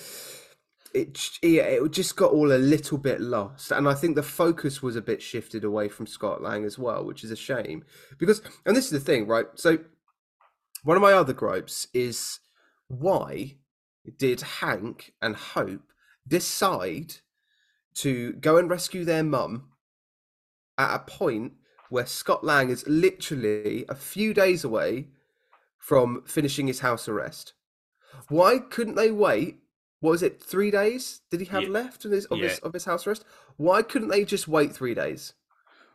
it 0.94 1.38
yeah, 1.42 1.64
it 1.64 1.90
just 1.92 2.16
got 2.16 2.32
all 2.32 2.50
a 2.50 2.56
little 2.56 2.96
bit 2.96 3.20
lost. 3.20 3.72
And 3.72 3.86
I 3.86 3.92
think 3.92 4.16
the 4.16 4.22
focus 4.22 4.82
was 4.82 4.96
a 4.96 5.02
bit 5.02 5.20
shifted 5.20 5.64
away 5.64 5.90
from 5.90 6.06
Scott 6.06 6.40
Lang 6.40 6.64
as 6.64 6.78
well, 6.78 7.04
which 7.04 7.22
is 7.22 7.30
a 7.30 7.36
shame. 7.36 7.84
Because, 8.16 8.40
and 8.64 8.74
this 8.74 8.86
is 8.86 8.90
the 8.90 9.00
thing, 9.00 9.26
right? 9.26 9.46
So, 9.54 9.80
one 10.82 10.96
of 10.96 11.02
my 11.02 11.12
other 11.12 11.34
gripes 11.34 11.88
is 11.92 12.40
why 12.86 13.56
did 14.16 14.40
Hank 14.40 15.12
and 15.20 15.36
Hope 15.36 15.92
decide 16.26 17.16
to 17.96 18.32
go 18.32 18.56
and 18.56 18.70
rescue 18.70 19.04
their 19.04 19.24
mum 19.24 19.68
at 20.78 20.94
a 20.94 20.98
point 21.00 21.52
where 21.90 22.06
Scott 22.06 22.44
Lang 22.44 22.70
is 22.70 22.86
literally 22.86 23.84
a 23.88 23.94
few 23.94 24.34
days 24.34 24.64
away 24.64 25.08
from 25.78 26.22
finishing 26.26 26.66
his 26.66 26.80
house 26.80 27.08
arrest. 27.08 27.52
Why 28.28 28.58
couldn't 28.58 28.94
they 28.96 29.10
wait? 29.10 29.58
What 30.00 30.10
was 30.12 30.22
it? 30.22 30.42
Three 30.42 30.70
days? 30.70 31.22
Did 31.30 31.40
he 31.40 31.46
have 31.46 31.64
Yeah. 31.64 31.68
left 31.70 32.04
of 32.04 32.12
his 32.12 32.26
of 32.26 32.38
his 32.38 32.58
of 32.60 32.72
his 32.72 32.84
house 32.84 33.06
arrest? 33.06 33.24
Why 33.56 33.82
couldn't 33.82 34.08
they 34.08 34.24
just 34.24 34.46
wait 34.48 34.72
three 34.72 34.94
days? 34.94 35.34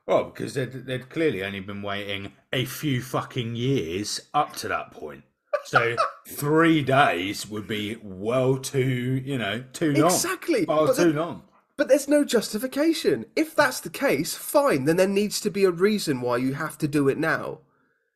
Well, 0.06 0.26
because 0.26 0.54
they'd, 0.56 0.86
they'd 0.86 1.10
clearly 1.10 1.44
only 1.44 1.62
been 1.62 1.82
waiting 1.82 2.34
a 2.52 2.66
few 2.66 3.02
fucking 3.02 3.56
years 3.56 4.20
up 4.34 4.54
to 4.58 4.68
that 4.68 4.92
point. 4.92 5.24
So 5.64 5.96
three 6.28 6.82
days 6.82 7.48
would 7.48 7.68
be 7.68 7.98
well 8.04 8.58
too, 8.58 9.22
you 9.24 9.38
know, 9.38 9.64
too 9.72 9.94
long. 9.94 10.12
Exactly. 10.12 10.66
Far 10.66 10.88
But 10.88 10.96
too 10.98 11.04
then- 11.06 11.16
long. 11.16 11.44
But 11.84 11.90
there's 11.90 12.08
no 12.08 12.24
justification. 12.24 13.26
If 13.36 13.58
that's 13.58 13.82
the 13.82 13.90
case, 13.90 14.36
fine. 14.36 14.86
Then 14.86 14.96
there 14.96 15.06
needs 15.06 15.42
to 15.42 15.50
be 15.50 15.66
a 15.66 15.70
reason 15.70 16.22
why 16.22 16.38
you 16.38 16.54
have 16.54 16.78
to 16.78 16.88
do 16.88 17.10
it 17.10 17.18
now. 17.18 17.60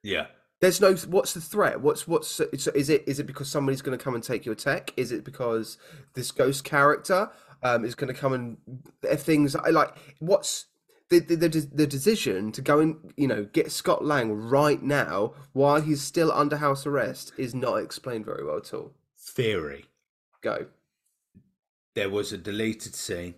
Yeah. 0.01 0.27
There's 0.62 0.80
no. 0.80 0.95
What's 0.95 1.34
the 1.34 1.41
threat? 1.41 1.82
What's 1.82 2.08
what's? 2.08 2.39
Is 2.39 2.89
it 2.89 3.03
is 3.06 3.19
it 3.19 3.27
because 3.27 3.49
somebody's 3.49 3.82
going 3.82 3.97
to 3.97 4.01
come 4.01 4.15
and 4.15 4.23
take 4.23 4.45
your 4.45 4.56
tech? 4.56 4.93
Is 4.95 5.12
it 5.12 5.25
because 5.25 5.77
this 6.13 6.32
ghost 6.32 6.63
character 6.63 7.30
um, 7.62 7.84
is 7.84 7.93
going 7.93 8.08
to 8.08 8.17
come 8.17 8.32
and 8.32 8.56
if 9.03 9.23
things 9.23 9.53
like? 9.69 9.89
What's 10.19 10.67
the, 11.10 11.19
the 11.19 11.36
the 11.36 11.49
the 11.73 11.88
decision 11.88 12.53
to 12.53 12.62
go 12.62 12.80
and 12.80 12.95
you 13.17 13.27
know 13.27 13.49
get 13.51 13.69
Scott 13.69 14.06
Lang 14.06 14.32
right 14.32 14.82
now 14.82 15.34
while 15.51 15.82
he's 15.82 16.01
still 16.01 16.32
under 16.32 16.56
house 16.56 16.86
arrest 16.86 17.34
is 17.36 17.53
not 17.53 17.75
explained 17.84 18.23
very 18.23 18.45
well 18.45 18.60
at 18.60 18.73
all. 18.73 18.93
Theory. 19.19 19.88
Go. 20.39 20.67
There 21.95 22.10
was 22.10 22.32
a 22.32 22.38
deleted 22.38 22.95
scene 22.95 23.36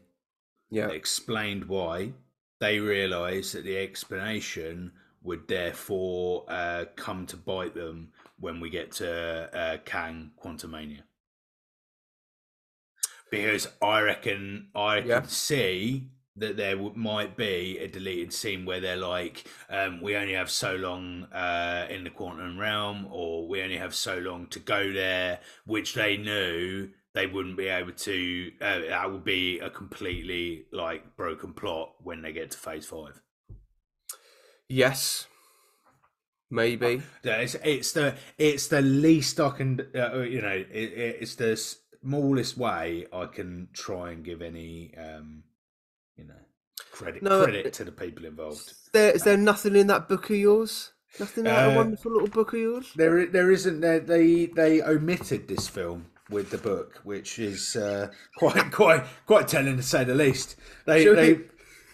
Yeah. 0.72 0.90
explained 0.90 1.66
why. 1.66 2.14
They 2.60 2.80
realised 2.80 3.54
that 3.56 3.64
the 3.64 3.78
explanation 3.78 4.92
would 5.24 5.48
therefore 5.48 6.46
uh, 6.48 6.86
come 6.96 7.26
to 7.28 7.38
bite 7.38 7.74
them 7.76 8.12
when 8.40 8.60
we 8.60 8.70
get 8.70 8.92
to 8.94 9.50
uh, 9.58 9.78
Kang 9.86 10.32
Quantumania. 10.42 11.02
Because 13.32 13.68
I 13.82 14.02
reckon 14.02 14.70
I 14.76 14.98
Yeah. 15.00 15.22
could 15.22 15.30
see 15.30 16.10
that 16.36 16.58
there 16.58 16.76
w- 16.76 16.94
might 16.96 17.36
be 17.36 17.78
a 17.78 17.88
deleted 17.88 18.34
scene 18.34 18.66
where 18.66 18.80
they're 18.80 18.96
like, 18.96 19.46
um, 19.70 20.02
we 20.02 20.16
only 20.16 20.34
have 20.34 20.50
so 20.50 20.76
long 20.76 21.26
uh, 21.26 21.86
in 21.90 22.04
the 22.06 22.10
quantum 22.10 22.58
realm, 22.58 23.08
or 23.12 23.48
we 23.48 23.62
only 23.62 23.78
have 23.78 23.94
so 23.94 24.18
long 24.20 24.48
to 24.48 24.60
go 24.60 24.92
there, 24.94 25.42
which 25.66 25.94
they 25.94 26.18
knew 26.18 26.90
they 27.20 27.28
wouldn't 27.28 27.58
be 27.58 27.68
able 27.68 27.92
to. 27.92 28.52
Uh, 28.62 28.80
that 28.88 29.12
would 29.12 29.26
be 29.26 29.60
a 29.60 29.70
completely 29.70 30.66
like 30.72 31.18
broken 31.18 31.54
plot 31.54 31.96
when 32.02 32.22
they 32.22 32.32
get 32.32 32.52
to 32.52 32.58
phase 32.58 32.86
five. 32.86 33.22
Yes. 34.70 35.28
Maybe. 36.50 37.02
It's, 37.24 37.56
it's 37.56 37.92
the 37.92 38.16
it's 38.38 38.68
the 38.68 38.82
least 38.82 39.40
I 39.40 39.50
can 39.50 39.82
uh, 39.94 40.22
you 40.22 40.42
know 40.42 40.48
it, 40.72 41.18
it's 41.22 41.36
the 41.36 41.56
smallest 41.58 42.58
way 42.58 43.06
I 43.14 43.26
can 43.26 43.68
try 43.74 44.12
and 44.12 44.24
give 44.24 44.42
any 44.42 44.94
um 44.98 45.44
you 46.18 46.26
know 46.26 46.42
credit 46.92 47.22
No, 47.22 47.44
credit 47.44 47.68
it- 47.68 47.74
to 47.74 47.84
the 47.84 47.92
people 47.92 48.26
involved. 48.26 48.74
There 48.94 49.12
is 49.12 49.24
there 49.24 49.38
nothing 49.38 49.76
in 49.76 49.88
that 49.88 50.08
book 50.10 50.30
of 50.32 50.38
yours? 50.38 50.92
Nothing 51.20 51.46
in 51.46 51.52
that 51.52 51.74
Uh, 51.74 51.76
wonderful 51.76 52.14
little 52.14 52.30
book 52.30 52.54
of 52.54 52.60
yours? 52.60 52.94
There 52.96 53.28
there 53.28 53.52
isn't 53.52 53.82
there 53.82 54.00
they 54.00 54.48
they 54.48 54.82
omitted 54.82 55.48
this 55.48 55.68
film 55.68 56.08
with 56.30 56.50
the 56.52 56.58
book, 56.58 57.00
which 57.04 57.40
is 57.40 57.76
uh, 57.76 58.10
quite 58.38 58.72
quite 58.72 59.04
quite 59.26 59.48
telling 59.48 59.78
to 59.78 59.84
say 59.84 60.04
the 60.04 60.16
least. 60.16 60.56
They 60.86 61.04
Shall 61.04 61.16
they 61.16 61.34
we- 61.34 61.44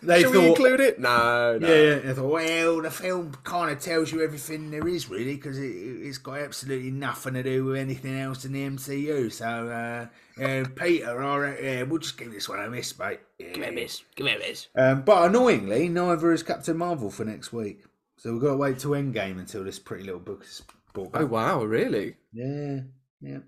they 0.04 0.21
Shall 0.21 0.34
thought 0.34 0.39
we 0.41 0.48
include 0.50 0.80
it? 0.82 1.00
No, 1.00 1.58
no. 1.58 1.67
Yeah, 1.67 1.76
yeah. 1.95 2.00
They 2.00 2.13
thought, 2.13 2.32
well, 2.32 2.82
the 2.82 2.91
film 2.91 3.36
kind 3.43 3.71
of 3.71 3.80
tells 3.80 4.12
you 4.12 4.21
everything 4.21 4.69
there 4.69 4.88
is, 4.88 5.10
really, 5.10 5.36
because 5.36 5.58
it, 5.58 5.63
it's 5.65 6.19
got 6.19 6.39
absolutely 6.39 6.91
nothing 6.91 7.34
to 7.34 7.41
do 7.41 7.65
with 7.65 7.78
anything 7.78 8.19
else 8.19 8.45
in 8.45 8.52
the 8.52 8.67
MCU. 8.67 9.32
So, 9.32 9.45
uh, 9.48 10.43
uh, 10.43 10.65
Peter, 10.76 11.24
all 11.24 11.39
right, 11.39 11.63
yeah, 11.63 11.84
we'll 11.84 12.00
just 12.00 12.19
give 12.19 12.32
this 12.32 12.48
one 12.48 12.60
a 12.60 12.69
miss, 12.69 13.00
mate. 13.00 13.19
Yeah. 13.39 13.54
Give 13.54 13.63
it 13.63 13.69
a 13.69 13.71
miss. 13.71 14.04
Give 14.15 14.28
it 14.28 14.36
a 14.36 14.39
miss. 14.48 14.67
Um, 14.76 15.02
but 15.02 15.24
annoyingly, 15.28 15.89
neither 15.89 16.32
is 16.34 16.43
Captain 16.43 16.78
Marvel 16.78 17.10
for 17.10 17.26
next 17.26 17.52
week. 17.52 17.84
So 18.17 18.32
we've 18.32 18.41
got 18.41 18.50
to 18.52 18.58
wait 18.58 18.78
till 18.78 18.91
Endgame 18.91 19.39
until 19.39 19.63
this 19.63 19.80
pretty 19.80 20.04
little 20.04 20.19
book 20.19 20.43
is 20.43 20.62
brought 20.93 21.13
back. 21.13 21.21
Oh 21.24 21.26
wow, 21.28 21.63
really? 21.63 22.15
Yeah, 22.32 22.82
yeah. 23.21 23.39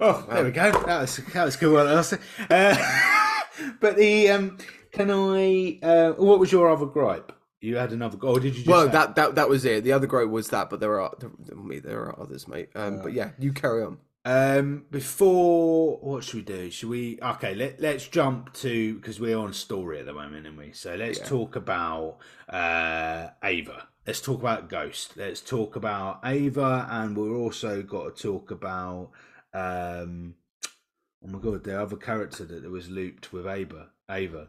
Oh, 0.00 0.26
there 0.30 0.44
we 0.44 0.50
go. 0.50 0.70
That 0.70 1.00
was 1.02 1.16
that 1.16 1.44
was 1.44 1.56
good 1.56 1.72
one. 1.72 1.86
Uh, 1.86 3.42
but 3.80 3.96
the 3.96 4.30
um, 4.30 4.58
can 4.90 5.10
I? 5.10 5.78
Uh, 5.82 6.12
what 6.12 6.38
was 6.38 6.50
your 6.50 6.70
other 6.70 6.86
gripe? 6.86 7.32
You 7.60 7.76
had 7.76 7.92
another. 7.92 8.18
Or 8.22 8.40
did 8.40 8.54
you? 8.56 8.64
Just 8.64 8.66
Well, 8.66 8.88
that, 8.88 9.14
that 9.14 9.36
that 9.36 9.48
was 9.48 9.64
it. 9.64 9.84
The 9.84 9.92
other 9.92 10.06
gripe 10.08 10.28
was 10.28 10.48
that, 10.48 10.68
but 10.70 10.80
there 10.80 11.00
are 11.00 11.14
there, 11.18 11.56
me, 11.56 11.78
there 11.78 12.00
are 12.00 12.20
others, 12.20 12.48
mate. 12.48 12.70
Um, 12.74 13.00
but 13.02 13.12
yeah, 13.12 13.30
you 13.38 13.52
carry 13.52 13.84
on. 13.84 13.98
Um, 14.24 14.84
before 14.90 15.98
what 15.98 16.24
should 16.24 16.34
we 16.34 16.42
do? 16.42 16.70
Should 16.70 16.88
we? 16.88 17.18
Okay, 17.22 17.54
let 17.54 17.80
let's 17.80 18.06
jump 18.08 18.52
to 18.54 18.94
because 18.96 19.20
we're 19.20 19.36
on 19.38 19.52
story 19.52 20.00
at 20.00 20.06
the 20.06 20.12
moment, 20.12 20.46
aren't 20.46 20.58
we? 20.58 20.72
So 20.72 20.94
let's 20.96 21.18
Yeah. 21.18 21.26
talk 21.26 21.54
about 21.56 22.18
uh 22.48 23.28
Ava. 23.44 23.88
Let's 24.06 24.20
talk 24.20 24.40
about 24.40 24.68
Ghost. 24.68 25.16
Let's 25.16 25.40
talk 25.40 25.76
about 25.76 26.20
Ava, 26.24 26.88
and 26.90 27.16
we're 27.16 27.36
also 27.36 27.82
got 27.82 28.16
to 28.16 28.22
talk 28.22 28.50
about 28.50 29.10
um. 29.54 30.34
Oh 31.24 31.28
my 31.28 31.38
god, 31.38 31.62
the 31.64 31.80
other 31.80 31.96
character 31.96 32.44
that 32.44 32.68
was 32.68 32.90
looped 32.90 33.32
with 33.32 33.46
Ava. 33.46 33.90
Ava. 34.10 34.48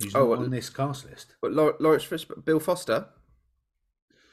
Who's 0.00 0.14
Oh, 0.14 0.30
not 0.34 0.38
on 0.44 0.50
this 0.50 0.70
cast 0.70 1.04
list? 1.08 1.36
But 1.42 1.52
Laurence 1.52 2.04
Fishburne, 2.04 2.44
Bill 2.44 2.58
Foster. 2.58 3.06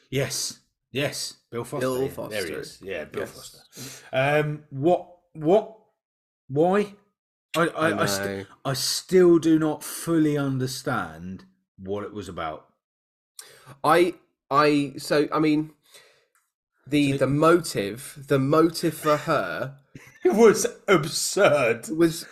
Yes, 0.09 0.59
yes, 0.91 1.37
Bill 1.51 1.63
Foster. 1.63 1.87
Bill 1.87 2.03
yeah, 2.03 2.27
There 2.29 2.45
he 2.47 2.53
is. 2.53 2.79
Yeah, 2.81 3.03
Bill 3.05 3.21
Yes. 3.23 3.31
Foster. 3.31 4.05
Um, 4.13 4.63
what? 4.69 5.07
What? 5.33 5.77
Why? 6.47 6.93
I 7.55 7.67
I, 7.67 7.87
I, 7.87 7.93
know. 7.93 8.05
st- 8.05 8.47
I 8.65 8.73
still 8.73 9.37
do 9.37 9.59
not 9.59 9.83
fully 9.83 10.37
understand 10.37 11.45
what 11.77 12.03
it 12.03 12.13
was 12.13 12.29
about. 12.29 12.67
I 13.83 14.15
I 14.49 14.93
so 14.97 15.27
I 15.33 15.39
mean 15.39 15.71
the 16.91 17.13
the 17.13 17.27
motive 17.27 18.23
the 18.27 18.39
motive 18.39 18.93
for 18.93 19.17
her 19.17 19.75
It 20.23 20.35
was 20.35 20.67
absurd. 20.87 21.89
was 21.89 22.25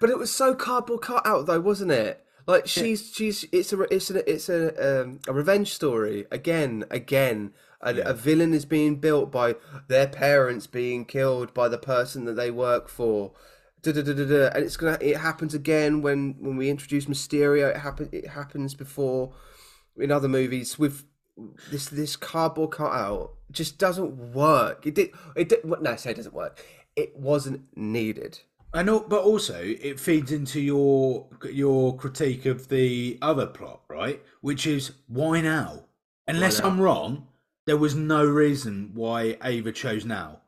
but 0.00 0.10
it 0.10 0.18
was 0.18 0.30
so 0.30 0.54
cardboard 0.54 1.00
cut 1.02 1.26
out 1.26 1.46
though 1.46 1.60
wasn't 1.60 1.92
it 1.92 2.22
like 2.46 2.66
she's 2.66 3.10
she's 3.14 3.46
it's 3.52 3.72
a 3.72 3.80
it's 3.94 4.10
a 4.10 4.30
it's 4.30 4.48
a 4.48 4.62
um, 5.02 5.20
a 5.28 5.32
revenge 5.32 5.72
story 5.72 6.26
again 6.30 6.84
again 6.90 7.52
a, 7.80 7.94
Yeah. 7.94 8.08
a 8.10 8.14
villain 8.14 8.52
is 8.54 8.64
being 8.64 8.96
built 8.96 9.30
by 9.32 9.56
their 9.88 10.06
parents 10.08 10.66
being 10.66 11.04
killed 11.04 11.54
by 11.54 11.68
the 11.68 11.78
person 11.78 12.24
that 12.26 12.34
they 12.34 12.50
work 12.50 12.88
for 12.88 13.32
da, 13.82 13.92
da, 13.92 14.02
da, 14.02 14.12
da, 14.12 14.24
da. 14.26 14.46
and 14.54 14.64
it's 14.64 14.76
gonna 14.76 14.98
it 15.00 15.16
happens 15.18 15.54
again 15.54 16.02
when 16.02 16.36
when 16.40 16.56
we 16.56 16.68
introduce 16.68 17.06
Mysterio 17.06 17.70
it 17.74 17.78
happen 17.78 18.08
it 18.12 18.28
happens 18.28 18.74
before 18.74 19.32
in 19.96 20.10
other 20.10 20.28
movies 20.28 20.78
with 20.78 21.04
this 21.70 21.86
this 21.88 22.14
cardboard 22.16 22.72
cutout 22.72 23.32
just 23.52 23.78
doesn't 23.78 24.32
work 24.34 24.86
it 24.86 24.94
did 24.94 25.10
it 25.36 25.48
did, 25.48 25.64
no 25.64 25.90
I 25.90 25.96
say 25.96 26.10
it 26.10 26.16
doesn't 26.16 26.34
work 26.34 26.64
it 26.96 27.16
wasn't 27.16 27.62
needed 27.76 28.40
I 28.74 28.82
know, 28.82 29.00
but 29.00 29.22
also 29.22 29.60
it 29.62 30.00
feeds 30.00 30.32
into 30.32 30.58
your 30.58 31.28
your 31.50 31.94
critique 31.94 32.46
of 32.46 32.68
the 32.68 33.18
other 33.20 33.46
plot, 33.46 33.82
right? 33.88 34.22
Which 34.40 34.66
is 34.66 34.92
why 35.08 35.42
now? 35.42 35.84
Unless 36.26 36.60
now? 36.60 36.68
I'm 36.68 36.80
wrong, 36.80 37.26
there 37.66 37.76
was 37.76 37.94
no 37.94 38.24
reason 38.24 38.92
why 38.94 39.36
Ava 39.42 39.72
chose 39.72 40.04
now. 40.04 40.40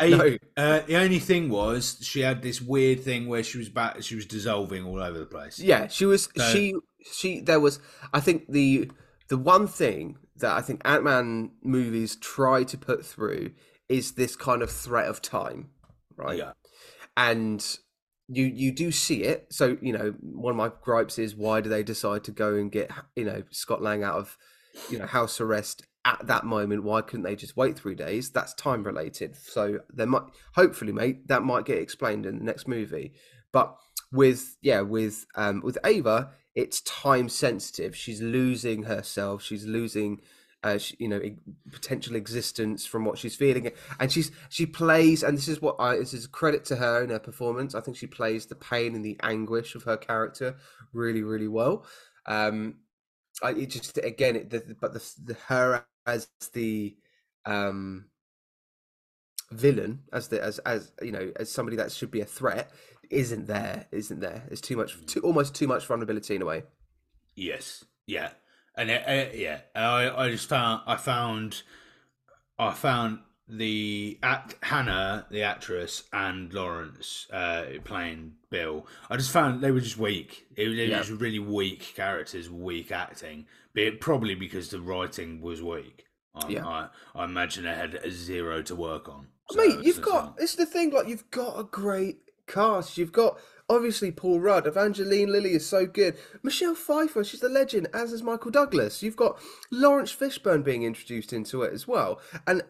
No. 0.00 0.36
uh, 0.56 0.80
the 0.80 0.96
only 0.96 1.20
thing 1.20 1.48
was 1.48 1.98
she 2.02 2.20
had 2.20 2.42
this 2.42 2.60
weird 2.60 3.00
thing 3.04 3.28
where 3.28 3.44
she 3.44 3.58
was 3.58 3.68
back, 3.68 4.02
she 4.02 4.16
was 4.16 4.26
dissolving 4.26 4.84
all 4.84 5.00
over 5.00 5.18
the 5.18 5.26
place. 5.26 5.60
Yeah, 5.60 5.86
she 5.86 6.04
was. 6.06 6.28
So- 6.36 6.52
she 6.52 6.74
she. 7.12 7.40
There 7.40 7.60
was. 7.60 7.78
I 8.12 8.18
think 8.18 8.50
the 8.50 8.90
the 9.28 9.38
one 9.38 9.68
thing 9.68 10.18
that 10.42 10.56
I 10.56 10.60
think 10.60 10.82
Ant 10.84 11.02
Man 11.02 11.52
movies 11.62 12.16
try 12.16 12.62
to 12.64 12.78
put 12.78 13.04
through 13.04 13.52
is 13.88 14.12
this 14.12 14.36
kind 14.36 14.62
of 14.62 14.70
threat 14.70 15.08
of 15.08 15.20
time, 15.20 15.70
right? 16.16 16.38
Yeah. 16.38 16.52
And 17.16 17.64
you 18.28 18.44
you 18.44 18.72
do 18.72 18.92
see 18.92 19.24
it. 19.24 19.46
So 19.50 19.76
you 19.80 19.92
know, 19.92 20.14
one 20.20 20.52
of 20.52 20.56
my 20.56 20.70
gripes 20.82 21.18
is 21.18 21.34
why 21.34 21.60
do 21.60 21.68
they 21.68 21.82
decide 21.82 22.24
to 22.24 22.30
go 22.30 22.54
and 22.54 22.70
get 22.70 22.90
you 23.16 23.24
know 23.24 23.42
Scott 23.50 23.82
Lang 23.82 24.02
out 24.02 24.16
of 24.16 24.36
you 24.90 24.98
know 24.98 25.06
house 25.06 25.40
arrest 25.40 25.86
at 26.04 26.26
that 26.26 26.44
moment? 26.44 26.84
Why 26.84 27.02
couldn't 27.02 27.24
they 27.24 27.36
just 27.36 27.56
wait 27.56 27.78
three 27.78 27.94
days? 27.94 28.30
That's 28.30 28.54
time 28.54 28.84
related. 28.84 29.36
So 29.36 29.80
there 29.92 30.06
might 30.06 30.22
hopefully, 30.54 30.92
mate, 30.92 31.28
that 31.28 31.42
might 31.42 31.64
get 31.64 31.78
explained 31.78 32.26
in 32.26 32.38
the 32.38 32.44
next 32.44 32.66
movie. 32.66 33.12
But 33.52 33.76
with 34.10 34.56
yeah, 34.62 34.80
with 34.80 35.26
um 35.34 35.60
with 35.62 35.78
Ava, 35.84 36.30
it's 36.54 36.80
time 36.82 37.28
sensitive. 37.28 37.96
She's 37.96 38.20
losing 38.20 38.84
herself. 38.84 39.42
She's 39.42 39.66
losing. 39.66 40.20
Uh, 40.64 40.78
sh 40.78 40.94
you 41.00 41.08
know, 41.08 41.20
potential 41.72 42.14
existence 42.14 42.86
from 42.86 43.04
what 43.04 43.18
she's 43.18 43.34
feeling, 43.34 43.72
and 43.98 44.12
she's 44.12 44.30
she 44.48 44.64
plays, 44.64 45.24
and 45.24 45.36
this 45.36 45.48
is 45.48 45.60
what 45.60 45.74
I 45.80 45.96
this 45.96 46.14
is 46.14 46.28
credit 46.28 46.64
to 46.66 46.76
her 46.76 47.02
in 47.02 47.10
her 47.10 47.18
performance. 47.18 47.74
I 47.74 47.80
think 47.80 47.96
she 47.96 48.06
plays 48.06 48.46
the 48.46 48.54
pain 48.54 48.94
and 48.94 49.04
the 49.04 49.18
anguish 49.24 49.74
of 49.74 49.82
her 49.82 49.96
character 49.96 50.54
really, 50.92 51.22
really 51.22 51.48
well. 51.48 51.84
Um, 52.26 52.76
I 53.42 53.50
it 53.50 53.70
just 53.70 53.98
again, 53.98 54.36
it, 54.36 54.50
the, 54.50 54.76
but 54.80 54.92
the, 54.94 55.12
the 55.24 55.34
her 55.48 55.84
as 56.06 56.28
the 56.52 56.96
um 57.44 58.06
villain, 59.50 60.00
as 60.12 60.28
the 60.28 60.42
as 60.42 60.58
as 60.60 60.92
you 61.02 61.12
know, 61.12 61.32
as 61.36 61.50
somebody 61.50 61.76
that 61.76 61.92
should 61.92 62.10
be 62.10 62.20
a 62.20 62.26
threat, 62.26 62.70
isn't 63.12 63.46
there? 63.46 63.86
Isn't 63.92 64.20
there? 64.20 64.44
There's 64.48 64.60
too 64.60 64.76
much, 64.76 64.96
too, 65.06 65.20
almost 65.20 65.54
too 65.54 65.66
much 65.68 65.86
vulnerability 65.86 66.34
in 66.36 66.42
a 66.42 66.46
way. 66.46 66.62
Yes. 67.34 67.84
Yeah. 68.06 68.30
And 68.76 68.90
it, 68.90 69.02
uh, 69.06 69.36
yeah, 69.36 69.60
I, 69.74 70.10
I 70.24 70.30
just 70.30 70.48
found 70.48 70.80
I 70.86 70.96
found 70.96 71.62
I 72.58 72.72
found 72.72 73.18
the 73.48 74.18
act 74.22 74.56
Hannah, 74.62 75.26
the 75.30 75.42
actress, 75.42 76.04
and 76.12 76.52
Laurence 76.54 77.26
uh, 77.32 77.64
playing 77.84 78.32
Bill. 78.50 78.86
I 79.10 79.16
just 79.18 79.30
found 79.30 79.60
they 79.62 79.70
were 79.72 79.80
just 79.80 79.98
weak. 79.98 80.46
It, 80.56 80.68
was- 80.68 80.78
it 80.78 80.88
Yeah. 80.88 81.02
really 81.18 81.38
weak 81.38 81.92
characters, 81.94 82.48
weak 82.48 82.90
acting. 82.92 83.46
But 83.74 84.00
probably 84.00 84.34
because 84.34 84.70
the 84.70 84.80
writing 84.80 85.40
was 85.42 85.62
weak. 85.62 86.06
I, 86.34 86.48
Yeah. 86.48 86.66
I, 86.66 86.88
I 87.14 87.24
imagine 87.24 87.64
they 87.64 87.74
had 87.74 87.94
a 87.96 88.10
zero 88.10 88.62
to 88.62 88.74
work 88.74 89.06
on. 89.08 89.26
So 89.50 89.58
Mate, 89.58 89.84
you've 89.84 90.00
got 90.00 90.40
is 90.40 90.54
the 90.54 90.64
thing. 90.64 90.90
Like 90.92 91.08
you've 91.08 91.30
got 91.30 91.58
a 91.60 91.64
great 91.64 92.20
cast. 92.46 92.96
You've 92.98 93.12
got 93.12 93.38
obviously 93.68 94.10
Paul 94.12 94.40
Rudd. 94.40 94.66
Evangeline 94.66 95.30
Lilly 95.32 95.52
is 95.52 95.66
so 95.66 95.86
good. 95.86 96.16
Michelle 96.42 96.74
Pfeiffer, 96.74 97.24
she's 97.24 97.40
the 97.40 97.48
legend. 97.48 97.88
As 97.94 98.12
is 98.12 98.22
Michael 98.22 98.50
Douglas. 98.50 99.02
You've 99.02 99.16
got 99.16 99.38
Laurence 99.70 100.14
Fishburne 100.14 100.64
being 100.64 100.82
introduced 100.82 101.32
into 101.32 101.62
it 101.62 101.72
as 101.72 101.86
well. 101.88 102.20
And 102.46 102.62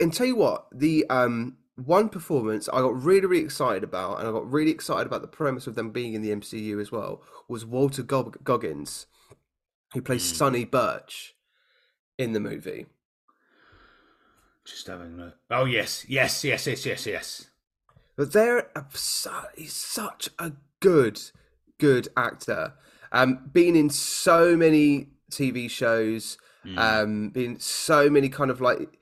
and 0.00 0.12
tell 0.12 0.26
you 0.26 0.36
what, 0.36 0.66
the 0.72 1.04
um 1.10 1.56
one 1.76 2.08
performance 2.08 2.68
I 2.72 2.80
got 2.80 3.02
really 3.02 3.26
really 3.26 3.44
excited 3.44 3.84
about, 3.84 4.18
and 4.18 4.28
I 4.28 4.32
got 4.32 4.50
really 4.50 4.70
excited 4.70 5.06
about 5.06 5.22
the 5.22 5.28
premise 5.28 5.66
of 5.66 5.74
them 5.74 5.90
being 5.90 6.14
in 6.14 6.22
the 6.22 6.30
MCU 6.30 6.80
as 6.80 6.90
well. 6.90 7.22
Was 7.48 7.64
Walter 7.66 8.02
Gog- 8.02 8.42
Goggins, 8.44 9.06
who 9.92 10.00
plays 10.02 10.22
Mm. 10.32 10.36
Sonny 10.36 10.64
Birch 10.64 11.34
in 12.18 12.32
the 12.32 12.40
movie. 12.40 12.86
just 14.64 14.86
having 14.86 15.20
a 15.20 15.34
Oh 15.50 15.64
yes, 15.64 16.04
yes, 16.08 16.42
yes, 16.44 16.66
yes, 16.66 16.84
yes, 16.86 17.06
yes. 17.06 17.50
But 18.16 18.32
they're 18.32 18.70
a, 18.74 18.84
he's 19.56 19.72
such 19.74 20.28
a 20.38 20.52
good, 20.80 21.20
good 21.78 22.08
actor. 22.16 22.74
Um, 23.12 23.50
been 23.52 23.76
in 23.76 23.90
so 23.90 24.56
many 24.56 25.08
TV 25.30 25.68
shows, 25.70 26.38
Mm. 26.66 26.78
um, 26.78 27.28
been 27.30 27.60
so 27.60 28.10
many 28.10 28.28
kind 28.28 28.50
of 28.50 28.60
like, 28.60 28.98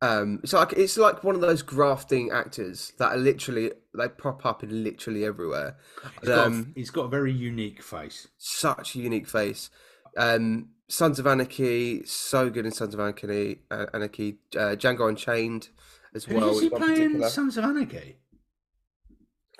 um, 0.00 0.40
it's 0.42 0.54
like 0.54 0.72
it's 0.72 0.96
like 0.96 1.22
one 1.22 1.34
of 1.34 1.42
those 1.42 1.60
grafting 1.60 2.30
actors 2.30 2.92
that 2.98 3.12
are 3.12 3.18
literally 3.18 3.72
they 3.94 4.08
pop 4.08 4.46
up 4.46 4.62
in 4.62 4.84
literally 4.84 5.22
everywhere. 5.24 5.76
He's 6.20 6.28
got, 6.30 6.38
a- 6.38 6.42
Um, 6.46 6.72
he's 6.74 6.90
got 6.90 7.02
a 7.02 7.08
very 7.08 7.32
unique 7.32 7.82
face. 7.82 8.28
such 8.38 8.94
a 8.94 9.00
unique 9.00 9.28
face. 9.28 9.68
Um, 10.16 10.70
Sons 10.88 11.18
of 11.18 11.26
Anarchy, 11.26 12.04
so 12.06 12.48
good 12.48 12.64
in 12.64 12.72
Sons 12.72 12.94
of 12.94 13.00
Anarchy. 13.00 13.60
Uh, 13.70 13.84
Anarchy, 13.92 14.38
uh, 14.56 14.74
Django 14.76 15.06
Unchained 15.08 15.68
as 16.14 16.24
Who 16.24 16.36
well. 16.36 16.50
is 16.56 16.60
he 16.62 16.70
playing. 16.70 17.22
Sons 17.28 17.58
of 17.58 17.64
Anarchy? 17.64 18.16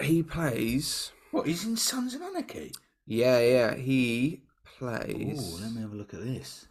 He 0.00 0.22
plays. 0.22 1.12
What, 1.30 1.46
he's 1.46 1.64
in 1.64 1.76
Sons 1.76 2.14
of 2.14 2.22
Anarchy? 2.22 2.72
Yeah, 3.06 3.38
yeah. 3.40 3.74
He 3.74 4.42
plays. 4.78 5.54
Oh, 5.56 5.60
let 5.62 5.72
me 5.72 5.80
have 5.82 5.92
a 5.92 5.96
look 5.96 6.14
at 6.14 6.22
this. 6.22 6.66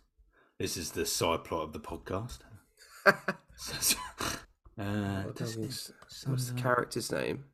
This 0.59 0.77
is 0.77 0.91
the 0.91 1.05
side 1.05 1.43
plot 1.43 1.63
of 1.63 1.73
the 1.73 1.79
podcast. 1.79 2.39
uh, 3.05 3.11
What 5.23 5.41
is- 5.41 5.91
What's 6.25 6.49
the 6.49 6.59
character's 6.59 7.11
name? 7.11 7.45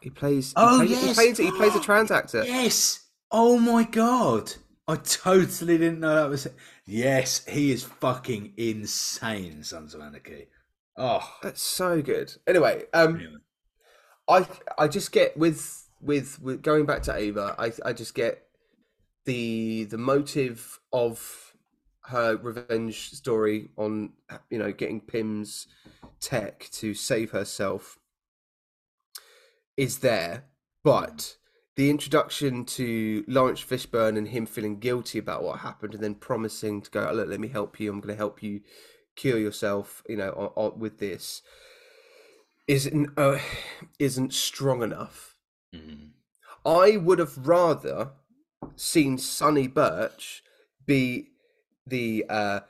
He 0.00 0.10
plays. 0.10 0.48
He 0.48 0.54
Oh, 0.56 0.78
plays, 0.78 0.90
yes. 0.90 1.06
He 1.08 1.14
plays, 1.14 1.38
he 1.38 1.50
plays 1.52 1.74
a 1.76 1.80
trans 1.80 2.10
actor. 2.10 2.42
Yes. 2.44 3.06
Oh 3.30 3.58
my 3.58 3.84
god. 3.84 4.52
I 4.88 4.96
totally 4.96 5.78
didn't 5.78 6.00
know 6.00 6.14
that 6.16 6.30
was. 6.30 6.48
Yes, 6.86 7.46
he 7.46 7.70
is 7.70 7.84
fucking 7.84 8.54
insane 8.56 9.62
Sons 9.62 9.94
of 9.94 10.00
Anarchy. 10.00 10.48
Oh, 10.96 11.22
That's 11.42 11.62
so 11.62 12.02
good. 12.02 12.34
Anyway, 12.46 12.84
um, 12.92 13.12
brilliant. 13.12 13.42
I 14.30 14.46
I 14.78 14.88
just 14.88 15.12
get 15.12 15.36
with 15.36 15.88
with 16.00 16.40
with 16.40 16.62
going 16.62 16.86
back 16.86 17.02
to 17.02 17.14
Ava. 17.14 17.54
I 17.58 17.72
I 17.84 17.92
just 17.92 18.14
get 18.14 18.46
the 19.24 19.84
the 19.84 19.98
motive 19.98 20.78
of 20.92 21.54
her 22.04 22.36
revenge 22.36 23.10
story 23.10 23.68
on 23.76 24.12
you 24.50 24.58
know 24.58 24.72
getting 24.72 25.00
Pym's 25.00 25.66
tech 26.20 26.68
to 26.72 26.94
save 26.94 27.30
herself 27.32 27.98
is 29.76 29.98
there, 29.98 30.44
but 30.84 31.36
the 31.76 31.88
introduction 31.88 32.64
to 32.66 33.24
Laurence 33.26 33.64
Fishburne 33.64 34.18
and 34.18 34.28
him 34.28 34.44
feeling 34.44 34.78
guilty 34.78 35.18
about 35.18 35.42
what 35.42 35.60
happened 35.60 35.94
and 35.94 36.02
then 36.02 36.14
promising 36.14 36.82
to 36.82 36.90
go, 36.90 37.08
oh, 37.08 37.14
look, 37.14 37.28
let 37.28 37.40
me 37.40 37.48
help 37.48 37.80
you. 37.80 37.90
I'm 37.90 38.00
going 38.00 38.12
to 38.12 38.18
help 38.18 38.42
you 38.42 38.60
cure 39.16 39.38
yourself, 39.38 40.02
you 40.06 40.16
know, 40.16 40.74
with 40.76 40.98
this 40.98 41.40
isn't 42.70 43.10
uh, 43.18 43.38
isn't 43.98 44.32
strong 44.32 44.82
enough. 44.82 45.34
Mm-hmm. 45.74 46.10
I 46.64 46.96
would 46.98 47.18
have 47.18 47.36
rather 47.46 48.12
seen 48.76 49.18
Sonny 49.18 49.66
Burch 49.66 50.44
be 50.86 51.30
the 51.84 52.24
uh, 52.28 52.60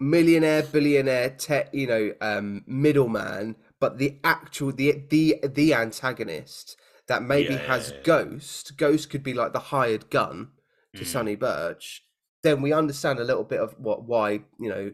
millionaire, 0.00 0.64
billionaire, 0.64 1.30
te- 1.30 1.70
you 1.72 1.86
know, 1.86 2.12
um, 2.20 2.64
middleman, 2.66 3.54
but 3.78 3.98
the 3.98 4.18
actual 4.24 4.72
the 4.72 5.04
the 5.10 5.38
the 5.44 5.74
antagonist 5.74 6.76
that 7.06 7.22
maybe 7.22 7.54
yeah, 7.54 7.66
has 7.68 7.90
yeah, 7.90 7.96
yeah. 7.96 8.02
Ghost. 8.02 8.76
Ghost 8.76 9.10
could 9.10 9.22
be 9.22 9.34
like 9.34 9.52
the 9.52 9.60
hired 9.60 10.10
gun 10.10 10.48
to 10.96 11.04
mm. 11.04 11.06
Sonny 11.06 11.36
Burch. 11.36 12.02
Then 12.42 12.62
we 12.62 12.72
understand 12.72 13.20
a 13.20 13.24
little 13.24 13.44
bit 13.44 13.60
of 13.60 13.78
what 13.78 14.02
why 14.02 14.40
you 14.58 14.68
know 14.68 14.92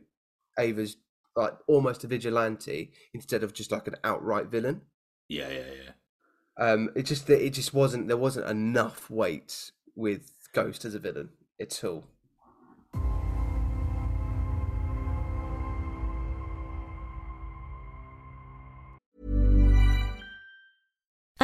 Ava's 0.58 0.96
like 1.36 1.54
almost 1.66 2.04
a 2.04 2.06
vigilante 2.06 2.92
instead 3.14 3.42
of 3.42 3.52
just 3.52 3.72
like 3.72 3.86
an 3.86 3.96
outright 4.04 4.46
villain. 4.46 4.82
Yeah, 5.28 5.48
yeah, 5.48 5.70
yeah. 5.84 5.92
Um, 6.64 6.90
it 6.94 7.04
just 7.04 7.28
it 7.30 7.50
just 7.50 7.72
wasn't 7.72 8.08
there 8.08 8.16
wasn't 8.16 8.48
enough 8.48 9.10
weight 9.10 9.72
with 9.96 10.32
Ghost 10.52 10.84
as 10.84 10.94
a 10.94 10.98
villain 10.98 11.30
at 11.60 11.82
all. 11.84 12.04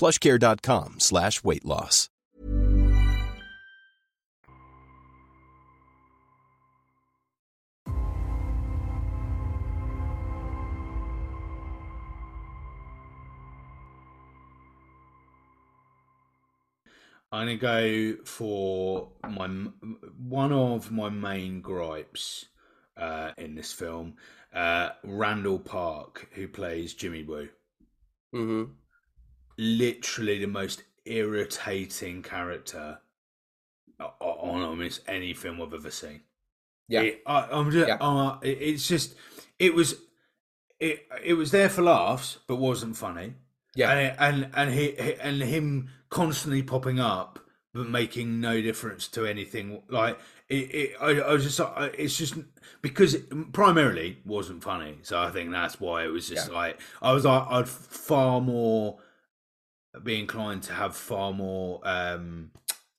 plushcare.com 0.00 0.98
slash 0.98 1.44
weight 1.44 1.62
loss. 1.62 2.08
I'm 17.32 17.46
gonna 17.46 17.56
go 17.56 18.16
for 18.24 19.10
my 19.28 19.46
one 20.18 20.52
of 20.52 20.90
my 20.90 21.10
main 21.10 21.60
gripes 21.60 22.46
uh, 22.96 23.32
in 23.36 23.54
this 23.54 23.72
film. 23.72 24.14
Uh, 24.52 24.88
Randall 25.04 25.60
Park, 25.60 26.28
who 26.32 26.48
plays 26.48 26.94
Jimmy 26.94 27.22
Woo. 27.22 27.48
Mm-hmm 28.34 28.72
literally 29.60 30.38
the 30.38 30.46
most 30.46 30.82
irritating 31.04 32.22
character 32.22 32.98
on 33.98 34.62
almost 34.62 35.02
any 35.06 35.34
film 35.34 35.60
I've 35.60 35.74
ever 35.74 35.90
seen. 35.90 36.22
Yeah, 36.88 37.02
it, 37.02 37.22
I, 37.26 37.46
am 37.52 37.70
just, 37.70 37.86
yeah. 37.86 37.98
Uh, 38.00 38.38
it, 38.42 38.58
it's 38.60 38.88
just, 38.88 39.14
it 39.58 39.74
was, 39.74 39.96
it 40.80 41.06
it 41.22 41.34
was 41.34 41.50
there 41.50 41.68
for 41.68 41.82
laughs, 41.82 42.38
but 42.46 42.56
wasn't 42.56 42.96
funny. 42.96 43.34
Yeah, 43.76 43.92
and 43.92 44.16
and 44.18 44.52
and 44.54 44.70
he 44.72 45.14
and 45.20 45.42
him 45.42 45.90
constantly 46.08 46.62
popping 46.62 46.98
up, 46.98 47.38
but 47.74 47.86
making 47.86 48.40
no 48.40 48.60
difference 48.60 49.06
to 49.08 49.26
anything. 49.26 49.82
Like 49.88 50.18
it, 50.48 50.54
it 50.74 50.96
I, 51.00 51.20
I 51.20 51.32
was 51.34 51.44
just, 51.44 51.60
it's 51.96 52.16
just 52.16 52.34
because 52.82 53.14
it 53.14 53.52
primarily 53.52 54.18
wasn't 54.24 54.64
funny. 54.64 54.98
So 55.02 55.20
I 55.20 55.30
think 55.30 55.52
that's 55.52 55.78
why 55.78 56.04
it 56.04 56.08
was 56.08 56.28
just 56.28 56.48
yeah. 56.48 56.56
like 56.56 56.80
I 57.00 57.12
was 57.12 57.24
like 57.24 57.46
I'd 57.48 57.68
far 57.68 58.40
more 58.40 58.98
be 60.02 60.18
inclined 60.18 60.62
to 60.64 60.72
have 60.72 60.96
far 60.96 61.32
more 61.32 61.80
um, 61.84 62.52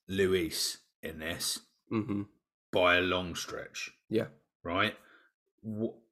Luis 0.08 0.78
in 1.02 1.18
this 1.18 1.60
mm-hmm. 1.90 2.22
by 2.70 2.96
a 2.96 3.00
long 3.00 3.34
stretch. 3.34 3.90
Yeah. 4.08 4.26
Right. 4.62 4.96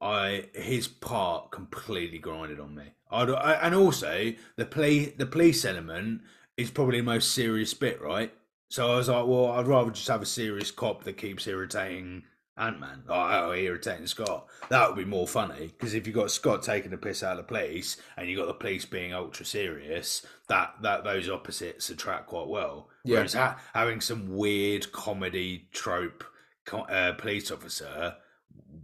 I 0.01 0.45
his 0.53 0.87
part 0.87 1.51
completely 1.51 2.19
grinded 2.19 2.59
on 2.59 2.75
me. 2.75 2.93
I, 3.09 3.23
I 3.23 3.67
and 3.67 3.75
also 3.75 4.33
the 4.55 4.65
play 4.65 5.05
the 5.05 5.25
police 5.25 5.65
element 5.65 6.21
is 6.57 6.71
probably 6.71 6.99
the 6.99 7.05
most 7.05 7.31
serious 7.31 7.73
bit, 7.73 8.01
right? 8.01 8.33
So 8.69 8.93
I 8.93 8.95
was 8.95 9.09
like, 9.09 9.27
well, 9.27 9.51
I'd 9.51 9.67
rather 9.67 9.91
just 9.91 10.07
have 10.07 10.21
a 10.21 10.25
serious 10.25 10.71
cop 10.71 11.03
that 11.03 11.17
keeps 11.17 11.47
irritating 11.47 12.23
Ant 12.61 12.79
Man. 12.79 13.03
Oh, 13.09 13.51
irritating 13.53 14.05
Scott. 14.05 14.45
That 14.69 14.87
would 14.87 14.97
be 14.97 15.03
more 15.03 15.27
funny 15.27 15.67
because 15.67 15.95
if 15.95 16.05
you 16.05 16.13
got 16.13 16.29
Scott 16.29 16.61
taking 16.61 16.91
the 16.91 16.97
piss 16.97 17.23
out 17.23 17.31
of 17.31 17.37
the 17.37 17.43
police 17.43 17.97
and 18.15 18.29
you 18.29 18.37
got 18.37 18.45
the 18.45 18.53
police 18.53 18.85
being 18.85 19.13
ultra 19.13 19.45
serious, 19.45 20.25
that 20.47 20.75
that 20.83 21.03
those 21.03 21.27
opposites 21.27 21.89
attract 21.89 22.27
quite 22.27 22.47
well. 22.47 22.87
Yeah. 23.03 23.17
Whereas 23.17 23.33
ha- 23.33 23.59
having 23.73 23.99
some 23.99 24.37
weird 24.37 24.91
comedy 24.91 25.67
trope 25.71 26.23
uh, 26.71 27.13
police 27.13 27.49
officer 27.49 28.15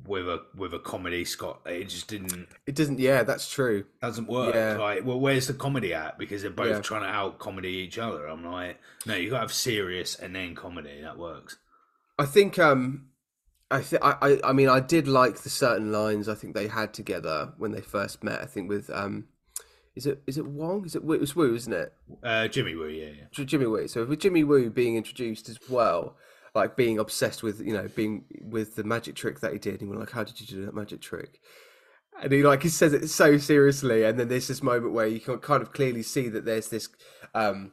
with 0.07 0.27
a 0.27 0.41
with 0.55 0.73
a 0.73 0.79
comedy 0.79 1.23
Scott, 1.23 1.61
it 1.67 1.87
just 1.87 2.07
didn't. 2.07 2.47
It 2.65 2.73
doesn't. 2.73 2.97
Yeah, 2.97 3.21
that's 3.21 3.47
true. 3.47 3.85
Doesn't 4.01 4.27
work. 4.27 4.55
Yeah. 4.55 4.77
Like, 4.77 5.05
well, 5.05 5.19
where's 5.19 5.45
the 5.45 5.53
comedy 5.53 5.93
at? 5.93 6.17
Because 6.17 6.41
they're 6.41 6.49
both 6.49 6.69
yeah. 6.69 6.81
trying 6.81 7.03
to 7.03 7.09
out 7.09 7.37
comedy 7.37 7.69
each 7.69 7.99
other. 7.99 8.25
I'm 8.25 8.43
like, 8.43 8.79
no, 9.05 9.13
you 9.13 9.29
got 9.29 9.35
to 9.35 9.41
have 9.41 9.53
serious 9.53 10.15
and 10.15 10.35
then 10.35 10.55
comedy. 10.55 11.01
That 11.01 11.19
works. 11.19 11.57
I 12.17 12.25
think 12.25 12.57
um 12.57 13.09
I 13.69 13.81
think 13.81 14.01
I, 14.03 14.39
I 14.43 14.53
mean 14.53 14.69
I 14.69 14.79
did 14.79 15.07
like 15.07 15.39
the 15.39 15.49
certain 15.49 15.91
lines 15.91 16.29
I 16.29 16.35
think 16.35 16.55
they 16.55 16.67
had 16.67 16.93
together 16.93 17.53
when 17.57 17.71
they 17.71 17.81
first 17.81 18.23
met. 18.23 18.41
I 18.41 18.45
think 18.45 18.69
with 18.69 18.89
um, 18.89 19.25
is 19.95 20.05
it 20.05 20.21
is 20.25 20.37
it 20.37 20.45
Wong? 20.45 20.85
Is 20.85 20.95
it 20.95 21.03
was 21.03 21.35
Woo, 21.35 21.53
isn't 21.53 21.73
it? 21.73 21.93
Uh, 22.23 22.47
Jimmy 22.47 22.75
Woo, 22.75 22.87
yeah, 22.87 23.09
yeah. 23.17 23.45
Jimmy 23.45 23.65
Woo. 23.65 23.87
So 23.87 24.05
with 24.05 24.19
Jimmy 24.19 24.43
Woo 24.43 24.69
being 24.69 24.95
introduced 24.95 25.49
as 25.49 25.57
well, 25.69 26.15
like 26.55 26.77
being 26.77 26.97
obsessed 26.97 27.43
with 27.43 27.59
you 27.59 27.73
know 27.73 27.89
being 27.93 28.23
with 28.41 28.75
the 28.75 28.83
magic 28.83 29.15
trick 29.15 29.41
that 29.41 29.53
he 29.53 29.59
did, 29.59 29.81
and 29.81 29.89
we're 29.89 29.97
like, 29.97 30.11
how 30.11 30.23
did 30.23 30.39
you 30.39 30.47
do 30.47 30.65
that 30.65 30.75
magic 30.75 31.01
trick? 31.01 31.41
And 32.21 32.31
he 32.31 32.43
like 32.43 32.63
he 32.63 32.69
says 32.69 32.93
it 32.93 33.09
so 33.09 33.37
seriously, 33.37 34.03
and 34.03 34.17
then 34.19 34.29
there's 34.29 34.47
this 34.47 34.63
moment 34.63 34.93
where 34.93 35.07
you 35.07 35.19
can 35.19 35.39
kind 35.39 35.61
of 35.61 35.73
clearly 35.73 36.03
see 36.03 36.29
that 36.29 36.45
there's 36.45 36.69
this 36.69 36.87
um 37.35 37.71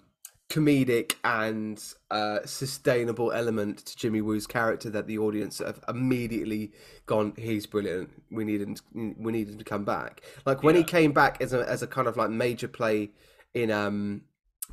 comedic 0.50 1.14
and 1.24 1.82
uh, 2.10 2.40
sustainable 2.44 3.32
element 3.32 3.78
to 3.78 3.96
Jimmy 3.96 4.20
Woo's 4.20 4.46
character 4.46 4.90
that 4.90 5.06
the 5.06 5.18
audience 5.18 5.58
have 5.58 5.82
immediately 5.88 6.72
gone, 7.06 7.32
he's 7.36 7.66
brilliant. 7.66 8.10
We 8.30 8.44
need 8.44 8.60
him. 8.60 8.76
We 9.18 9.32
need 9.32 9.48
him 9.48 9.58
to 9.58 9.64
come 9.64 9.84
back. 9.84 10.22
Like 10.44 10.62
when 10.62 10.74
yeah. 10.74 10.82
he 10.82 10.84
came 10.86 11.12
back 11.12 11.40
as 11.40 11.52
a 11.52 11.68
as 11.68 11.82
a 11.82 11.86
kind 11.86 12.06
of 12.06 12.16
like 12.16 12.30
major 12.30 12.68
play 12.68 13.10
in 13.54 13.70
um 13.70 14.22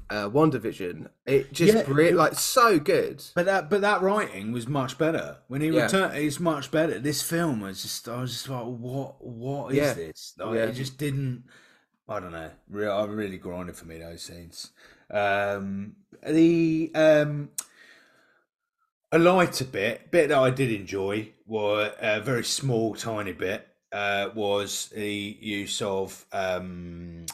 uh 0.10 0.30
WandaVision, 0.30 1.10
it 1.26 1.54
just 1.54 1.74
yeah, 1.74 1.84
brilliant, 1.84 2.18
like 2.18 2.36
so 2.36 2.78
good. 2.78 3.24
But 3.34 3.46
that 3.46 3.70
but 3.70 3.82
that 3.82 4.02
writing 4.02 4.52
was 4.52 4.68
much 4.68 4.98
better 4.98 5.38
when 5.48 5.62
he 5.62 5.70
yeah. 5.70 5.84
returned. 5.84 6.16
It's 6.16 6.40
much 6.40 6.70
better. 6.70 7.00
This 7.00 7.22
film 7.22 7.62
was 7.62 7.82
just 7.82 8.08
I 8.10 8.22
was 8.22 8.34
just 8.34 8.50
like, 8.50 8.66
what 8.66 9.24
what 9.26 9.72
is 9.72 9.78
yeah. 9.78 9.94
this? 9.94 10.34
Like, 10.38 10.56
yeah. 10.56 10.66
It 10.66 10.74
just 10.74 10.98
didn't. 10.98 11.46
I 12.10 12.20
don't 12.20 12.34
know. 12.34 12.52
Real, 12.70 12.92
I 12.92 13.06
really 13.06 13.38
grinded 13.38 13.78
for 13.78 13.86
me 13.86 14.00
those 14.00 14.22
scenes. 14.22 14.72
Um, 15.12 15.96
the 16.26 16.92
um, 16.96 17.50
a 19.12 19.20
lighter 19.20 19.66
bit, 19.66 20.12
bit 20.12 20.30
that 20.30 20.38
I 20.38 20.50
did 20.50 20.72
enjoy, 20.72 21.34
were 21.46 21.94
a 22.00 22.22
very 22.22 22.44
small, 22.44 22.96
tiny 22.96 23.34
bit 23.34 23.68
uh, 23.92 24.30
was 24.34 24.90
the 24.96 25.38
use 25.40 25.82
of 25.82 26.26
um, 26.32 27.26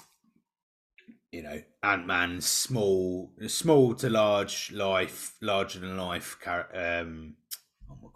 you 1.32 1.44
know 1.44 1.62
Ant 1.84 2.08
Man's 2.08 2.46
small, 2.48 3.32
small 3.48 3.94
to 3.96 4.10
large 4.10 4.72
life, 4.72 5.36
larger 5.42 5.80
than 5.80 5.98
life. 5.98 6.38
Um, 6.74 7.36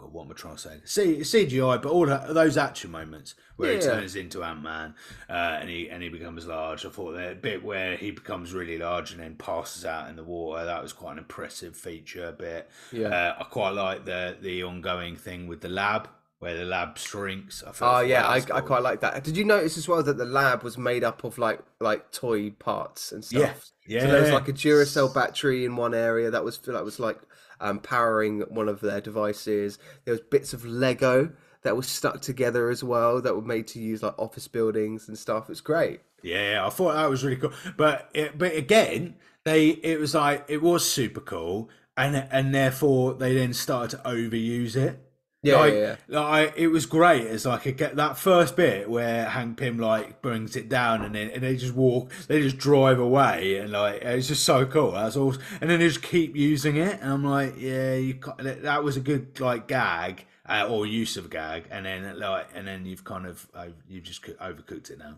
god, 0.02 0.14
what 0.14 0.26
am 0.26 0.32
I 0.32 0.34
trying 0.34 0.56
to 0.56 0.62
say? 0.62 0.82
C- 0.86 1.20
CGI, 1.20 1.82
but 1.82 1.91
all 1.91 2.06
those 2.06 2.58
action 2.58 2.91
moments 2.91 3.36
where 3.56 3.74
he 3.74 3.80
turns 3.80 4.16
into 4.16 4.43
Ant 4.43 4.62
Man 4.62 4.95
uh, 5.30 5.60
and 5.60 5.70
he 5.70 5.89
and 5.89 6.02
he 6.04 6.10
becomes 6.10 6.45
large. 6.45 6.86
I 6.86 6.89
thought 6.89 7.14
that 7.14 7.41
bit 7.41 7.64
where 7.64 7.95
he 7.97 8.12
becomes 8.12 8.54
really 8.54 8.78
large 8.78 9.12
and 9.12 9.20
then 9.20 9.36
passes 9.36 9.86
out 9.86 10.10
in 10.10 10.16
the 10.16 10.24
water. 10.24 10.66
That 10.66 10.82
was 10.82 10.93
quite 10.93 11.14
an 11.14 11.18
impressive 11.20 11.76
feature. 11.76 12.32
Bit. 12.32 12.70
Yeah. 12.91 13.08
Uh, 13.08 13.36
I 13.39 13.43
quite 13.45 13.72
like 13.72 14.06
the 14.06 14.38
the 14.41 14.64
ongoing 14.64 15.16
thing 15.16 15.47
with 15.47 15.62
the 15.62 15.70
lab 15.70 16.10
where 16.41 16.58
the 16.58 16.66
lab 16.66 16.97
shrinks. 16.97 17.64
I 17.64 17.72
Oh 17.82 17.99
yeah, 18.02 18.28
I, 18.28 18.38
I 18.38 18.62
quite 18.62 18.82
like 18.82 19.02
that. 19.02 19.24
Did 19.24 19.38
you 19.38 19.45
notice 19.45 19.78
as 19.78 19.88
well 19.88 20.02
that 20.02 20.18
the 20.18 20.26
lab 20.26 20.64
was 20.64 20.76
made 20.76 21.04
up 21.04 21.24
of 21.24 21.38
like 21.38 21.60
like 21.80 22.12
toy 22.12 22.49
parts 22.49 23.12
and 23.12 23.24
stuff? 23.24 23.72
Yeah, 23.86 24.02
So 24.02 24.08
there 24.08 24.22
was 24.22 24.32
like 24.32 24.47
a 24.47 24.54
Duracell 24.54 25.14
battery 25.14 25.66
in 25.66 25.76
one 25.76 25.93
area 25.93 26.32
that 26.32 26.43
was 26.43 26.58
that 26.60 26.84
was 26.84 26.99
like 26.99 27.20
um, 27.62 27.80
powering 27.80 28.41
one 28.41 28.68
of 28.68 28.82
their 28.82 28.99
devices. 28.99 29.80
There 30.05 30.14
was 30.14 30.22
bits 30.22 30.53
of 30.53 30.66
Lego 30.66 31.32
that 31.64 31.78
was 31.78 31.88
stuck 31.88 32.22
together 32.22 32.70
as 32.70 32.84
well 32.84 33.22
that 33.22 33.36
were 33.36 33.41
made 33.41 33.68
to 33.68 33.80
use 33.80 34.03
like 34.03 34.18
office 34.18 34.47
buildings 34.47 35.07
and 35.07 35.18
stuff. 35.18 35.49
It's 35.49 35.62
great. 35.62 36.01
Yeah, 36.24 36.64
I 36.66 36.70
thought 36.70 36.93
that 36.93 37.09
was 37.09 37.24
really 37.24 37.38
cool. 37.38 37.53
But 37.78 38.09
it, 38.14 38.38
but 38.38 38.55
again, 38.55 39.16
they 39.43 39.70
it 39.70 39.99
was 39.99 40.14
like 40.14 40.45
it 40.47 40.62
was 40.62 40.89
super 40.89 41.22
cool, 41.22 41.70
and 41.95 42.28
and 42.32 42.53
therefore 42.53 43.14
they 43.14 43.34
then 43.36 43.53
started 43.53 43.97
to 43.97 44.03
overuse 44.03 44.76
it. 44.76 44.99
Yeah, 45.44 45.56
like, 45.58 45.74
yeah, 45.74 45.96
like 46.08 46.54
it 46.56 46.68
was 46.68 46.86
great. 46.86 47.24
It's 47.24 47.46
like 47.46 47.66
a, 47.66 47.72
get 47.72 47.96
that 47.96 48.16
first 48.16 48.56
bit 48.56 48.88
where 48.88 49.26
Hank 49.26 49.58
Pym 49.58 49.80
like 49.80 50.22
brings 50.22 50.56
it 50.56 50.70
down, 50.70 51.02
and 51.02 51.16
then 51.16 51.32
and 51.32 51.42
they 51.42 51.56
just 51.56 51.74
walk, 51.74 52.12
they 52.28 52.42
just 52.42 52.60
drive 52.60 53.00
away, 53.00 53.58
and 53.58 53.72
like 53.72 54.04
it's 54.04 54.28
just 54.28 54.44
so 54.44 54.68
cool. 54.68 54.92
That's 54.92 55.18
awesome. 55.18 55.42
And 55.60 55.70
then 55.70 55.80
they 55.80 55.88
just 55.88 56.04
keep 56.04 56.36
using 56.36 56.78
it, 56.78 57.00
and 57.02 57.12
I'm 57.12 57.26
like, 57.26 57.56
yeah, 57.58 57.96
you 57.96 58.20
that 58.38 58.84
was 58.84 58.98
a 58.98 59.00
good 59.00 59.39
like 59.39 59.68
gag 59.68 60.26
uh, 60.48 60.68
or 60.70 60.86
use 60.86 61.18
of 61.18 61.32
gag, 61.32 61.64
and 61.72 61.88
then 61.88 62.20
like 62.20 62.50
and 62.54 62.68
then 62.68 62.86
you've 62.86 63.04
kind 63.04 63.26
of 63.26 63.50
uh, 63.56 63.68
you've 63.89 64.04
just 64.04 64.22
co- 64.22 64.34
overcooked 64.34 64.92
it 64.92 65.00
now. 65.00 65.18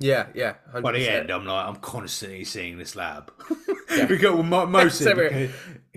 Yeah, 0.00 0.26
yeah. 0.34 0.54
100%. 0.74 0.82
By 0.82 0.92
the 0.92 1.08
end, 1.08 1.30
I'm 1.30 1.46
like, 1.46 1.66
I'm 1.66 1.76
constantly 1.76 2.44
seeing 2.44 2.78
this 2.78 2.96
lab. 2.96 3.32
because 4.08 4.22
well, 4.22 4.42
mo- 4.42 4.66
mostly 4.66 5.14
because 5.14 5.50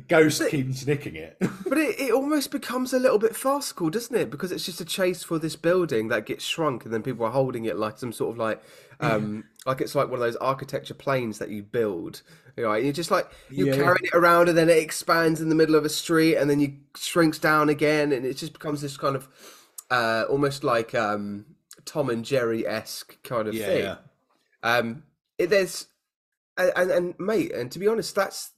Ghost 0.07 0.47
keeps 0.49 0.85
nicking 0.85 1.15
it. 1.15 1.37
But 1.67 1.79
it, 1.79 1.99
it 1.99 2.11
almost 2.13 2.51
becomes 2.51 2.93
a 2.93 2.99
little 2.99 3.17
bit 3.17 3.35
farcical, 3.35 3.89
doesn't 3.89 4.15
it? 4.15 4.29
Because 4.29 4.51
it's 4.51 4.65
just 4.65 4.79
a 4.79 4.85
chase 4.85 5.23
for 5.23 5.39
this 5.39 5.55
building 5.55 6.09
that 6.09 6.25
gets 6.27 6.43
shrunk, 6.43 6.85
and 6.85 6.93
then 6.93 7.01
people 7.01 7.25
are 7.25 7.31
holding 7.31 7.65
it 7.65 7.75
like 7.77 7.97
some 7.97 8.13
sort 8.13 8.31
of 8.33 8.37
like, 8.37 8.61
um, 8.99 9.45
like 9.65 9.81
it's 9.81 9.95
like 9.95 10.05
one 10.07 10.15
of 10.15 10.19
those 10.19 10.35
architecture 10.35 10.93
planes 10.93 11.39
that 11.39 11.49
you 11.49 11.63
build. 11.63 12.21
You 12.55 12.63
know, 12.63 12.73
you're 12.75 12.93
just 12.93 13.09
like 13.09 13.27
you're 13.49 13.67
Yeah. 13.67 13.75
carrying 13.75 14.05
it 14.05 14.13
around, 14.15 14.47
and 14.47 14.57
then 14.57 14.69
it 14.69 14.77
expands 14.77 15.41
in 15.41 15.49
the 15.49 15.55
middle 15.55 15.75
of 15.75 15.85
a 15.85 15.89
street, 15.89 16.35
and 16.35 16.49
then 16.49 16.59
you 16.59 16.77
shrinks 16.95 17.39
down 17.39 17.69
again, 17.69 18.11
and 18.11 18.25
it 18.25 18.35
just 18.37 18.53
becomes 18.53 18.81
this 18.81 18.95
kind 18.97 19.15
of 19.15 19.27
uh, 19.89 20.25
almost 20.29 20.63
like 20.63 20.93
um, 20.93 21.45
Tom 21.83 22.09
and 22.11 22.23
Jerry 22.23 22.65
esque 22.67 23.21
kind 23.23 23.47
of 23.47 23.55
yeah, 23.55 23.65
thing. 23.65 23.83
yeah. 23.83 23.95
Um, 24.63 25.03
it, 25.39 25.49
there's 25.49 25.87
and, 26.57 26.71
and 26.75 26.91
and 26.91 27.15
mate, 27.19 27.51
and 27.53 27.71
to 27.71 27.79
be 27.79 27.87
honest, 27.87 28.15
that's 28.15 28.51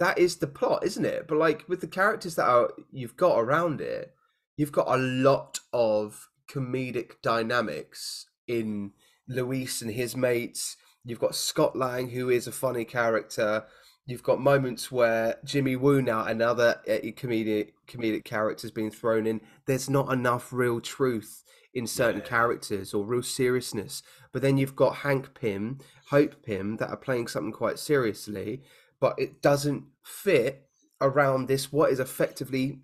that 0.00 0.18
is 0.18 0.36
the 0.36 0.46
plot, 0.46 0.82
isn't 0.82 1.04
it? 1.04 1.28
But 1.28 1.38
like 1.38 1.64
with 1.68 1.82
the 1.82 1.86
characters 1.86 2.34
that 2.34 2.48
are 2.48 2.70
you've 2.90 3.16
got 3.16 3.38
around 3.38 3.80
it, 3.80 4.14
you've 4.56 4.72
got 4.72 4.88
a 4.88 4.96
lot 4.96 5.60
of 5.72 6.28
comedic 6.50 7.22
dynamics 7.22 8.26
in 8.48 8.92
Luis 9.28 9.82
and 9.82 9.90
his 9.92 10.16
mates. 10.16 10.76
You've 11.04 11.20
got 11.20 11.34
Scott 11.34 11.76
Lang, 11.76 12.08
who 12.08 12.30
is 12.30 12.46
a 12.46 12.52
funny 12.52 12.84
character. 12.84 13.64
You've 14.06 14.22
got 14.22 14.40
moments 14.40 14.90
where 14.90 15.36
Jimmy 15.44 15.76
Woo 15.76 16.02
now, 16.02 16.24
another 16.24 16.80
uh, 16.88 16.92
comedic 17.12 17.72
comedic 17.86 18.24
character, 18.24 18.62
has 18.62 18.72
been 18.72 18.90
thrown 18.90 19.26
in. 19.26 19.42
There's 19.66 19.90
not 19.90 20.10
enough 20.10 20.50
real 20.50 20.80
truth 20.80 21.44
in 21.74 21.86
certain 21.86 22.22
characters 22.22 22.92
or 22.94 23.04
real 23.04 23.22
seriousness. 23.22 24.02
But 24.32 24.42
then 24.42 24.56
you've 24.56 24.76
got 24.76 24.96
Hank 24.96 25.34
Pym, 25.34 25.78
Hope 26.08 26.42
Pym, 26.42 26.78
that 26.78 26.88
are 26.88 26.96
playing 26.96 27.28
something 27.28 27.52
quite 27.52 27.78
seriously, 27.78 28.62
but 29.00 29.14
it 29.18 29.42
doesn't 29.42 29.84
fit 30.04 30.68
around 31.00 31.48
this 31.48 31.72
what 31.72 31.90
is 31.90 32.00
effectively 32.00 32.80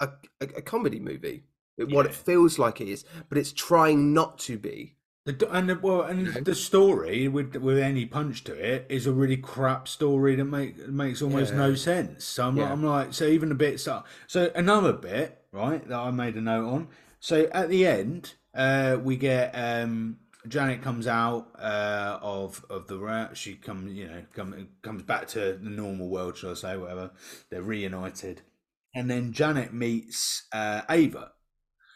a, 0.00 0.08
a, 0.40 0.44
a 0.58 0.62
comedy 0.62 1.00
movie. 1.00 1.44
It- 1.76 1.88
What 1.88 2.06
it 2.06 2.14
feels 2.14 2.58
like 2.58 2.80
it 2.80 2.88
is, 2.88 3.04
but 3.28 3.36
it's 3.38 3.52
trying 3.52 4.12
not 4.12 4.38
to 4.40 4.58
be. 4.58 4.96
The, 5.26 5.48
and 5.50 5.70
the, 5.70 5.78
well, 5.82 6.02
and 6.02 6.34
the 6.44 6.54
story 6.54 7.28
with 7.28 7.56
with 7.56 7.78
any 7.78 8.04
punch 8.04 8.44
to 8.44 8.52
it 8.52 8.84
is 8.90 9.06
a 9.06 9.12
really 9.12 9.38
crap 9.38 9.88
story 9.88 10.36
that 10.36 10.44
make 10.44 10.86
makes 10.88 11.22
almost 11.22 11.54
no 11.54 11.74
sense. 11.74 12.24
So 12.24 12.46
I'm, 12.46 12.56
Yeah. 12.58 12.70
I'm 12.70 12.84
like, 12.84 13.14
so 13.14 13.24
even 13.24 13.50
a 13.50 13.54
bit 13.54 13.82
that, 13.86 14.04
so 14.26 14.52
another 14.54 14.92
bit, 14.92 15.42
right, 15.50 15.82
that 15.88 15.98
I 15.98 16.10
made 16.10 16.34
a 16.36 16.42
note 16.42 16.68
on. 16.68 16.88
So 17.20 17.48
at 17.52 17.70
the 17.70 17.86
end, 17.86 18.34
uh, 18.54 18.98
we 19.02 19.16
get 19.16 19.52
um, 19.54 20.18
Janet 20.46 20.82
comes 20.82 21.06
out 21.06 21.48
uh, 21.58 22.18
of 22.20 22.64
of 22.68 22.86
the 22.86 22.98
rat. 22.98 23.36
She 23.36 23.54
comes, 23.54 23.92
you 23.92 24.06
know, 24.06 24.22
come, 24.34 24.68
comes 24.82 25.02
back 25.02 25.26
to 25.28 25.58
the 25.62 25.70
normal 25.70 26.08
world, 26.08 26.36
shall 26.36 26.50
I 26.50 26.54
say, 26.54 26.76
whatever. 26.76 27.10
They're 27.50 27.62
reunited, 27.62 28.42
and 28.94 29.10
then 29.10 29.32
Janet 29.32 29.72
meets 29.72 30.46
uh, 30.52 30.82
Ava. 30.90 31.32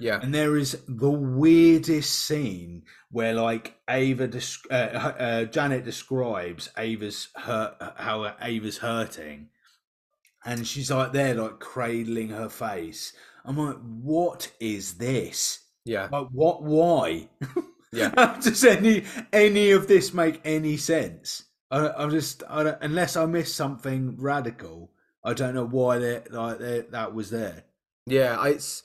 Yeah. 0.00 0.20
And 0.22 0.32
there 0.32 0.56
is 0.56 0.80
the 0.86 1.10
weirdest 1.10 2.26
scene 2.26 2.84
where, 3.10 3.34
like, 3.34 3.74
Ava, 3.90 4.28
desc- 4.28 4.70
uh, 4.70 4.74
uh, 4.74 5.44
Janet 5.46 5.84
describes 5.84 6.70
Ava's 6.78 7.28
hurt, 7.34 7.74
how 7.96 8.32
Ava's 8.40 8.78
hurting, 8.78 9.48
and 10.44 10.66
she's 10.66 10.90
like 10.90 11.12
there, 11.12 11.34
like 11.34 11.58
cradling 11.58 12.28
her 12.28 12.48
face. 12.48 13.12
I'm 13.44 13.58
like, 13.58 13.78
what 13.80 14.52
is 14.60 14.94
this? 14.94 15.60
Yeah. 15.84 16.08
Like, 16.12 16.28
what? 16.32 16.62
Why? 16.62 17.28
Yeah. 17.92 18.36
Does 18.42 18.64
any 18.64 19.04
any 19.32 19.70
of 19.70 19.88
this 19.88 20.12
make 20.12 20.40
any 20.44 20.76
sense? 20.76 21.44
I, 21.70 21.90
I'm 21.90 22.10
just, 22.10 22.42
I 22.48 22.62
don't, 22.62 22.78
unless 22.80 23.14
I 23.16 23.26
missed 23.26 23.54
something 23.54 24.16
radical, 24.18 24.90
I 25.22 25.34
don't 25.34 25.54
know 25.54 25.66
why 25.66 25.98
that 25.98 26.32
like 26.32 26.58
that 26.58 26.92
that 26.92 27.14
was 27.14 27.30
there. 27.30 27.64
Yeah, 28.06 28.42
it's 28.46 28.82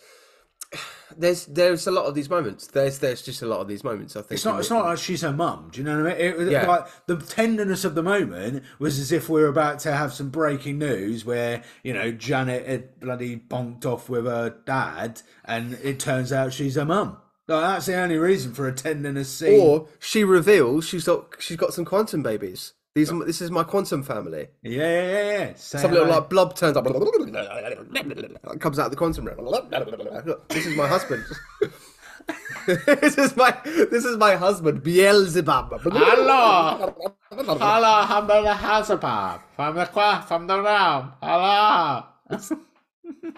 there's 1.18 1.46
there's 1.46 1.88
a 1.88 1.92
lot 1.92 2.06
of 2.06 2.16
these 2.16 2.30
moments. 2.30 2.68
There's 2.68 3.00
there's 3.00 3.22
just 3.22 3.42
a 3.42 3.46
lot 3.46 3.60
of 3.60 3.68
these 3.68 3.84
moments. 3.84 4.16
I 4.16 4.22
think 4.22 4.32
It's 4.34 4.46
not. 4.46 4.60
It's 4.60 4.70
not 4.70 4.86
like 4.86 4.98
she's 4.98 5.22
her 5.22 5.32
mum. 5.32 5.70
Do 5.72 5.80
you 5.80 5.86
know 5.86 6.04
what 6.04 6.14
I 6.14 6.18
mean? 6.18 6.48
It, 6.48 6.52
Yeah. 6.52 6.68
like 6.68 6.88
the 7.06 7.18
tenderness 7.18 7.86
of 7.86 7.96
the 7.96 8.04
moment 8.04 8.64
was 8.80 9.00
as 9.00 9.12
if 9.12 9.30
we 9.30 9.42
were 9.42 9.48
about 9.48 9.80
to 9.80 9.94
have 9.94 10.14
some 10.14 10.30
breaking 10.30 10.78
news 10.80 11.24
where 11.26 11.64
you 11.84 11.94
know 11.94 12.12
Janet 12.12 12.68
had 12.68 13.00
bloody 13.00 13.38
bonked 13.38 13.86
off 13.86 14.10
with 14.10 14.26
her 14.26 14.56
dad, 14.66 15.22
and 15.46 15.76
it 15.84 16.00
turns 16.00 16.34
out 16.34 16.52
she's 16.54 16.76
her 16.76 16.86
mum. 16.86 17.18
Like, 17.48 17.62
that's 17.62 17.86
the 17.88 17.96
only 17.96 18.18
reason 18.18 18.54
for 18.54 18.68
attending 18.68 19.00
a 19.00 19.04
tenderness 19.04 19.30
scene. 19.30 19.60
Or 19.62 19.88
she 20.00 20.24
reveals 20.24 20.86
she's 20.88 21.04
got 21.06 21.36
she's 21.40 21.58
got 21.58 21.74
some 21.74 21.84
quantum 21.86 22.24
babies. 22.24 22.74
These 22.96 23.12
are, 23.12 23.26
this 23.26 23.42
is 23.42 23.50
my 23.50 23.64
quantum 23.64 24.04
family. 24.04 24.48
yeah, 24.62 24.78
yeah, 24.78 25.02
yeah. 25.02 25.40
yeah. 25.40 25.54
Say 25.56 25.80
Some 25.80 25.92
little 25.92 26.06
hello. 26.06 26.20
like 26.20 26.30
blob 26.30 26.56
turns 26.56 26.78
up, 26.78 26.86
comes 28.60 28.80
out 28.80 28.86
of 28.86 28.92
the 28.92 28.98
quantum 28.98 29.26
realm. 29.26 30.38
This 30.50 30.66
is 30.68 30.78
my 30.78 30.88
husband. 30.88 31.24
this 32.68 33.18
is 33.18 33.36
my 33.36 33.58
this 33.66 34.06
is 34.06 34.16
my 34.18 34.36
husband 34.36 34.84
Beelzebub. 34.84 35.82
Hello. 35.82 36.96
Hello, 37.32 38.06
I'm 38.08 38.28
the 38.28 38.54
Hazabab 38.54 39.42
from 39.56 39.76
the 39.76 39.86
qua- 39.88 40.22
from 40.22 40.48
the 40.48 40.62
realm. 40.62 41.12
Hello. 41.22 42.04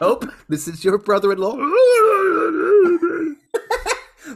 Oh, 0.01 0.19
this 0.49 0.67
is 0.67 0.83
your 0.83 0.97
brother-in-law. 0.97 1.55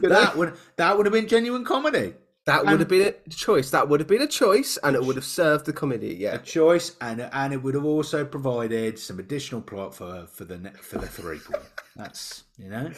that 0.02 0.36
would 0.36 0.54
that 0.76 0.96
would 0.96 1.06
have 1.06 1.12
been 1.12 1.28
genuine 1.28 1.64
comedy. 1.64 2.14
That 2.46 2.64
would 2.64 2.80
have 2.80 2.88
been 2.88 3.14
a 3.26 3.30
choice. 3.30 3.70
That 3.70 3.88
would 3.88 4.00
have 4.00 4.08
been 4.08 4.22
a 4.22 4.26
choice, 4.26 4.78
and 4.82 4.96
it 4.96 5.04
would 5.04 5.16
have 5.16 5.24
served 5.24 5.66
the 5.66 5.72
comedy. 5.72 6.16
Yeah. 6.18 6.34
A 6.34 6.38
choice, 6.38 6.96
and 7.00 7.20
and 7.20 7.52
it 7.52 7.62
would 7.62 7.74
have 7.74 7.84
also 7.84 8.24
provided 8.24 8.98
some 8.98 9.18
additional 9.18 9.60
plot 9.60 9.94
for 9.94 10.26
for 10.26 10.44
the 10.44 10.58
ne- 10.58 10.70
for 10.70 10.98
the 10.98 11.06
three. 11.06 11.40
That's 11.96 12.44
you 12.58 12.70
know. 12.70 12.90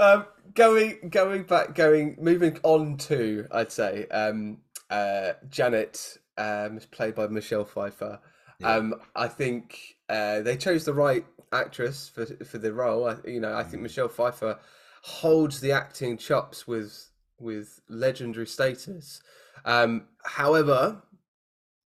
um, 0.00 0.26
going 0.54 1.08
going 1.08 1.42
back 1.44 1.74
going 1.74 2.16
moving 2.20 2.58
on 2.62 2.96
to 2.96 3.46
i'd 3.52 3.72
say 3.72 4.06
um 4.08 4.58
uh 4.90 5.32
janet 5.48 6.18
um 6.38 6.76
is 6.76 6.86
played 6.86 7.14
by 7.14 7.26
michelle 7.26 7.64
pfeiffer 7.64 8.18
um 8.62 8.94
i 9.16 9.26
think 9.26 9.96
uh 10.08 10.40
they 10.40 10.56
chose 10.56 10.84
the 10.84 10.92
right 10.92 11.24
actress 11.52 12.08
for 12.08 12.26
for 12.44 12.58
the 12.58 12.72
role 12.72 13.06
I, 13.06 13.16
you 13.26 13.40
know 13.40 13.54
i 13.54 13.62
think 13.62 13.82
michelle 13.82 14.08
pfeiffer 14.08 14.58
holds 15.06 15.60
the 15.60 15.70
acting 15.70 16.16
chops 16.16 16.66
with 16.66 17.10
with 17.38 17.80
legendary 17.90 18.46
status 18.46 19.20
um 19.66 20.06
however 20.24 21.02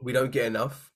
we 0.03 0.13
don't 0.13 0.33
get 0.33 0.47
enough 0.47 0.91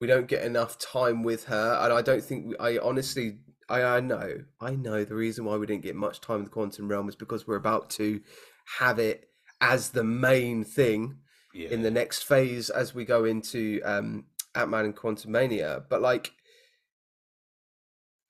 we 0.00 0.06
don't 0.06 0.26
get 0.26 0.42
enough 0.42 0.78
time 0.78 1.22
with 1.22 1.44
her 1.44 1.78
and 1.82 1.92
i 1.92 2.00
don't 2.00 2.24
think 2.24 2.46
we, 2.46 2.56
i 2.58 2.78
honestly 2.82 3.38
I, 3.68 3.82
I 3.84 4.00
know, 4.00 4.42
I 4.60 4.74
know. 4.74 5.04
The 5.04 5.14
reason 5.14 5.44
why 5.44 5.56
we 5.56 5.64
didn't 5.64 5.84
get 5.84 5.94
much 5.94 6.20
time 6.20 6.38
in 6.38 6.44
the 6.46 6.50
quantum 6.50 6.88
realm 6.88 7.08
is 7.08 7.14
because 7.14 7.46
we're 7.46 7.54
about 7.54 7.88
to 7.90 8.20
have 8.80 8.98
it 8.98 9.28
as 9.60 9.90
the 9.90 10.02
main 10.02 10.64
thing 10.64 11.18
Yeah. 11.54 11.68
in 11.68 11.82
the 11.82 11.90
next 11.92 12.24
phase 12.24 12.68
as 12.70 12.96
we 12.96 13.04
go 13.04 13.26
into 13.26 13.80
um, 13.84 14.24
Ant 14.56 14.70
Man 14.70 14.86
and 14.86 14.96
Quantumania. 14.96 15.84
But 15.88 16.02
like, 16.02 16.32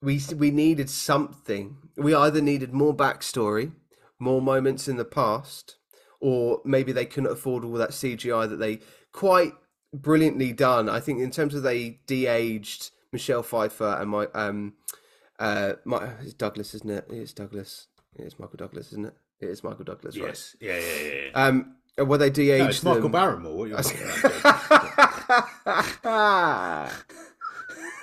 we 0.02 0.20
we 0.36 0.50
needed 0.50 0.88
something. 0.90 1.76
We 1.96 2.14
either 2.14 2.40
needed 2.40 2.72
more 2.72 2.94
backstory, 2.94 3.72
more 4.18 4.40
moments 4.40 4.88
in 4.88 4.96
the 4.96 5.04
past, 5.04 5.76
or 6.20 6.60
maybe 6.64 6.92
they 6.92 7.06
couldn't 7.06 7.32
afford 7.32 7.64
all 7.64 7.74
that 7.74 7.90
CGI 7.90 8.48
that 8.48 8.56
they 8.56 8.80
quite 9.12 9.52
brilliantly 9.92 10.52
done. 10.52 10.88
I 10.88 11.00
think 11.00 11.20
in 11.20 11.30
terms 11.30 11.54
of 11.54 11.62
they 11.62 12.00
de-aged 12.06 12.90
Michelle 13.12 13.42
Pfeiffer 13.42 13.96
and 14.00 14.10
my 14.10 14.26
um 14.34 14.74
uh 15.38 15.74
my 15.84 16.10
it's 16.20 16.34
Douglas, 16.34 16.74
isn't 16.74 16.90
it? 16.90 17.06
It's 17.10 17.32
Douglas. 17.32 17.86
It's 18.16 18.38
Michael 18.38 18.56
Douglas, 18.56 18.88
isn't 18.88 19.06
it? 19.06 19.14
It 19.40 19.48
is 19.48 19.64
Michael 19.64 19.84
Douglas, 19.84 20.16
right? 20.18 20.28
Yes. 20.28 20.56
Yeah, 20.60 20.78
yeah, 20.78 21.02
yeah. 21.02 21.20
yeah. 21.32 21.46
Um, 21.46 21.76
well, 21.98 22.18
they 22.18 22.30
de-aged 22.30 22.62
no, 22.62 22.68
it's 22.68 22.82
Michael 22.82 23.02
them. 23.02 23.12
Barrymore. 23.12 23.56
What 23.56 23.64
are 23.64 23.68
you 23.68 23.76
talking 23.82 24.02
about? 26.04 26.92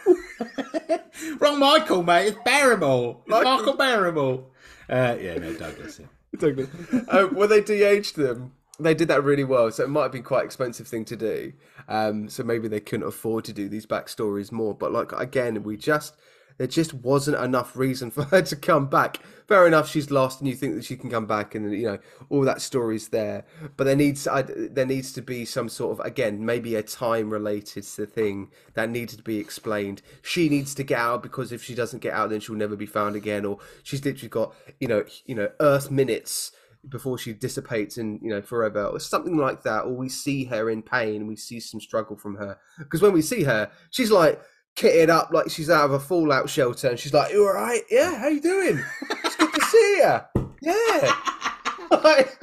Wrong 1.40 1.60
Michael, 1.60 2.04
mate. 2.04 2.28
It's 2.28 2.38
Barrymore. 2.44 3.18
It's 3.22 3.30
Michael- 3.30 3.58
Michael 3.58 3.74
Barrymore. 3.74 4.46
Uh, 4.90 5.18
yeah, 5.20 5.38
no, 5.38 5.54
Douglas. 5.54 6.00
Yeah. 6.00 6.40
Douglas. 6.40 6.70
um, 7.10 7.36
when 7.36 7.50
they 7.50 7.62
de-aged 7.62 8.16
them, 8.16 8.54
they 8.80 8.94
did 8.94 9.08
that 9.08 9.24
really 9.24 9.44
well. 9.44 9.72
So 9.72 9.84
it 9.84 9.90
might 9.90 10.04
have 10.04 10.12
been 10.12 10.24
quite 10.24 10.46
expensive 10.46 10.88
thing 10.88 11.04
to 11.06 11.16
do. 11.16 11.54
Um, 11.88 12.30
so 12.30 12.44
maybe 12.44 12.68
they 12.68 12.80
couldn't 12.80 13.08
afford 13.08 13.46
to 13.46 13.54
do 13.54 13.68
these 13.68 13.86
backstories 13.86 14.52
more. 14.52 14.74
But 14.76 14.92
like 14.92 15.12
again, 15.14 15.64
we 15.64 15.78
just 15.78 16.16
there 16.58 16.68
just 16.68 16.94
wasn't 16.94 17.38
enough 17.38 17.76
reason 17.76 18.12
for 18.12 18.24
her 18.24 18.42
to 18.42 18.56
come 18.56 18.88
back. 18.88 19.20
Fair 19.48 19.66
enough, 19.66 19.90
she's 19.90 20.12
lost, 20.12 20.42
and 20.42 20.50
you 20.50 20.56
think 20.56 20.76
that 20.76 20.84
she 20.84 20.98
can 20.98 21.10
come 21.10 21.26
back, 21.26 21.56
and 21.56 21.72
you 21.72 21.86
know 21.86 21.98
all 22.30 22.42
that 22.42 22.62
story's 22.62 23.10
there. 23.10 23.46
But 23.78 23.86
there 23.86 23.96
needs 23.96 24.28
I, 24.28 24.42
there 24.42 24.86
needs 24.86 25.14
to 25.14 25.22
be 25.22 25.46
some 25.46 25.70
sort 25.70 26.00
of 26.00 26.06
again 26.06 26.46
maybe 26.46 26.76
a 26.76 26.84
time 26.84 27.30
related 27.30 27.86
thing 27.86 28.52
that 28.74 28.90
needs 28.90 29.16
to 29.16 29.24
be 29.24 29.38
explained. 29.38 30.02
She 30.22 30.50
needs 30.50 30.76
to 30.76 30.84
get 30.84 31.00
out 31.00 31.24
because 31.24 31.52
if 31.52 31.64
she 31.64 31.76
doesn't 31.76 32.02
get 32.02 32.14
out, 32.14 32.30
then 32.30 32.40
she'll 32.40 32.56
never 32.56 32.76
be 32.76 32.86
found 32.86 33.16
again. 33.16 33.46
Or 33.46 33.60
she's 33.84 34.04
literally 34.04 34.30
got 34.30 34.54
you 34.80 34.88
know 34.88 35.06
you 35.26 35.36
know 35.36 35.50
Earth 35.60 35.90
minutes 35.90 36.52
before 36.90 37.18
she 37.18 37.34
dissipates 37.34 37.98
in 37.98 38.20
you 38.22 38.30
know 38.30 38.42
forever 38.42 38.86
or 38.86 39.00
something 39.00 39.38
like 39.38 39.64
that 39.64 39.82
or 39.82 39.94
we 39.94 40.08
see 40.08 40.46
her 40.46 40.70
in 40.70 40.82
pain 40.82 41.28
we 41.28 41.36
see 41.36 41.60
some 41.60 41.82
struggle 41.82 42.16
from 42.16 42.36
her 42.36 42.58
because 42.80 43.02
when 43.02 43.12
we 43.14 43.22
see 43.22 43.44
her 43.44 43.70
she's 43.90 44.12
like 44.12 44.40
kitted 44.78 45.10
up 45.10 45.30
like 45.34 45.50
she's 45.50 45.70
out 45.70 45.86
of 45.86 45.92
a 45.92 46.00
fallout 46.00 46.50
shelter 46.50 46.88
and 46.90 47.00
she's 47.00 47.14
like 47.14 47.32
you 47.34 47.46
all 47.48 47.54
right 47.54 47.82
yeah 47.90 48.16
how 48.18 48.28
you 48.28 48.40
doing? 48.40 48.80
It's 49.24 49.36
good 49.36 49.54
to 49.54 49.62
see 49.62 49.98
you 49.98 50.52
yeah. 50.62 51.16
Like, 51.90 52.38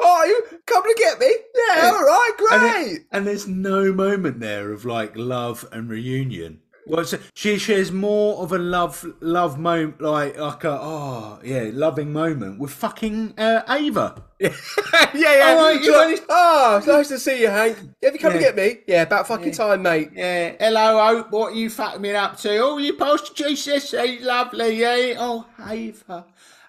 oh 0.00 0.24
you 0.26 0.58
come 0.66 0.82
to 0.82 0.94
get 0.98 1.20
me? 1.20 1.32
Yeah 1.54 1.92
all 1.94 2.02
right 2.04 2.30
And, 2.50 2.60
great. 2.60 2.92
it- 2.96 3.06
and 3.12 3.26
there's 3.26 3.46
no 3.46 3.92
moment 3.92 4.40
there 4.40 4.72
of 4.72 4.84
like 4.84 5.16
love 5.16 5.64
and 5.72 5.88
reunion. 5.88 6.60
Well, 6.88 7.04
she 7.34 7.58
shares 7.58 7.90
more 7.90 8.38
of 8.42 8.52
a 8.52 8.58
love 8.58 9.04
love 9.20 9.58
moment, 9.58 10.00
like 10.00 10.38
like 10.38 10.64
a 10.64 10.78
oh 10.80 11.40
yeah, 11.42 11.70
loving 11.72 12.12
moment 12.12 12.60
with 12.60 12.70
fucking 12.70 13.34
uh, 13.38 13.62
Ava. 13.68 14.22
yeah 14.40 14.50
yeah 15.14 15.56
Oh, 15.58 15.64
right, 15.72 15.82
you 15.82 15.92
like, 15.96 16.22
oh 16.28 16.76
it's 16.76 16.86
nice 16.86 17.08
to 17.08 17.18
see 17.18 17.40
you 17.40 17.48
hank 17.48 17.78
have 18.02 18.12
you 18.12 18.18
come 18.20 18.34
to 18.34 18.38
get 18.38 18.54
me 18.54 18.80
yeah 18.86 19.00
about 19.00 19.26
fucking 19.26 19.52
time 19.52 19.80
mate 19.80 20.10
Yeah, 20.14 20.54
hello, 20.60 21.02
Hope. 21.02 21.30
What 21.30 21.52
are 21.52 21.56
you 21.56 21.70
fucking 21.70 22.02
me 22.02 22.14
up 22.14 22.36
to? 22.40 22.58
Oh, 22.58 22.76
you 22.76 22.92
post 22.92 23.34
GCSE, 23.34 24.20
lovely, 24.22 24.78
yeah. 24.80 25.14
Oh, 25.18 25.46
Ava, 25.66 26.26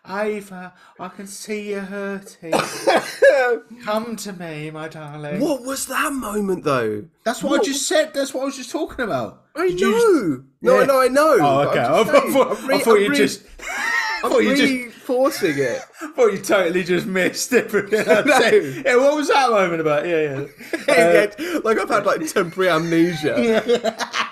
Ava, 0.09 0.73
I 0.99 1.07
can 1.09 1.27
see 1.27 1.69
you 1.71 1.79
hurting. 1.79 2.53
Come 3.83 4.15
to 4.17 4.33
me, 4.33 4.71
my 4.71 4.87
darling. 4.87 5.39
what 5.39 5.63
was 5.63 5.85
that 5.87 6.13
moment 6.13 6.63
though 6.63 7.05
That's 7.23 7.43
what, 7.43 7.61
I 7.61 7.63
just 7.63 7.87
said. 7.87 8.13
That's 8.13 8.33
what 8.33 8.41
I 8.41 8.45
was 8.45 8.55
just 8.57 8.71
talking 8.71 9.05
about. 9.05 9.43
I 9.55 9.67
Did 9.67 9.79
you- 9.81 9.91
know. 9.91 10.43
No, 10.61 10.79
Yeah. 10.79 10.85
no, 10.85 11.01
I 11.01 11.07
know. 11.07 11.37
Oh, 11.39 11.69
okay. 11.69 11.79
I 11.79 12.03
thought, 12.03 12.15
I 12.15 12.31
thought, 12.31 12.57
I 12.73 12.79
thought 12.79 12.95
you 12.99 13.13
just. 13.13 13.43
I 14.23 14.29
thought 14.29 14.39
you 14.39 14.55
just. 14.55 14.63
reinforcing 14.73 15.57
it. 15.59 15.81
I 16.01 16.07
thought 16.15 16.27
you 16.33 16.39
totally 16.39 16.83
just 16.83 17.05
missed 17.05 17.53
everything. 17.53 17.99
I 18.09 18.21
No. 18.21 18.39
said. 18.39 18.83
Yeah, 18.85 18.95
what 18.97 19.15
was 19.15 19.27
that 19.27 19.49
moment 19.51 19.81
about? 19.81 20.07
Yeah, 20.07 20.21
yeah. 20.21 20.45
Yeah, 20.87 21.27
uh, 21.55 21.59
like 21.63 21.77
I've 21.77 21.89
had 21.89 22.05
like 22.07 22.25
temporary 22.27 22.71
amnesia. 22.71 23.35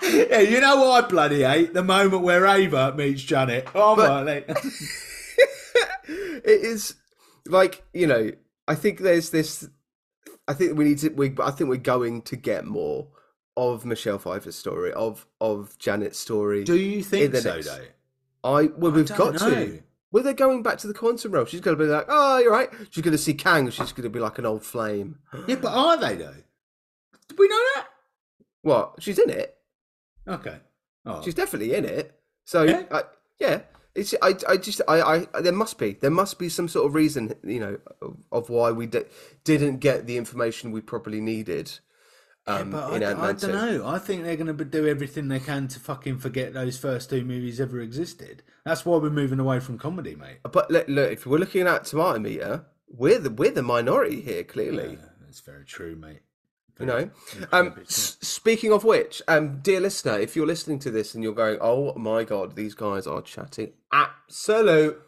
yeah, 0.01 0.39
you 0.39 0.59
know 0.59 0.77
what 0.77 1.05
I 1.05 1.07
bloody 1.07 1.43
hate? 1.43 1.73
The 1.75 1.83
moment 1.83 2.23
where 2.23 2.45
Ava 2.47 2.95
meets 2.95 3.21
Janet. 3.21 3.67
Oh, 3.75 3.95
my. 3.95 4.43
It 6.07 6.61
is 6.61 6.95
like 7.47 7.83
you 7.93 8.07
know. 8.07 8.31
I 8.67 8.75
think 8.75 8.99
there's 8.99 9.29
this. 9.29 9.67
I 10.47 10.53
think 10.53 10.77
we 10.77 10.85
need 10.85 10.97
to. 10.99 11.09
We. 11.09 11.35
I 11.41 11.51
think 11.51 11.69
we're 11.69 11.77
going 11.77 12.21
to 12.23 12.35
get 12.35 12.65
more 12.65 13.07
of 13.57 13.85
Michelle 13.85 14.19
Pfeiffer's 14.19 14.55
story, 14.55 14.91
of 14.93 15.25
of 15.39 15.77
Janet's 15.79 16.17
story. 16.19 16.63
Do 16.63 16.75
you 16.77 17.03
think 17.03 17.35
so, 17.35 17.55
next- 17.55 17.67
though? 17.67 17.85
I 18.43 18.69
well, 18.77 18.91
we've 18.91 19.07
got 19.15 19.39
know. 19.39 19.49
to. 19.49 19.83
Well, 20.11 20.23
they're 20.23 20.33
going 20.33 20.63
back 20.63 20.77
to 20.79 20.87
the 20.87 20.93
quantum 20.93 21.31
realm. 21.31 21.45
She's 21.45 21.61
going 21.61 21.77
to 21.77 21.83
be 21.83 21.89
like, 21.89 22.05
"Oh, 22.07 22.37
you're 22.37 22.51
right." 22.51 22.69
She's 22.89 23.03
going 23.03 23.11
to 23.11 23.17
see 23.17 23.33
Kang. 23.33 23.69
She's 23.69 23.91
going 23.91 24.03
to 24.03 24.09
be 24.09 24.19
like 24.19 24.37
an 24.39 24.45
old 24.45 24.63
flame. 24.63 25.19
Yeah, 25.47 25.55
but 25.55 25.73
are 25.73 25.97
they, 25.97 26.15
though? 26.15 26.35
Did 27.27 27.39
we 27.39 27.47
know 27.47 27.61
that? 27.75 27.87
What? 28.61 28.95
She's 28.99 29.19
in 29.19 29.29
it. 29.29 29.57
Okay. 30.27 30.57
Oh. 31.05 31.21
She's 31.23 31.33
definitely 31.33 31.73
in 31.75 31.85
it. 31.85 32.17
So 32.45 32.63
Yeah? 32.63 32.83
I, 32.91 33.03
yeah, 33.39 33.61
it's 33.95 34.13
I 34.21 34.35
I 34.47 34.57
just 34.57 34.81
I, 34.87 35.25
I 35.33 35.41
there 35.41 35.53
must 35.53 35.77
be 35.77 35.93
there 35.93 36.11
must 36.11 36.37
be 36.37 36.49
some 36.49 36.67
sort 36.67 36.85
of 36.85 36.93
reason 36.93 37.33
you 37.43 37.59
know 37.59 37.79
of, 38.01 38.17
of 38.31 38.49
why 38.49 38.71
we 38.71 38.87
di- 38.87 39.05
didn't 39.43 39.77
get 39.77 40.05
the 40.05 40.17
information 40.17 40.71
we 40.71 40.81
probably 40.81 41.21
needed. 41.21 41.79
Um, 42.47 42.69
but 42.71 42.93
in 42.93 43.03
I, 43.03 43.29
I 43.29 43.33
don't 43.33 43.53
know. 43.53 43.87
I 43.87 43.97
think 43.97 44.21
they're 44.23 44.35
going 44.35 44.55
to 44.55 44.65
do 44.65 44.87
everything 44.87 45.29
they 45.29 45.39
can 45.39 45.67
to 45.69 45.79
fucking 45.79 46.19
forget 46.19 46.53
those 46.53 46.77
first 46.77 47.09
two 47.09 47.25
movies 47.25 47.59
ever 47.59 47.79
existed. 47.79 48.43
That's 48.65 48.85
why 48.85 48.97
we're 48.97 49.09
moving 49.09 49.39
away 49.39 49.59
from 49.59 49.79
comedy, 49.79 50.15
mate. 50.15 50.37
But 50.43 50.69
look, 50.69 50.87
look, 50.87 51.11
if 51.11 51.25
we're 51.25 51.39
looking 51.39 51.65
at 51.65 51.85
tomato 51.85 52.19
meter, 52.19 52.65
we're 52.87 53.17
the 53.17 53.31
we're 53.31 53.49
the 53.51 53.63
minority 53.63 54.21
here. 54.21 54.43
Clearly, 54.43 54.91
Yeah, 54.91 55.09
that's 55.21 55.39
very 55.39 55.65
true, 55.65 55.95
mate. 55.95 56.19
You 56.79 56.85
know. 56.85 57.09
Um, 57.51 57.75
speaking 57.85 58.71
of 58.71 58.83
which, 58.83 59.21
um, 59.27 59.59
dear 59.61 59.79
listener, 59.79 60.17
if 60.19 60.35
you're 60.35 60.47
listening 60.47 60.79
to 60.79 60.91
this 60.91 61.13
and 61.13 61.23
you're 61.23 61.33
going, 61.33 61.57
"Oh 61.61 61.93
my 61.95 62.23
god, 62.23 62.55
these 62.55 62.75
guys 62.75 63.07
are 63.07 63.21
chatting 63.21 63.73
absolute 63.91 65.01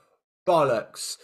bollocks," 0.45 1.17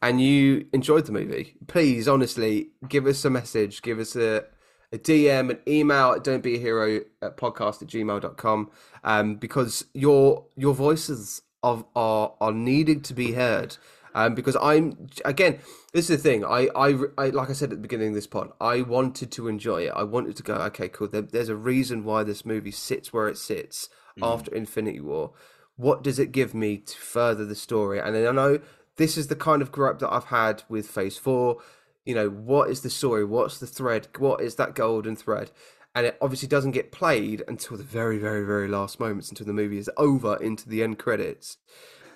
and 0.00 0.20
you 0.20 0.66
enjoyed 0.72 1.06
the 1.06 1.12
movie, 1.12 1.56
please, 1.66 2.08
honestly, 2.08 2.68
give 2.88 3.06
us 3.06 3.24
a 3.24 3.30
message, 3.30 3.82
give 3.82 3.98
us 3.98 4.14
a, 4.14 4.44
a 4.92 4.98
DM, 4.98 5.50
an 5.50 5.58
email 5.66 6.12
at 6.12 6.24
don't 6.24 6.42
be 6.42 6.56
a 6.56 6.58
hero 6.58 7.00
at 7.20 7.36
podcast 7.36 7.82
at 7.82 7.88
gmail.com 7.88 8.70
um, 9.04 9.36
because 9.36 9.84
your 9.94 10.46
your 10.56 10.74
voices 10.74 11.42
of 11.62 11.84
are 11.96 12.34
are 12.40 12.52
needing 12.52 13.00
to 13.02 13.14
be 13.14 13.32
heard. 13.32 13.76
Um, 14.18 14.34
because 14.34 14.56
I'm 14.60 15.06
again, 15.24 15.60
this 15.92 16.10
is 16.10 16.20
the 16.20 16.28
thing. 16.28 16.44
I, 16.44 16.68
I, 16.74 16.98
I, 17.16 17.28
like 17.28 17.50
I 17.50 17.52
said 17.52 17.70
at 17.70 17.76
the 17.76 17.82
beginning 17.82 18.08
of 18.08 18.14
this 18.14 18.26
pod, 18.26 18.50
I 18.60 18.82
wanted 18.82 19.30
to 19.30 19.46
enjoy 19.46 19.82
it. 19.82 19.92
I 19.94 20.02
wanted 20.02 20.34
to 20.38 20.42
go, 20.42 20.54
okay, 20.54 20.88
cool. 20.88 21.06
There, 21.06 21.22
there's 21.22 21.48
a 21.48 21.54
reason 21.54 22.02
why 22.02 22.24
this 22.24 22.44
movie 22.44 22.72
sits 22.72 23.12
where 23.12 23.28
it 23.28 23.38
sits 23.38 23.88
after 24.20 24.52
Infinity 24.52 25.00
War. 25.00 25.34
What 25.76 26.02
does 26.02 26.18
it 26.18 26.32
give 26.32 26.52
me 26.52 26.78
to 26.78 26.96
further 26.96 27.44
the 27.44 27.54
story? 27.54 28.00
And 28.00 28.16
I 28.16 28.32
know 28.32 28.58
this 28.96 29.16
is 29.16 29.28
the 29.28 29.36
kind 29.36 29.62
of 29.62 29.68
up 29.78 30.00
that 30.00 30.12
I've 30.12 30.24
had 30.24 30.64
with 30.68 30.88
Phase 30.88 31.16
Four. 31.16 31.58
You 32.04 32.16
know, 32.16 32.28
what 32.28 32.70
is 32.70 32.80
the 32.80 32.90
story? 32.90 33.24
What's 33.24 33.60
the 33.60 33.68
thread? 33.68 34.08
What 34.18 34.40
is 34.40 34.56
that 34.56 34.74
golden 34.74 35.14
thread? 35.14 35.52
And 35.94 36.06
it 36.06 36.18
obviously 36.20 36.48
doesn't 36.48 36.72
get 36.72 36.90
played 36.90 37.44
until 37.46 37.76
the 37.76 37.84
very, 37.84 38.18
very, 38.18 38.44
very 38.44 38.66
last 38.66 38.98
moments, 38.98 39.28
until 39.28 39.46
the 39.46 39.52
movie 39.52 39.78
is 39.78 39.88
over 39.96 40.34
into 40.42 40.68
the 40.68 40.82
end 40.82 40.98
credits. 40.98 41.58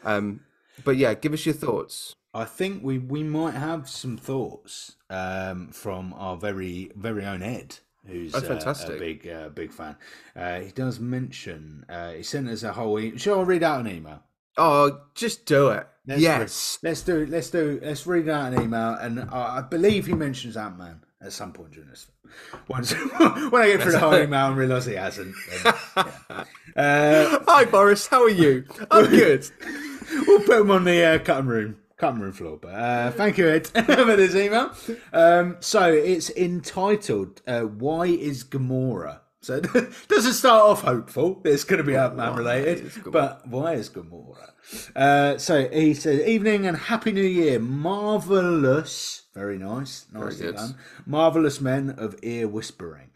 Um, 0.02 0.40
but 0.84 0.96
yeah, 0.96 1.14
give 1.14 1.32
us 1.32 1.46
your 1.46 1.54
thoughts. 1.54 2.14
I 2.34 2.44
think 2.44 2.82
we, 2.82 2.98
we 2.98 3.22
might 3.22 3.54
have 3.54 3.88
some 3.88 4.16
thoughts 4.16 4.96
um, 5.10 5.68
from 5.68 6.14
our 6.14 6.36
very 6.36 6.90
very 6.96 7.24
own 7.26 7.42
Ed, 7.42 7.76
who's 8.06 8.34
Oh, 8.34 8.38
uh, 8.38 8.74
a 8.88 8.98
big 8.98 9.28
uh, 9.28 9.48
big 9.50 9.72
fan. 9.72 9.96
Uh, 10.34 10.60
he 10.60 10.70
does 10.70 10.98
mention 10.98 11.84
uh, 11.88 12.12
he 12.12 12.22
sent 12.22 12.48
us 12.48 12.62
a 12.62 12.72
whole. 12.72 12.98
E- 12.98 13.18
Shall 13.18 13.40
I 13.40 13.42
read 13.42 13.62
out 13.62 13.80
an 13.80 13.88
email? 13.88 14.22
Oh, 14.56 15.00
just 15.14 15.44
do 15.46 15.68
it. 15.70 15.86
Let's 16.06 16.20
yes. 16.20 16.78
Read, 16.82 16.88
let's 16.88 17.02
do 17.02 17.26
let's 17.26 17.50
do 17.50 17.80
let's 17.82 18.06
read 18.06 18.28
out 18.28 18.52
an 18.52 18.62
email, 18.62 18.94
and 18.94 19.20
I, 19.30 19.58
I 19.58 19.60
believe 19.62 20.06
he 20.06 20.14
mentions 20.14 20.56
Ant 20.56 20.78
Man 20.78 21.00
at 21.20 21.32
some 21.32 21.52
point 21.52 21.72
during 21.72 21.90
this. 21.90 22.06
Once 22.68 22.92
when 22.92 23.62
I 23.62 23.66
get 23.68 23.82
through 23.82 23.92
the 23.92 23.98
whole 23.98 24.16
email 24.16 24.46
and 24.48 24.56
realise 24.56 24.86
he 24.86 24.94
hasn't. 24.94 25.34
then, 25.62 25.74
yeah. 25.96 26.44
uh, 26.76 27.38
Hi, 27.46 27.64
Boris. 27.66 28.06
How 28.06 28.22
are 28.22 28.30
you? 28.30 28.64
I'm 28.90 29.06
good. 29.10 29.46
We'll 30.26 30.40
put 30.40 30.58
them 30.58 30.70
on 30.70 30.84
the 30.84 31.04
uh, 31.04 31.18
cutting 31.18 31.46
room 31.46 31.76
cutting 31.96 32.20
room 32.20 32.32
floor. 32.32 32.58
But 32.60 32.74
uh, 32.74 33.10
thank 33.12 33.38
you, 33.38 33.48
Ed, 33.48 33.66
for 33.68 34.16
this 34.16 34.34
email. 34.34 34.72
Um, 35.12 35.56
so 35.60 35.92
it's 35.92 36.30
entitled 36.30 37.40
uh, 37.46 37.60
"Why 37.62 38.06
is 38.06 38.44
Gamora 38.44 39.20
So 39.40 39.54
it 39.54 39.66
doesn't 40.08 40.32
start 40.34 40.62
off 40.62 40.82
hopeful. 40.82 41.40
It's 41.44 41.64
going 41.64 41.78
to 41.78 41.84
be 41.84 41.96
Ant 41.96 42.16
Man 42.16 42.36
related, 42.36 42.90
but 43.06 43.46
why 43.46 43.74
is 43.74 43.88
Gamora? 43.88 44.50
Uh, 44.94 45.38
so 45.38 45.68
he 45.68 45.94
says, 45.94 46.20
"Evening 46.26 46.66
and 46.66 46.76
happy 46.76 47.12
New 47.12 47.22
Year, 47.22 47.58
marvelous, 47.58 49.22
very 49.34 49.58
nice, 49.58 50.06
nicely 50.12 50.46
good. 50.46 50.56
done, 50.56 50.76
marvelous 51.06 51.60
men 51.60 51.90
of 51.90 52.16
ear 52.22 52.48
whispering." 52.48 53.10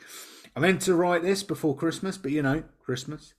I 0.57 0.61
meant 0.61 0.81
to 0.83 0.95
write 0.95 1.23
this 1.23 1.43
before 1.43 1.77
Christmas, 1.77 2.17
but 2.17 2.31
you 2.31 2.41
know, 2.41 2.65
Christmas. 2.83 3.35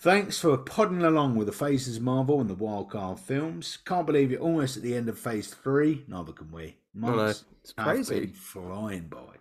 Thanks 0.00 0.40
for 0.40 0.58
podding 0.58 1.04
along 1.04 1.36
with 1.36 1.46
the 1.46 1.52
Phases 1.52 2.00
Marvel 2.00 2.40
and 2.40 2.50
the 2.50 2.56
Wildcard 2.56 3.20
films. 3.20 3.78
Can't 3.84 4.04
believe 4.04 4.32
you're 4.32 4.40
almost 4.40 4.76
at 4.76 4.82
the 4.82 4.96
end 4.96 5.08
of 5.08 5.16
Phase 5.16 5.54
Three. 5.54 6.04
Neither 6.08 6.32
can 6.32 6.50
we. 6.50 6.76
Months 6.92 7.44
it's 7.62 7.72
crazy. 7.72 8.20
been 8.20 8.32
flying 8.32 9.08
by. 9.08 9.36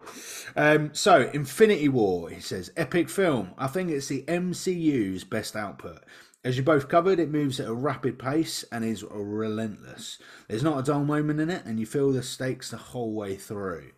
Um, 0.56 0.94
so, 0.94 1.30
Infinity 1.34 1.90
War, 1.90 2.30
he 2.30 2.42
says, 2.42 2.72
epic 2.78 3.10
film. 3.10 3.52
I 3.58 3.68
think 3.68 3.90
it's 3.90 4.08
the 4.08 4.24
MCU's 4.28 5.24
best 5.24 5.56
output. 5.56 6.04
As 6.44 6.58
you 6.58 6.64
both 6.64 6.90
covered, 6.90 7.20
it 7.20 7.32
moves 7.32 7.60
at 7.60 7.68
a 7.68 7.74
rapid 7.74 8.20
pace 8.20 8.64
and 8.72 8.86
is 8.86 9.04
relentless. 9.04 10.20
There's 10.48 10.64
not 10.64 10.78
a 10.78 10.84
dull 10.84 11.04
moment 11.04 11.40
in 11.40 11.50
it, 11.50 11.66
and 11.66 11.80
you 11.80 11.88
feel 11.88 12.12
the 12.12 12.22
stakes 12.22 12.70
the 12.70 12.78
whole 12.78 13.14
way 13.14 13.36
through. 13.36 13.92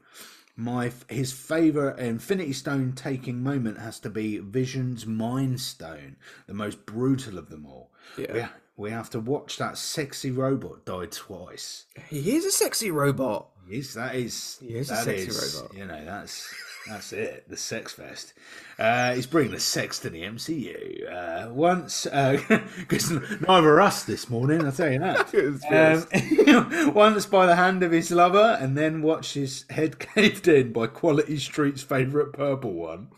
My 0.60 0.92
his 1.08 1.32
favourite 1.32 2.00
Infinity 2.00 2.52
Stone 2.52 2.94
taking 2.94 3.44
moment 3.44 3.78
has 3.78 4.00
to 4.00 4.10
be 4.10 4.40
Vision's 4.40 5.06
Mind 5.06 5.62
Stone, 5.62 6.16
the 6.48 6.56
most 6.56 6.84
brutal 6.88 7.38
of 7.38 7.50
them 7.50 7.68
all. 7.68 7.92
Yeah. 8.18 8.50
We, 8.76 8.86
we 8.86 8.92
have 8.92 9.12
to 9.12 9.20
watch 9.20 9.58
that 9.58 9.78
sexy 9.78 10.32
robot 10.32 10.84
die 10.84 11.06
twice. 11.12 11.86
He 12.10 12.36
is 12.36 12.44
a 12.44 12.52
sexy 12.52 12.90
robot. 12.90 13.50
Yes, 13.70 13.94
that 13.94 14.16
is. 14.16 14.58
He 14.60 14.76
is 14.76 14.90
a 14.90 14.96
sexy 14.96 15.28
is, 15.28 15.56
robot. 15.56 15.78
You 15.78 15.86
know, 15.86 16.04
that's 16.04 16.52
that's 16.90 17.14
it. 17.14 17.50
The 17.50 17.58
sex 17.58 17.94
fest. 17.94 18.34
Uh, 18.80 19.14
he's 19.14 19.26
bringing 19.26 19.52
the 19.52 19.60
sex 19.60 20.00
to 20.00 20.10
the 20.10 20.24
MCU. 20.24 21.12
Uh, 21.12 21.50
once, 21.52 22.06
because 22.80 23.12
neither 23.48 23.82
us 23.82 24.04
this 24.04 24.30
morning, 24.30 24.64
I'll 24.66 24.72
tell 24.72 24.92
you 24.92 25.00
that. 25.00 25.34
Um, 25.68 26.94
once 26.94 27.26
by 27.26 27.46
the 27.46 27.56
hand 27.56 27.84
of 27.84 27.92
his 27.92 28.12
lover, 28.12 28.58
and 28.60 28.78
then 28.78 29.02
watch 29.02 29.34
his 29.34 29.66
head 29.70 30.00
caved 30.00 30.48
in 30.48 30.72
by 30.74 30.88
Quality 30.88 31.38
Street's 31.38 31.82
favourite 31.82 32.34
purple 32.34 32.74
one. 32.74 33.10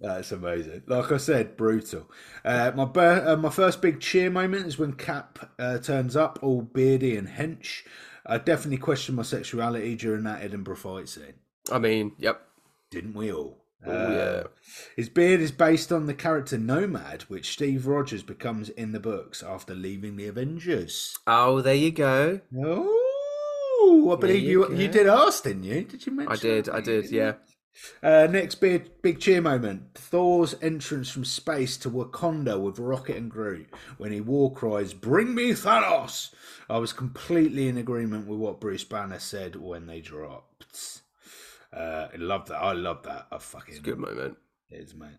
That's 0.00 0.30
amazing. 0.32 0.82
Like 0.86 1.10
I 1.10 1.16
said, 1.16 1.56
brutal. 1.56 2.10
Uh, 2.44 2.72
my 2.74 2.84
bir- 2.84 3.28
uh, 3.28 3.36
my 3.36 3.50
first 3.50 3.80
big 3.80 4.00
cheer 4.00 4.30
moment 4.30 4.66
is 4.66 4.78
when 4.78 4.92
Cap 4.92 5.50
uh, 5.58 5.78
turns 5.78 6.14
up, 6.16 6.38
all 6.42 6.62
beardy 6.62 7.16
and 7.16 7.28
hench. 7.28 7.82
I 8.26 8.38
definitely 8.38 8.78
questioned 8.78 9.16
my 9.16 9.22
sexuality 9.22 9.96
during 9.96 10.24
that 10.24 10.42
Edinburgh 10.42 10.76
fight 10.76 11.08
scene. 11.08 11.34
I 11.70 11.78
mean, 11.78 12.12
yep. 12.18 12.42
Didn't 12.90 13.14
we 13.14 13.32
all? 13.32 13.58
Uh, 13.86 13.90
Oh, 13.90 14.10
yeah. 14.12 14.42
His 14.96 15.08
beard 15.08 15.40
is 15.40 15.52
based 15.52 15.92
on 15.92 16.06
the 16.06 16.14
character 16.14 16.58
Nomad, 16.58 17.22
which 17.22 17.52
Steve 17.52 17.86
Rogers 17.86 18.22
becomes 18.22 18.68
in 18.70 18.92
the 18.92 19.00
books 19.00 19.42
after 19.42 19.74
leaving 19.74 20.16
the 20.16 20.26
Avengers. 20.26 21.16
Oh, 21.26 21.60
there 21.60 21.74
you 21.74 21.92
go. 21.92 22.40
Oh, 22.58 24.12
I 24.12 24.20
believe 24.20 24.42
you 24.42 24.68
you 24.70 24.76
you 24.76 24.88
did 24.88 25.06
ask, 25.06 25.44
didn't 25.44 25.64
you? 25.64 25.84
Did 25.84 26.06
you 26.06 26.12
mention? 26.12 26.32
I 26.32 26.36
did? 26.36 26.68
I 26.68 26.80
did, 26.80 27.10
yeah. 27.10 27.34
Uh, 28.02 28.26
next 28.30 28.56
big 28.56 29.02
big 29.02 29.20
cheer 29.20 29.40
moment: 29.40 29.94
Thor's 29.94 30.54
entrance 30.62 31.10
from 31.10 31.24
space 31.24 31.76
to 31.78 31.90
Wakanda 31.90 32.58
with 32.58 32.78
Rocket 32.78 33.16
and 33.16 33.30
Groot 33.30 33.68
when 33.98 34.12
he 34.12 34.20
war 34.20 34.52
cries, 34.52 34.94
"Bring 34.94 35.34
me 35.34 35.50
Thanos!" 35.50 36.34
I 36.70 36.78
was 36.78 36.92
completely 36.92 37.68
in 37.68 37.76
agreement 37.76 38.26
with 38.26 38.38
what 38.38 38.60
Bruce 38.60 38.84
Banner 38.84 39.18
said 39.18 39.56
when 39.56 39.86
they 39.86 40.00
dropped. 40.00 41.02
Uh, 41.72 42.08
I 42.12 42.16
love 42.16 42.46
that. 42.48 42.56
I 42.56 42.72
love 42.72 43.02
that. 43.04 43.26
I 43.30 43.38
fucking 43.38 43.82
Good 43.82 43.98
moment. 43.98 44.36
it 44.70 44.76
is, 44.76 44.94
mate. 44.94 45.18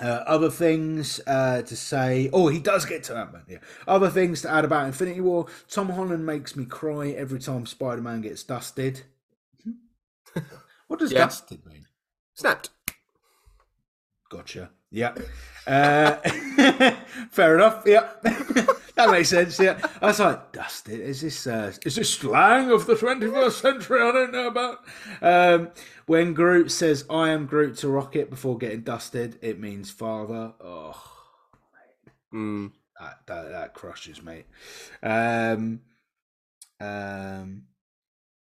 Uh, 0.00 0.24
other 0.26 0.50
things 0.50 1.20
uh, 1.26 1.62
to 1.62 1.76
say. 1.76 2.28
Oh, 2.32 2.48
he 2.48 2.58
does 2.58 2.84
get 2.84 3.04
to 3.04 3.14
that 3.14 3.32
Man. 3.32 3.44
Yeah. 3.48 3.58
Other 3.86 4.10
things 4.10 4.42
to 4.42 4.50
add 4.50 4.64
about 4.64 4.86
Infinity 4.86 5.20
War. 5.20 5.46
Tom 5.68 5.88
Holland 5.90 6.26
makes 6.26 6.56
me 6.56 6.64
cry 6.64 7.10
every 7.10 7.38
time 7.38 7.64
Spider 7.64 8.02
Man 8.02 8.20
gets 8.20 8.42
dusted. 8.42 9.02
what 10.88 10.98
does 10.98 11.12
Yeah. 11.12 11.20
dusted 11.20 11.64
mean? 11.64 11.86
Snapped. 12.34 12.70
Gotcha. 14.30 14.70
Yeah. 14.90 15.14
Uh, 15.66 16.16
fair 17.30 17.54
enough. 17.54 17.84
Yeah. 17.86 18.08
that 18.96 19.10
makes 19.10 19.28
sense. 19.30 19.58
Yeah. 19.58 19.78
I 20.00 20.06
was 20.06 20.20
like, 20.20 20.52
dusted. 20.52 21.00
Is 21.00 21.20
this 21.20 21.46
uh, 21.46 21.72
is 21.84 21.96
this 21.96 22.10
slang 22.14 22.70
of 22.70 22.86
the 22.86 22.94
21st 22.94 23.52
century? 23.60 24.00
I 24.02 24.12
don't 24.12 24.32
know 24.32 24.46
about. 24.48 24.78
Um, 25.22 25.70
when 26.06 26.34
Groot 26.34 26.70
says 26.70 27.04
"I 27.10 27.30
am 27.30 27.46
Groot" 27.46 27.76
to 27.78 27.88
Rocket 27.88 28.30
before 28.30 28.58
getting 28.58 28.82
dusted, 28.82 29.38
it 29.42 29.58
means 29.58 29.90
father. 29.90 30.52
Oh, 30.60 31.00
Mm. 32.32 32.72
that 33.00 33.18
that, 33.26 33.48
that 33.50 33.74
crushes 33.74 34.22
me. 34.22 34.44
Um, 35.02 35.80
um, 36.80 37.62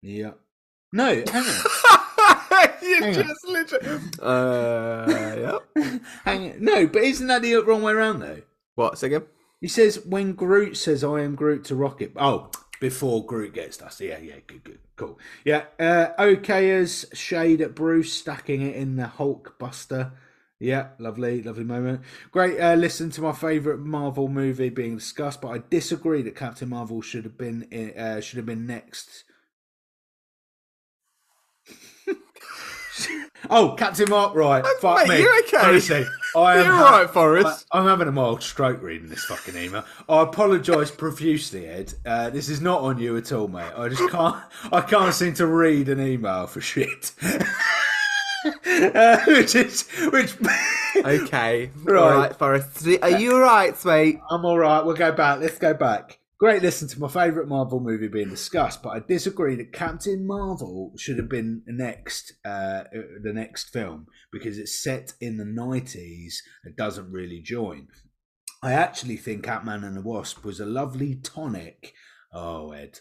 yeah. 0.02 0.32
No, 0.92 1.06
hang 1.06 1.44
on. 1.44 2.68
you 2.82 3.00
Hang 3.00 3.16
on. 3.16 3.24
just 3.24 3.46
literally. 3.48 4.00
Uh, 4.22 5.04
yep. 5.76 6.02
hang 6.24 6.52
on. 6.52 6.64
No, 6.64 6.86
but 6.86 7.02
isn't 7.02 7.26
that 7.28 7.42
the 7.42 7.56
wrong 7.56 7.82
way 7.82 7.92
around 7.92 8.20
though? 8.20 8.42
What? 8.76 8.98
Say 8.98 9.08
again? 9.08 9.24
He 9.60 9.68
says 9.68 10.04
when 10.06 10.32
Groot 10.32 10.76
says 10.76 11.04
I 11.04 11.20
am 11.20 11.34
Groot 11.34 11.64
to 11.64 11.74
Rocket. 11.74 12.12
Oh, 12.16 12.50
before 12.80 13.24
Groot 13.26 13.52
gets 13.52 13.76
dusty. 13.76 14.06
Yeah, 14.06 14.18
yeah, 14.18 14.36
good, 14.46 14.64
good, 14.64 14.78
cool. 14.96 15.18
Yeah, 15.44 15.64
uh, 15.78 16.08
Okoye's 16.18 17.06
shade 17.12 17.60
at 17.60 17.74
Bruce, 17.74 18.12
stacking 18.12 18.62
it 18.62 18.74
in 18.74 18.96
the 18.96 19.06
Hulk 19.06 19.58
Buster. 19.58 20.12
Yeah, 20.58 20.88
lovely, 20.98 21.42
lovely 21.42 21.64
moment. 21.64 22.02
Great. 22.30 22.60
Uh, 22.60 22.74
listen 22.74 23.10
to 23.10 23.22
my 23.22 23.32
favourite 23.32 23.80
Marvel 23.80 24.28
movie 24.28 24.68
being 24.68 24.96
discussed, 24.96 25.40
but 25.40 25.48
I 25.48 25.62
disagree 25.70 26.20
that 26.22 26.36
Captain 26.36 26.68
Marvel 26.68 27.00
should 27.00 27.24
have 27.24 27.38
been 27.38 27.66
in- 27.70 27.96
uh, 27.98 28.20
should 28.20 28.36
have 28.36 28.46
been 28.46 28.66
next. 28.66 29.24
Oh, 33.48 33.74
Captain 33.78 34.08
Mark, 34.10 34.34
right? 34.34 34.64
Fuck 34.80 35.08
mate, 35.08 35.08
me. 35.08 35.20
you 35.22 35.42
okay? 35.46 35.56
Honestly, 35.58 36.04
I 36.36 36.56
am 36.58 36.64
You're 36.66 36.74
ha- 36.74 36.98
right, 36.98 37.10
Forest. 37.10 37.66
I'm 37.72 37.86
having 37.86 38.06
a 38.08 38.12
mild 38.12 38.42
stroke 38.42 38.82
reading 38.82 39.08
this 39.08 39.24
fucking 39.24 39.56
email. 39.56 39.84
I 40.08 40.22
apologise 40.22 40.90
profusely, 40.96 41.66
Ed. 41.66 41.94
Uh, 42.04 42.30
this 42.30 42.48
is 42.48 42.60
not 42.60 42.82
on 42.82 42.98
you 42.98 43.16
at 43.16 43.32
all, 43.32 43.48
mate. 43.48 43.72
I 43.76 43.88
just 43.88 44.08
can't. 44.10 44.36
I 44.72 44.80
can't 44.82 45.14
seem 45.14 45.32
to 45.34 45.46
read 45.46 45.88
an 45.88 46.00
email 46.00 46.46
for 46.46 46.60
shit. 46.60 47.12
uh, 47.24 49.18
which 49.26 49.54
is 49.54 49.88
which. 50.12 50.34
Okay. 50.96 51.70
Right. 51.82 51.98
All 52.02 52.18
right, 52.18 52.36
Forest. 52.36 52.86
Are 53.02 53.18
you 53.18 53.34
all 53.34 53.40
right, 53.40 53.84
mate? 53.84 54.20
I'm 54.30 54.44
all 54.44 54.58
right. 54.58 54.84
We'll 54.84 54.96
go 54.96 55.12
back. 55.12 55.40
Let's 55.40 55.58
go 55.58 55.72
back. 55.74 56.18
Great 56.40 56.62
listen 56.62 56.88
to 56.88 56.98
my 56.98 57.06
favourite 57.06 57.50
Marvel 57.50 57.80
movie 57.80 58.08
being 58.08 58.30
discussed, 58.30 58.82
but 58.82 58.96
I 58.96 59.00
disagree 59.00 59.56
that 59.56 59.74
Captain 59.74 60.26
Marvel 60.26 60.94
should 60.96 61.18
have 61.18 61.28
been 61.28 61.62
next, 61.66 62.32
uh, 62.46 62.84
the 63.22 63.34
next 63.34 63.68
film 63.68 64.06
because 64.32 64.56
it's 64.56 64.82
set 64.82 65.12
in 65.20 65.36
the 65.36 65.44
90s. 65.44 66.36
and 66.64 66.74
doesn't 66.74 67.12
really 67.12 67.42
join. 67.42 67.88
I 68.62 68.72
actually 68.72 69.18
think 69.18 69.46
Ant 69.46 69.66
Man 69.66 69.84
and 69.84 69.94
the 69.94 70.00
Wasp 70.00 70.42
was 70.42 70.60
a 70.60 70.64
lovely 70.64 71.16
tonic. 71.16 71.92
Oh, 72.32 72.72
Ed. 72.72 73.00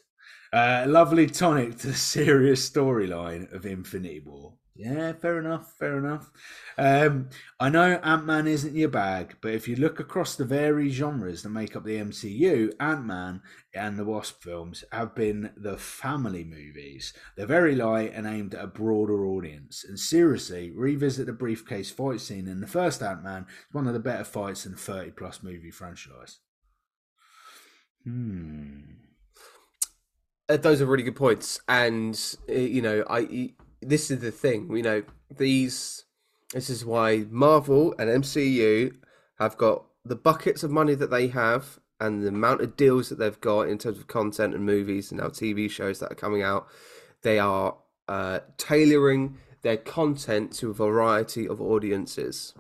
Uh, 0.51 0.81
a 0.83 0.87
lovely 0.87 1.27
tonic 1.27 1.77
to 1.77 1.87
the 1.87 1.93
serious 2.17 2.69
storyline 2.69 3.53
of 3.53 3.65
Infinity 3.65 4.21
War. 4.25 4.58
Yeah, 4.79 5.11
fair 5.11 5.39
enough, 5.39 5.73
fair 5.77 5.97
enough. 5.97 6.31
Um, 6.77 7.27
I 7.59 7.67
know 7.67 7.99
Ant 8.01 8.25
Man 8.25 8.47
isn't 8.47 8.77
your 8.77 8.87
bag, 8.87 9.35
but 9.41 9.51
if 9.51 9.67
you 9.67 9.75
look 9.75 9.99
across 9.99 10.37
the 10.37 10.45
varied 10.45 10.93
genres 10.93 11.43
that 11.43 11.49
make 11.49 11.75
up 11.75 11.83
the 11.83 11.97
MCU, 11.97 12.71
Ant 12.79 13.05
Man 13.05 13.41
and 13.73 13.97
the 13.97 14.05
Wasp 14.05 14.41
films 14.41 14.85
have 14.93 15.13
been 15.13 15.51
the 15.57 15.75
family 15.75 16.45
movies. 16.45 17.11
They're 17.35 17.45
very 17.45 17.75
light 17.75 18.13
and 18.15 18.25
aimed 18.25 18.55
at 18.55 18.63
a 18.63 18.67
broader 18.67 19.25
audience. 19.25 19.83
And 19.85 19.99
seriously, 19.99 20.71
revisit 20.73 21.25
the 21.25 21.33
briefcase 21.33 21.91
fight 21.91 22.21
scene 22.21 22.47
in 22.47 22.61
the 22.61 22.65
first 22.65 23.03
Ant 23.03 23.21
Man. 23.21 23.47
It's 23.49 23.73
one 23.73 23.85
of 23.85 23.93
the 23.93 23.99
better 23.99 24.23
fights 24.23 24.65
in 24.65 24.71
the 24.71 24.77
30 24.77 25.11
plus 25.11 25.43
movie 25.43 25.71
franchise. 25.71 26.39
Hmm. 28.05 28.79
Uh, 30.47 30.55
those 30.55 30.81
are 30.81 30.85
really 30.85 31.03
good 31.03 31.17
points, 31.17 31.59
and 31.67 32.17
uh, 32.49 32.53
you 32.53 32.81
know, 32.81 33.03
I 33.07 33.53
this 33.81 34.11
is 34.11 34.19
the 34.19 34.31
thing. 34.31 34.75
You 34.75 34.83
know, 34.83 35.03
these. 35.35 36.05
This 36.53 36.69
is 36.69 36.83
why 36.83 37.25
Marvel 37.29 37.93
and 37.99 38.09
MCU 38.23 38.95
have 39.37 39.55
got 39.57 39.85
the 40.03 40.15
buckets 40.15 40.63
of 40.63 40.71
money 40.71 40.95
that 40.95 41.11
they 41.11 41.27
have, 41.27 41.79
and 41.99 42.23
the 42.23 42.29
amount 42.29 42.61
of 42.61 42.75
deals 42.75 43.09
that 43.09 43.19
they've 43.19 43.39
got 43.41 43.67
in 43.67 43.77
terms 43.77 43.99
of 43.99 44.07
content 44.07 44.55
and 44.55 44.65
movies 44.65 45.11
and 45.11 45.19
now 45.19 45.27
TV 45.27 45.69
shows 45.69 45.99
that 45.99 46.11
are 46.11 46.15
coming 46.15 46.41
out. 46.41 46.67
They 47.21 47.37
are 47.37 47.75
uh, 48.07 48.39
tailoring 48.57 49.37
their 49.61 49.77
content 49.77 50.53
to 50.53 50.71
a 50.71 50.73
variety 50.73 51.47
of 51.47 51.61
audiences 51.61 52.53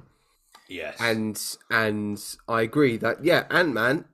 Yes. 0.67 0.97
and 0.99 1.41
and 1.71 2.23
I 2.47 2.61
agree 2.61 2.97
that 2.97 3.23
yeah, 3.23 3.45
Ant 3.49 3.73
Man 3.73 4.05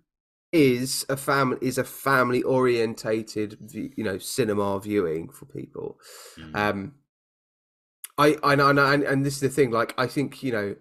is 0.55 1.05
a 1.09 1.17
family 1.17 1.57
is 1.61 1.77
a 1.77 1.83
family 1.83 2.41
orientated 2.43 3.57
you 3.73 4.03
know 4.03 4.17
cinema 4.17 4.79
viewing 4.79 5.27
for 5.29 5.45
people. 5.45 5.99
Um, 6.53 6.93
I 8.17 8.37
I 8.41 8.55
know, 8.55 8.85
and, 8.85 9.03
and 9.03 9.25
this 9.25 9.35
is 9.35 9.41
the 9.41 9.49
thing. 9.49 9.71
Like, 9.71 9.93
I 9.97 10.07
think 10.07 10.41
you 10.41 10.51
know, 10.51 10.75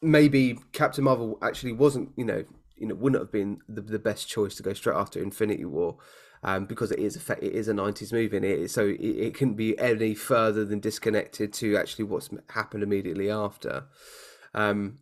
maybe 0.00 0.58
Captain 0.72 1.04
Marvel 1.04 1.38
actually 1.42 1.72
wasn't. 1.72 2.10
You 2.16 2.24
know, 2.24 2.44
you 2.76 2.86
know, 2.86 2.94
wouldn't 2.94 3.20
have 3.20 3.32
been 3.32 3.58
the, 3.68 3.80
the 3.80 3.98
best 3.98 4.28
choice 4.28 4.54
to 4.56 4.62
go 4.62 4.72
straight 4.72 4.96
after 4.96 5.20
Infinity 5.20 5.64
War. 5.64 5.98
Um, 6.44 6.66
because 6.66 6.92
it 6.92 7.00
is 7.00 7.16
a 7.16 7.44
it 7.44 7.52
is 7.52 7.66
a 7.66 7.72
'90s 7.72 8.12
movie, 8.12 8.36
and 8.36 8.46
it, 8.46 8.70
so 8.70 8.86
it, 8.86 9.00
it 9.00 9.34
couldn't 9.34 9.56
be 9.56 9.76
any 9.76 10.14
further 10.14 10.64
than 10.64 10.78
disconnected 10.78 11.52
to 11.54 11.76
actually 11.76 12.04
what's 12.04 12.30
happened 12.50 12.84
immediately 12.84 13.28
after. 13.28 13.86
Um, 14.54 15.00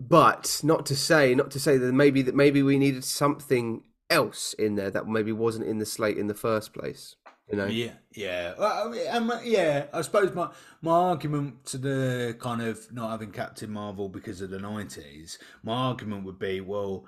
but 0.00 0.60
not 0.62 0.86
to 0.86 0.96
say, 0.96 1.34
not 1.34 1.50
to 1.52 1.60
say 1.60 1.76
that 1.78 1.92
maybe 1.92 2.22
that 2.22 2.34
maybe 2.34 2.62
we 2.62 2.78
needed 2.78 3.04
something 3.04 3.82
else 4.10 4.52
in 4.54 4.76
there 4.76 4.90
that 4.90 5.08
maybe 5.08 5.32
wasn't 5.32 5.66
in 5.66 5.78
the 5.78 5.86
slate 5.86 6.18
in 6.18 6.26
the 6.26 6.34
first 6.34 6.72
place. 6.72 7.16
You 7.50 7.56
know? 7.56 7.66
Yeah, 7.66 7.92
yeah, 8.12 8.54
well, 8.58 8.88
I 8.88 8.90
mean, 8.90 9.06
um, 9.08 9.32
yeah. 9.44 9.86
I 9.92 10.00
suppose 10.02 10.34
my 10.34 10.50
my 10.82 10.90
argument 10.92 11.64
to 11.66 11.78
the 11.78 12.36
kind 12.40 12.60
of 12.60 12.92
not 12.92 13.10
having 13.10 13.30
Captain 13.30 13.70
Marvel 13.70 14.08
because 14.08 14.40
of 14.40 14.50
the 14.50 14.58
nineties, 14.58 15.38
my 15.62 15.74
argument 15.74 16.24
would 16.24 16.40
be, 16.40 16.60
well, 16.60 17.06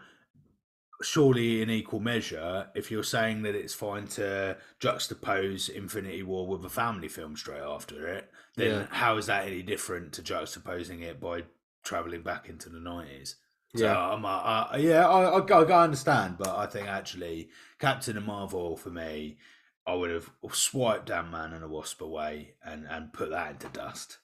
surely 1.02 1.60
in 1.60 1.70
equal 1.70 2.00
measure, 2.00 2.68
if 2.74 2.90
you're 2.90 3.02
saying 3.02 3.42
that 3.42 3.56
it's 3.56 3.74
fine 3.74 4.06
to 4.08 4.56
juxtapose 4.80 5.68
Infinity 5.68 6.22
War 6.22 6.46
with 6.46 6.64
a 6.64 6.68
family 6.68 7.08
film 7.08 7.36
straight 7.36 7.62
after 7.62 8.06
it, 8.06 8.30
then 8.56 8.70
Yeah. 8.70 8.86
how 8.90 9.16
is 9.16 9.26
that 9.26 9.46
any 9.46 9.62
different 9.62 10.12
to 10.14 10.22
juxtaposing 10.22 11.02
it 11.02 11.20
by 11.20 11.44
traveling 11.82 12.22
back 12.22 12.48
into 12.48 12.68
the 12.68 12.80
nineties? 12.80 13.36
So 13.76 13.84
Yeah. 13.84 13.98
I'm, 13.98 14.24
uh, 14.24 14.28
uh, 14.28 14.76
yeah, 14.78 15.06
I, 15.06 15.38
I, 15.38 15.62
I 15.62 15.84
understand, 15.84 16.36
but 16.38 16.48
I 16.48 16.66
think 16.66 16.88
actually 16.88 17.50
Captain 17.78 18.16
and 18.16 18.26
Marvel 18.26 18.76
for 18.76 18.90
me, 18.90 19.38
I 19.86 19.94
would 19.94 20.10
have 20.10 20.30
swiped 20.52 21.10
Ant 21.10 21.30
Man 21.30 21.52
and 21.52 21.64
a 21.64 21.68
Wasp 21.68 22.00
away 22.00 22.54
and, 22.64 22.86
and 22.86 23.12
put 23.12 23.30
that 23.30 23.52
into 23.52 23.68
dust. 23.68 24.18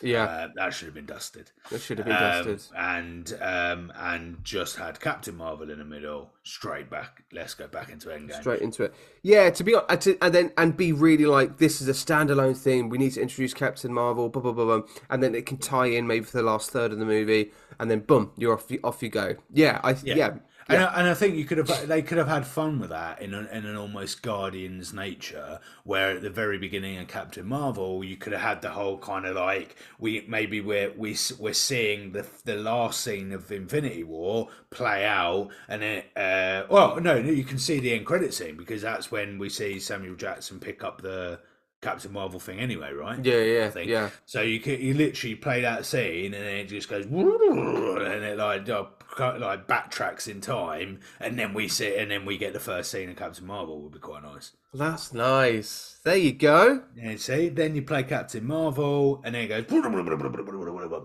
Yeah, 0.00 0.24
Uh, 0.24 0.48
that 0.54 0.72
should 0.72 0.86
have 0.86 0.94
been 0.94 1.06
dusted. 1.06 1.50
it 1.72 1.80
should 1.80 1.98
have 1.98 2.06
been 2.06 2.14
Um, 2.16 2.44
dusted. 2.46 2.62
and 2.76 3.38
um, 3.40 3.92
and 3.96 4.44
just 4.44 4.76
had 4.76 5.00
Captain 5.00 5.36
Marvel 5.36 5.70
in 5.70 5.78
the 5.78 5.84
middle, 5.84 6.30
straight 6.44 6.88
back. 6.88 7.24
Let's 7.32 7.54
go 7.54 7.66
back 7.66 7.90
into 7.90 8.08
Endgame. 8.08 8.40
straight 8.40 8.60
into 8.62 8.84
it. 8.84 8.94
Yeah, 9.22 9.50
to 9.50 9.64
be 9.64 9.74
honest, 9.74 10.08
and 10.22 10.32
then 10.34 10.52
and 10.56 10.76
be 10.76 10.92
really 10.92 11.26
like 11.26 11.58
this 11.58 11.80
is 11.80 11.88
a 11.88 11.92
standalone 11.92 12.56
thing. 12.56 12.88
We 12.88 12.98
need 12.98 13.12
to 13.14 13.20
introduce 13.22 13.54
Captain 13.54 13.92
Marvel, 13.92 14.28
blah 14.28 14.40
blah 14.42 14.52
blah, 14.52 14.64
blah 14.64 14.86
and 15.10 15.22
then 15.22 15.34
it 15.34 15.46
can 15.46 15.56
tie 15.58 15.86
in 15.86 16.06
maybe 16.06 16.24
for 16.24 16.36
the 16.36 16.44
last 16.44 16.70
third 16.70 16.92
of 16.92 16.98
the 16.98 17.04
movie, 17.04 17.50
and 17.80 17.90
then 17.90 18.00
boom, 18.00 18.30
you're 18.36 18.54
off. 18.54 18.70
off 18.84 19.02
you 19.02 19.08
go. 19.08 19.34
Yeah, 19.52 19.80
I 19.82 19.96
yeah. 20.04 20.14
yeah. 20.14 20.34
And, 20.68 20.82
I, 20.82 21.00
and 21.00 21.08
I 21.08 21.14
think 21.14 21.36
you 21.36 21.44
could 21.46 21.58
have 21.58 21.88
they 21.88 22.02
could 22.02 22.18
have 22.18 22.28
had 22.28 22.46
fun 22.46 22.78
with 22.78 22.90
that 22.90 23.22
in, 23.22 23.32
a, 23.32 23.38
in 23.50 23.64
an 23.64 23.76
almost 23.76 24.22
Guardians 24.22 24.92
nature, 24.92 25.60
where 25.84 26.10
at 26.10 26.22
the 26.22 26.30
very 26.30 26.58
beginning 26.58 26.98
of 26.98 27.08
Captain 27.08 27.46
Marvel, 27.46 28.04
you 28.04 28.16
could 28.16 28.32
have 28.32 28.42
had 28.42 28.62
the 28.62 28.70
whole 28.70 28.98
kind 28.98 29.24
of 29.24 29.34
like 29.36 29.76
we 29.98 30.24
maybe 30.28 30.60
we're 30.60 30.92
we, 30.92 31.16
we're 31.38 31.54
seeing 31.54 32.12
the 32.12 32.26
the 32.44 32.56
last 32.56 33.00
scene 33.00 33.32
of 33.32 33.50
Infinity 33.50 34.04
War 34.04 34.48
play 34.70 35.06
out, 35.06 35.48
and 35.68 35.80
then 35.80 36.02
uh, 36.16 36.66
well 36.70 37.00
no 37.00 37.20
no 37.22 37.30
you 37.30 37.44
can 37.44 37.58
see 37.58 37.80
the 37.80 37.94
end 37.94 38.04
credit 38.04 38.34
scene 38.34 38.56
because 38.56 38.82
that's 38.82 39.10
when 39.10 39.38
we 39.38 39.48
see 39.48 39.80
Samuel 39.80 40.16
Jackson 40.16 40.60
pick 40.60 40.84
up 40.84 41.00
the 41.00 41.40
Captain 41.80 42.12
Marvel 42.12 42.40
thing 42.40 42.58
anyway, 42.58 42.92
right? 42.92 43.24
Yeah, 43.24 43.40
yeah, 43.40 43.70
yeah. 43.84 44.10
So 44.26 44.42
you 44.42 44.58
could, 44.58 44.80
you 44.80 44.94
literally 44.94 45.36
play 45.36 45.60
that 45.62 45.86
scene 45.86 46.34
and 46.34 46.44
then 46.44 46.56
it 46.56 46.64
just 46.64 46.88
goes 46.88 47.04
and 47.06 47.14
it 47.14 48.36
like 48.36 48.68
uh, 48.68 48.84
like 49.18 49.66
backtracks 49.66 50.28
in 50.28 50.40
time 50.40 51.00
and 51.20 51.38
then 51.38 51.54
we 51.54 51.68
sit 51.68 51.98
and 51.98 52.10
then 52.10 52.24
we 52.24 52.38
get 52.38 52.52
the 52.52 52.60
first 52.60 52.90
scene 52.90 53.10
of 53.10 53.16
Captain 53.16 53.46
Marvel 53.46 53.80
would 53.80 53.92
be 53.92 53.98
quite 53.98 54.22
nice. 54.22 54.52
That's 54.72 55.12
nice. 55.12 55.98
There 56.04 56.16
you 56.16 56.32
go. 56.32 56.82
Yeah, 56.94 57.16
see, 57.16 57.48
then 57.48 57.74
you 57.74 57.82
play 57.82 58.02
Captain 58.02 58.44
Marvel 58.44 59.20
and 59.24 59.34
then 59.34 59.44
it 59.44 59.48
goes 59.48 59.64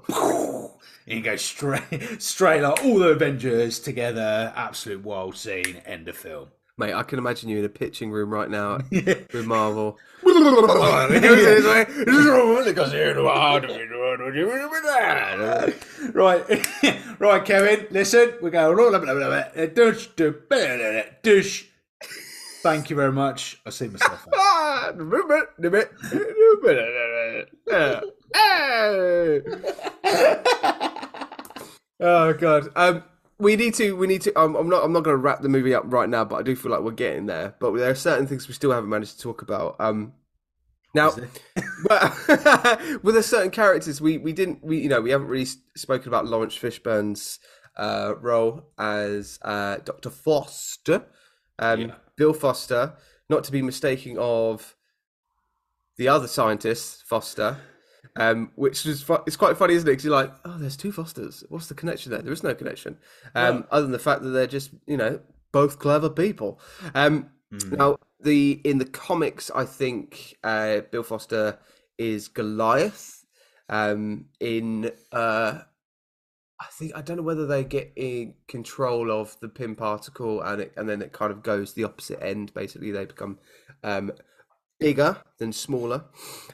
and 1.08 1.18
you 1.18 1.22
go 1.22 1.36
straight 1.36 2.22
straight 2.22 2.62
like 2.62 2.84
all 2.84 3.00
the 3.00 3.10
Avengers 3.10 3.80
together, 3.80 4.54
absolute 4.56 5.04
wild 5.04 5.36
scene, 5.36 5.82
end 5.86 6.08
of 6.08 6.18
film. 6.18 6.50
Mate, 6.76 6.94
I 6.96 7.04
can 7.04 7.20
imagine 7.20 7.50
you 7.50 7.60
in 7.60 7.66
a 7.66 7.70
pitching 7.70 8.12
room 8.12 8.32
right 8.32 8.50
now 8.50 8.80
with 8.92 9.46
Marvel. 9.46 10.00
right, 16.14 16.66
right, 17.20 17.46
Kevin. 17.46 17.88
Listen, 17.92 18.34
we 18.42 18.50
go. 18.50 18.74
Dush, 19.76 20.08
dush. 21.22 21.66
Thank 22.64 22.90
you 22.90 22.96
very 22.96 23.12
much. 23.12 23.62
I 23.68 23.70
see 23.70 23.90
myself. 23.90 24.26
oh 32.00 32.34
god. 32.34 32.70
Um, 32.76 33.04
we 33.40 33.56
need 33.56 33.74
to. 33.76 33.96
We 33.96 34.08
need 34.08 34.22
to. 34.22 34.40
Um, 34.40 34.56
I'm 34.56 34.70
not. 34.70 34.84
I'm 34.84 34.94
not 34.94 35.04
going 35.04 35.16
to 35.16 35.22
wrap 35.22 35.42
the 35.42 35.50
movie 35.50 35.74
up 35.74 35.84
right 35.88 36.10
now, 36.10 36.24
but 36.26 36.36
I 36.38 36.42
do 36.44 36.56
feel 36.56 36.72
like 36.72 36.82
we're 36.82 36.92
getting 36.92 37.26
there. 37.26 37.56
But 37.60 37.72
there 37.76 37.92
are 37.92 37.96
certain 37.96 38.28
things 38.28 38.48
we 38.48 38.54
still 38.54 38.72
haven't 38.72 38.90
managed 38.90 39.18
to 39.18 39.22
talk 39.22 39.42
about. 39.42 39.76
Um, 39.80 40.14
now, 40.96 41.08
with 43.04 43.18
a 43.18 43.24
certain 43.24 43.52
characters, 43.52 44.00
we 44.00 44.18
we 44.18 44.34
didn't. 44.34 44.64
We 44.64 44.80
you 44.80 44.90
know 44.90 45.02
we 45.02 45.10
haven't 45.12 45.28
really 45.28 45.48
spoken 45.76 46.08
about 46.08 46.26
Laurence 46.26 46.58
Fishburne's 46.58 47.40
uh, 47.78 48.14
role 48.20 48.70
as 48.78 49.40
uh, 49.42 49.78
Doctor 49.84 50.10
Foster, 50.10 51.06
um, 51.60 51.82
Yeah. 51.82 51.96
Bill 52.16 52.34
Foster, 52.34 52.94
not 53.30 53.44
to 53.46 53.52
be 53.52 53.62
mistaken 53.62 54.18
of 54.20 54.76
the 55.98 56.08
other 56.08 56.28
scientist 56.28 57.04
Foster. 57.06 57.58
Um, 58.16 58.52
which 58.56 58.86
is 58.86 59.02
fu- 59.02 59.24
it's 59.26 59.36
quite 59.36 59.58
funny, 59.58 59.74
isn't 59.74 59.88
it? 59.88 59.92
Because 59.92 60.06
you're 60.06 60.14
like, 60.14 60.32
oh, 60.46 60.58
there's 60.60 60.78
two 60.78 60.92
Fosters. 60.92 61.44
What's 61.50 61.68
the 61.68 61.74
connection 61.74 62.12
there? 62.12 62.22
There 62.22 62.34
is 62.34 62.44
no 62.44 62.54
connection, 62.54 62.98
um, 63.34 63.66
other 63.72 63.84
than 63.84 63.92
the 63.92 64.00
fact 64.00 64.22
that 64.22 64.30
they're 64.30 64.46
just, 64.48 64.72
you 64.86 64.98
know, 64.98 65.20
both 65.52 65.80
clever 65.80 66.10
people. 66.10 66.60
Um, 66.94 67.30
Now, 67.72 67.98
the 68.20 68.62
in 68.64 68.78
the 68.80 68.86
comics, 68.86 69.52
I 69.54 69.66
think 69.66 70.38
uh, 70.44 70.82
Bill 70.92 71.04
Foster 71.04 71.60
is 71.98 72.28
Goliath. 72.28 73.26
Um, 73.70 74.26
in 74.40 74.92
uh, 75.12 75.62
I 76.60 76.66
think 76.72 76.94
I 76.96 77.02
don't 77.02 77.18
know 77.18 77.24
whether 77.24 77.46
they 77.46 77.64
get 77.64 77.92
in 77.96 78.36
control 78.48 79.12
of 79.12 79.38
the 79.40 79.50
Pym 79.50 79.76
particle, 79.76 80.42
and 80.42 80.62
it, 80.62 80.74
and 80.78 80.88
then 80.88 81.02
it 81.02 81.12
kind 81.14 81.32
of 81.32 81.44
goes 81.44 81.74
the 81.74 81.84
opposite 81.84 82.24
end. 82.24 82.54
Basically, 82.54 82.92
they 82.92 83.06
become 83.06 83.40
um, 83.84 84.12
bigger 84.80 85.18
than 85.38 85.54
smaller, 85.54 86.06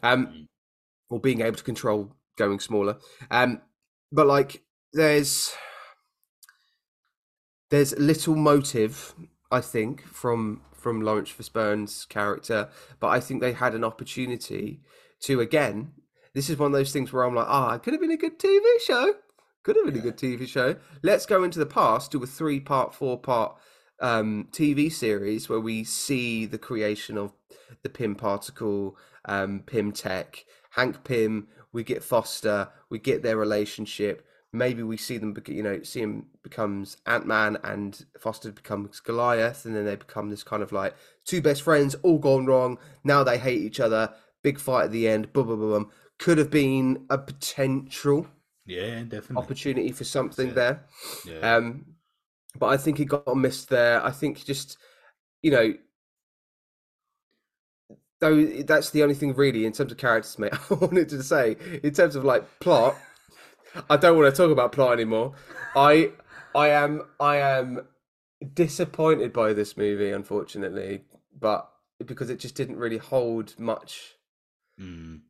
um, 0.03 0.47
or 1.09 1.19
being 1.19 1.41
able 1.41 1.57
to 1.57 1.63
control 1.63 2.15
going 2.37 2.59
smaller. 2.59 2.97
Um, 3.31 3.61
but 4.11 4.27
like, 4.27 4.63
there's 4.93 5.53
there's 7.69 7.97
little 7.97 8.35
motive, 8.35 9.13
I 9.51 9.61
think, 9.61 10.05
from 10.07 10.61
from 10.73 11.01
Laurence 11.01 11.29
Fishburne's 11.29 12.05
character, 12.05 12.69
but 12.99 13.07
I 13.07 13.19
think 13.19 13.41
they 13.41 13.53
had 13.53 13.75
an 13.75 13.83
opportunity 13.83 14.81
to 15.21 15.41
again. 15.41 15.93
This 16.33 16.49
is 16.49 16.57
one 16.57 16.67
of 16.67 16.73
those 16.73 16.93
things 16.93 17.11
where 17.11 17.23
I'm 17.23 17.35
like, 17.35 17.47
ah, 17.49 17.73
it 17.73 17.83
could 17.83 17.93
have 17.93 18.01
been 18.01 18.11
a 18.11 18.17
good 18.17 18.37
TV 18.39 18.61
show. 18.85 19.15
Could 19.63 19.75
have 19.75 19.85
been 19.85 19.97
a 19.97 19.99
good 19.99 20.17
TV 20.17 20.47
show. 20.47 20.75
Let's 21.03 21.25
go 21.25 21.43
into 21.43 21.59
the 21.59 21.65
past, 21.65 22.11
do 22.11 22.23
a 22.23 22.27
three 22.27 22.59
part, 22.59 22.93
four 22.93 23.19
part 23.19 23.57
um, 23.99 24.47
TV 24.51 24.91
series 24.91 25.49
where 25.49 25.59
we 25.59 25.83
see 25.83 26.45
the 26.45 26.57
creation 26.57 27.17
of 27.17 27.33
the 27.83 27.89
Pym 27.89 28.15
particle, 28.15 28.95
um, 29.25 29.63
Pym 29.65 29.91
tech, 29.91 30.45
Hank 30.69 31.03
Pym. 31.03 31.47
We 31.71 31.83
get 31.83 32.03
Foster. 32.03 32.69
We 32.89 32.99
get 32.99 33.21
their 33.23 33.37
relationship. 33.37 34.25
Maybe 34.51 34.81
we 34.81 34.97
see 34.97 35.17
them, 35.19 35.35
you 35.47 35.61
know, 35.61 35.83
see 35.83 36.01
him 36.01 36.25
becomes 36.41 36.97
Ant 37.05 37.27
Man 37.27 37.57
and 37.63 38.03
Foster 38.19 38.51
becomes 38.51 38.99
Goliath, 38.99 39.65
and 39.65 39.75
then 39.75 39.85
they 39.85 39.95
become 39.95 40.29
this 40.31 40.43
kind 40.43 40.63
of 40.63 40.71
like 40.71 40.95
two 41.23 41.39
best 41.41 41.61
friends, 41.61 41.95
all 42.01 42.17
gone 42.17 42.47
wrong. 42.47 42.79
Now 43.03 43.23
they 43.23 43.37
hate 43.37 43.61
each 43.61 43.79
other. 43.79 44.11
Big 44.41 44.59
fight 44.59 44.85
at 44.85 44.91
the 44.91 45.07
end. 45.07 45.31
Boom, 45.33 45.47
boom, 45.47 45.59
boom. 45.59 45.91
Could 46.17 46.39
have 46.39 46.49
been 46.49 47.05
a 47.11 47.17
potential 47.17 48.25
Yeah, 48.65 49.03
definitely. 49.03 49.35
opportunity 49.43 49.91
for 49.91 50.03
something 50.03 50.49
it. 50.49 50.55
there. 50.55 50.85
Yeah. 51.23 51.55
Um, 51.55 51.85
but 52.57 52.67
I 52.67 52.77
think 52.77 52.97
he 52.97 53.05
got 53.05 53.35
missed 53.37 53.69
there. 53.69 54.03
I 54.03 54.11
think 54.11 54.43
just, 54.45 54.77
you 55.41 55.51
know, 55.51 55.73
though 58.19 58.43
that's 58.43 58.89
the 58.91 59.03
only 59.03 59.15
thing 59.15 59.33
really 59.33 59.65
in 59.65 59.73
terms 59.73 59.91
of 59.91 59.97
characters, 59.97 60.37
mate. 60.39 60.53
I 60.69 60.73
wanted 60.73 61.09
to 61.09 61.23
say 61.23 61.57
in 61.83 61.93
terms 61.93 62.15
of 62.15 62.23
like 62.23 62.59
plot. 62.59 62.95
I 63.89 63.97
don't 63.97 64.17
want 64.17 64.33
to 64.33 64.41
talk 64.41 64.51
about 64.51 64.71
plot 64.71 64.93
anymore. 64.93 65.33
I, 65.75 66.11
I 66.55 66.69
am, 66.69 67.03
I 67.19 67.37
am 67.37 67.81
disappointed 68.53 69.31
by 69.31 69.53
this 69.53 69.77
movie, 69.77 70.09
unfortunately, 70.11 71.03
but 71.39 71.69
because 72.03 72.29
it 72.29 72.39
just 72.39 72.55
didn't 72.55 72.77
really 72.77 72.97
hold 72.97 73.59
much. 73.59 74.15
Mm. 74.79 75.21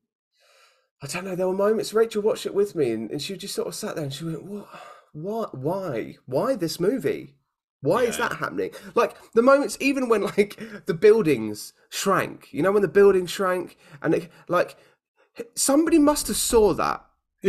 I 1.02 1.08
don't 1.08 1.26
know. 1.26 1.36
There 1.36 1.48
were 1.48 1.54
moments. 1.54 1.94
Rachel 1.94 2.22
watched 2.22 2.46
it 2.46 2.54
with 2.54 2.76
me, 2.76 2.92
and, 2.92 3.10
and 3.12 3.22
she 3.22 3.36
just 3.38 3.56
sort 3.56 3.68
of 3.68 3.76
sat 3.76 3.96
there 3.96 4.04
and 4.04 4.14
she 4.14 4.26
went, 4.26 4.44
"What? 4.44 4.68
What? 5.14 5.58
Why? 5.58 6.18
Why 6.26 6.56
this 6.56 6.80
movie? 6.80 7.36
Why 7.82 8.04
is 8.04 8.18
that 8.18 8.34
happening?" 8.34 8.72
Like 8.96 9.16
the 9.34 9.42
moments, 9.42 9.78
even 9.80 10.10
when 10.10 10.22
like 10.22 10.60
the 10.86 10.94
buildings 10.94 11.74
shrank. 11.90 12.50
You 12.52 12.62
know, 12.62 12.72
when 12.72 12.82
the 12.82 12.88
buildings 12.88 13.32
shrank, 13.32 13.78
and 14.02 14.14
it, 14.14 14.32
like 14.48 14.76
somebody 15.56 16.00
must 16.00 16.28
have 16.28 16.38
saw 16.38 16.74
that. 16.74 17.06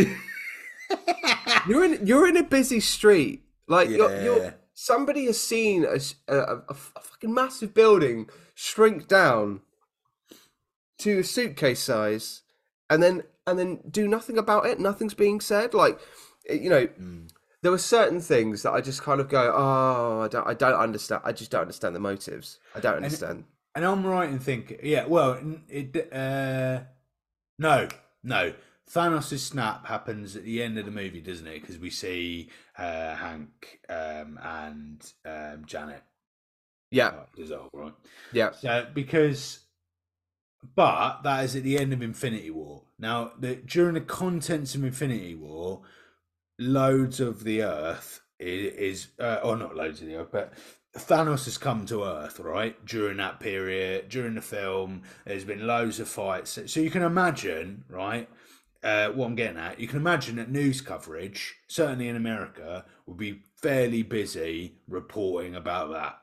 you're 1.68 1.84
in 1.84 2.06
you're 2.06 2.28
in 2.28 2.36
a 2.36 2.42
busy 2.42 2.80
street, 2.80 3.42
like 3.66 3.88
you're, 3.88 4.10
Yeah. 4.10 4.24
you're 4.24 4.54
somebody 4.74 5.26
has 5.26 5.40
seen 5.40 5.84
a 5.84 6.74
fucking 6.74 7.34
massive 7.34 7.74
building 7.74 8.28
shrink 8.54 9.08
down 9.08 9.60
to 10.98 11.18
a 11.20 11.24
suitcase 11.24 11.80
size, 11.80 12.42
and 12.88 13.02
then 13.02 13.22
and 13.46 13.58
then 13.58 13.80
do 13.90 14.06
nothing 14.06 14.38
about 14.38 14.66
it. 14.66 14.78
Nothing's 14.78 15.14
being 15.14 15.40
said. 15.40 15.74
Like 15.74 15.98
eh, 16.48 16.54
you 16.54 16.70
know, 16.70 16.88
there 17.62 17.70
were 17.70 17.78
certain 17.78 18.20
things 18.20 18.62
that 18.62 18.72
I 18.72 18.80
just 18.80 19.02
kind 19.02 19.20
of 19.20 19.28
go, 19.28 19.52
oh, 19.54 20.20
I 20.22 20.28
don't, 20.28 20.46
I 20.46 20.54
don't 20.54 20.74
understand. 20.78 21.22
I 21.24 21.32
just 21.32 21.50
don't 21.50 21.62
understand 21.62 21.94
the 21.94 22.00
motives. 22.00 22.58
I 22.74 22.80
don't 22.80 22.96
understand. 22.96 23.44
And 23.74 23.84
I'm 23.84 24.04
right 24.06 24.28
in 24.28 24.38
thinking, 24.38 24.78
yeah. 24.82 25.06
Well, 25.06 25.38
it. 25.68 26.12
Uh, 26.12 26.80
no, 27.58 27.88
no. 28.22 28.54
Thanos' 28.90 29.38
snap 29.38 29.86
happens 29.86 30.34
at 30.34 30.42
the 30.42 30.60
end 30.62 30.76
of 30.76 30.84
the 30.84 30.90
movie, 30.90 31.20
doesn't 31.20 31.46
it? 31.46 31.60
Because 31.60 31.78
we 31.78 31.90
see 31.90 32.50
uh, 32.76 33.14
Hank 33.14 33.78
um, 33.88 34.36
and 34.42 35.12
um, 35.24 35.64
Janet 35.64 36.02
Yeah, 36.90 37.12
dissolve, 37.36 37.70
right? 37.72 37.92
yeah, 38.32 38.50
So 38.50 38.86
because, 38.92 39.60
but 40.74 41.22
that 41.22 41.44
is 41.44 41.54
at 41.54 41.62
the 41.62 41.78
end 41.78 41.92
of 41.92 42.02
Infinity 42.02 42.50
War. 42.50 42.82
Now, 42.98 43.30
the, 43.38 43.54
during 43.54 43.94
the 43.94 44.00
contents 44.00 44.74
of 44.74 44.82
Infinity 44.82 45.36
War, 45.36 45.82
loads 46.60 47.18
of 47.18 47.42
the 47.42 47.62
Earth 47.62 48.20
is, 48.38 48.74
is 48.74 49.08
uh, 49.18 49.40
or 49.42 49.56
not 49.56 49.74
loads 49.74 50.00
of 50.00 50.06
the 50.06 50.14
Earth, 50.14 50.28
but 50.30 50.52
Thanos 50.96 51.46
has 51.46 51.58
come 51.58 51.86
to 51.86 52.04
Earth, 52.04 52.38
right? 52.38 52.84
During 52.86 53.16
that 53.16 53.40
period, 53.40 54.08
during 54.08 54.36
the 54.36 54.42
film, 54.42 55.02
there's 55.24 55.44
been 55.44 55.66
loads 55.66 55.98
of 55.98 56.08
fights. 56.08 56.58
So 56.66 56.80
you 56.80 56.90
can 56.90 57.02
imagine, 57.02 57.84
right? 57.88 58.28
Uh, 58.82 59.08
what 59.08 59.26
I'm 59.26 59.34
getting 59.34 59.58
at, 59.58 59.80
you 59.80 59.88
can 59.88 59.98
imagine 59.98 60.36
that 60.36 60.50
news 60.50 60.80
coverage, 60.80 61.56
certainly 61.68 62.08
in 62.08 62.16
America, 62.16 62.86
would 63.06 63.18
be 63.18 63.42
fairly 63.60 64.02
busy 64.02 64.78
reporting 64.88 65.54
about 65.54 65.90
that 65.90 66.20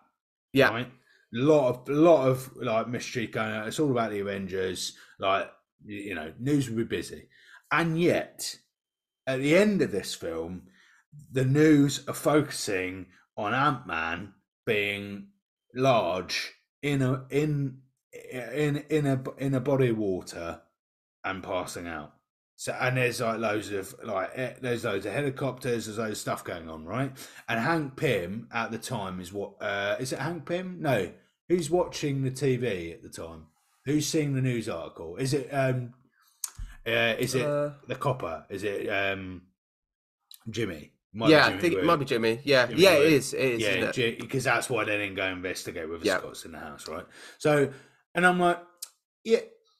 yeah. 0.53 0.69
right? 0.69 0.91
lot 1.33 1.69
of 1.69 1.89
a 1.89 1.99
lot 1.99 2.27
of 2.27 2.55
like 2.57 2.87
mystery 2.87 3.27
going 3.27 3.53
on. 3.53 3.67
It's 3.67 3.79
all 3.79 3.91
about 3.91 4.11
the 4.11 4.19
Avengers. 4.19 4.93
Like 5.19 5.51
you 5.85 5.97
you 5.97 6.15
know, 6.15 6.33
news 6.39 6.69
will 6.69 6.77
be 6.77 6.83
busy, 6.83 7.29
and 7.71 7.99
yet 7.99 8.55
at 9.27 9.39
the 9.39 9.57
end 9.57 9.81
of 9.81 9.91
this 9.91 10.15
film, 10.15 10.63
the 11.31 11.45
news 11.45 12.07
are 12.07 12.13
focusing 12.13 13.07
on 13.35 13.53
Ant 13.53 13.85
Man 13.85 14.33
being 14.65 15.27
large 15.75 16.53
in 16.81 17.01
a 17.01 17.25
in 17.29 17.79
in 18.31 18.77
in 18.89 19.05
a 19.05 19.23
in 19.37 19.53
a 19.53 19.59
body 19.59 19.89
of 19.89 19.97
water 19.97 20.61
and 21.23 21.43
passing 21.43 21.87
out. 21.87 22.13
So 22.55 22.75
and 22.79 22.97
there's 22.97 23.21
like 23.21 23.39
loads 23.39 23.71
of 23.71 23.93
like 24.03 24.31
eh, 24.33 24.53
there's 24.61 24.85
loads 24.85 25.05
of 25.05 25.13
helicopters, 25.13 25.85
there's 25.85 25.97
loads 25.97 26.11
of 26.11 26.17
stuff 26.17 26.43
going 26.43 26.69
on, 26.69 26.85
right? 26.85 27.11
And 27.47 27.59
Hank 27.59 27.97
Pym 27.97 28.47
at 28.51 28.71
the 28.71 28.79
time 28.79 29.19
is 29.19 29.31
what 29.31 29.61
uh 29.61 29.97
is 29.99 30.13
it 30.13 30.19
Hank 30.19 30.45
Pym? 30.47 30.77
No. 30.81 31.11
Who's 31.49 31.69
watching 31.69 32.23
the 32.23 32.31
TV 32.31 32.91
at 32.93 33.03
the 33.03 33.09
time? 33.09 33.47
Who's 33.85 34.07
seeing 34.07 34.33
the 34.33 34.41
news 34.41 34.67
article? 34.67 35.17
Is 35.17 35.33
it 35.33 35.49
um 35.51 35.93
uh 36.87 37.15
is 37.19 37.35
it 37.35 37.45
Uh, 37.45 37.71
the 37.87 37.95
copper? 37.95 38.45
Is 38.49 38.63
it 38.63 38.87
um 38.87 39.43
Jimmy? 40.49 40.91
Might 41.13 41.29
yeah, 41.29 41.45
I 41.45 41.49
Jimmy 41.49 41.61
think 41.61 41.73
it 41.75 41.83
might 41.85 41.95
be 41.95 42.05
Jimmy. 42.05 42.39
Yeah, 42.43 42.67
Jimmy 42.67 42.81
yeah, 42.81 42.93
it 42.93 43.13
is. 43.13 43.33
It 43.33 43.39
is. 43.39 43.61
Yeah, 43.97 44.11
because 44.19 44.43
that's 44.43 44.69
why 44.69 44.83
they 44.83 44.97
didn't 44.97 45.15
go 45.15 45.25
investigate 45.25 45.89
with 45.89 46.01
the 46.01 46.07
Yeah. 46.07 46.17
Scott's 46.19 46.45
in 46.45 46.51
the 46.51 46.59
house, 46.59 46.87
right? 46.87 47.05
So, 47.39 47.71
and 48.13 48.25
I'm 48.25 48.39
like, 48.39 48.59
yeah, 49.23 49.39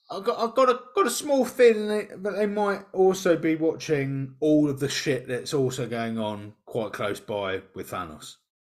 I 0.10 0.22
got, 0.22 0.40
I 0.40 0.54
got 0.56 0.70
a, 0.70 0.80
got 0.96 1.06
a 1.06 1.12
small 1.12 1.46
feeling 1.46 1.88
that 1.90 2.24
that 2.24 2.36
they 2.38 2.48
might 2.48 2.86
also 2.94 3.38
be 3.38 3.56
watching 3.56 4.36
all 4.40 4.70
of 4.70 4.80
the 4.80 4.90
shit 4.90 5.28
that's 5.28 5.54
also 5.54 5.88
going 5.88 6.18
on 6.18 6.54
quite 6.66 6.94
close 6.94 7.20
by 7.20 7.62
with 7.76 7.92
Thanos. 7.92 8.36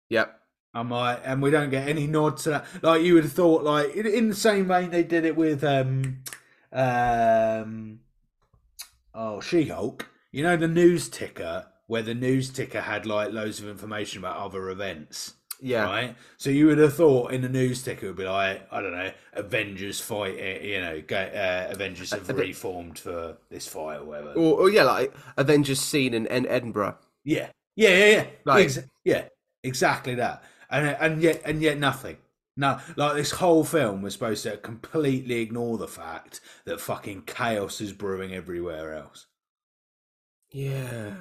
Yep. 0.09 0.37
I'm 0.73 0.89
like, 0.89 1.21
and 1.25 1.41
we 1.41 1.51
don't 1.51 1.69
get 1.69 1.87
any 1.87 2.05
nod 2.07 2.37
to 2.37 2.49
that. 2.51 2.65
Like 2.81 3.01
you 3.01 3.15
would 3.15 3.23
have 3.23 3.33
thought, 3.33 3.63
like 3.63 3.95
in, 3.95 4.05
in 4.05 4.29
the 4.29 4.35
same 4.35 4.67
vein 4.67 4.89
they 4.89 5.03
did 5.03 5.25
it 5.25 5.35
with 5.35 5.63
um, 5.63 6.23
um, 6.71 7.99
oh 9.13 9.41
She 9.41 9.65
Hulk. 9.65 10.09
You 10.31 10.43
know 10.43 10.55
the 10.57 10.67
news 10.67 11.09
ticker 11.09 11.67
where 11.87 12.01
the 12.01 12.13
news 12.15 12.49
ticker 12.49 12.81
had 12.81 13.05
like 13.05 13.33
loads 13.33 13.59
of 13.59 13.67
information 13.67 14.19
about 14.19 14.37
other 14.37 14.69
events. 14.69 15.33
Yeah. 15.63 15.83
Right. 15.83 16.15
So 16.37 16.49
you 16.49 16.67
would 16.67 16.79
have 16.79 16.95
thought 16.95 17.31
in 17.33 17.41
the 17.41 17.49
news 17.49 17.83
ticker 17.83 18.07
would 18.07 18.15
be 18.15 18.25
like, 18.25 18.67
I 18.71 18.81
don't 18.81 18.93
know, 18.93 19.11
Avengers 19.33 19.99
fight. 19.99 20.35
You 20.63 20.81
know, 20.81 21.01
go, 21.05 21.17
uh, 21.17 21.67
Avengers 21.69 22.11
have 22.11 22.27
reformed 22.29 22.97
for 22.97 23.37
this 23.49 23.67
fight 23.67 23.97
or 23.97 24.05
whatever. 24.05 24.31
Or, 24.31 24.61
or 24.61 24.69
yeah, 24.71 24.83
like 24.83 25.13
Avengers 25.37 25.79
scene 25.79 26.13
in, 26.15 26.25
in 26.27 26.47
Edinburgh. 26.47 26.97
Yeah, 27.23 27.49
yeah, 27.75 27.89
yeah, 27.89 28.05
yeah. 28.05 28.25
Like- 28.43 28.65
Ex- 28.65 28.79
yeah, 29.03 29.25
exactly 29.63 30.15
that. 30.15 30.43
And 30.71 30.87
and 30.99 31.21
yet 31.21 31.41
and 31.45 31.61
yet 31.61 31.77
nothing. 31.77 32.17
No, 32.57 32.79
like 32.97 33.15
this 33.15 33.31
whole 33.31 33.63
film 33.63 34.01
was 34.01 34.13
supposed 34.13 34.43
to 34.43 34.57
completely 34.57 35.35
ignore 35.35 35.77
the 35.77 35.87
fact 35.87 36.41
that 36.65 36.81
fucking 36.81 37.23
chaos 37.23 37.79
is 37.79 37.93
brewing 37.93 38.33
everywhere 38.33 38.93
else. 38.93 39.27
Yeah. 40.51 41.13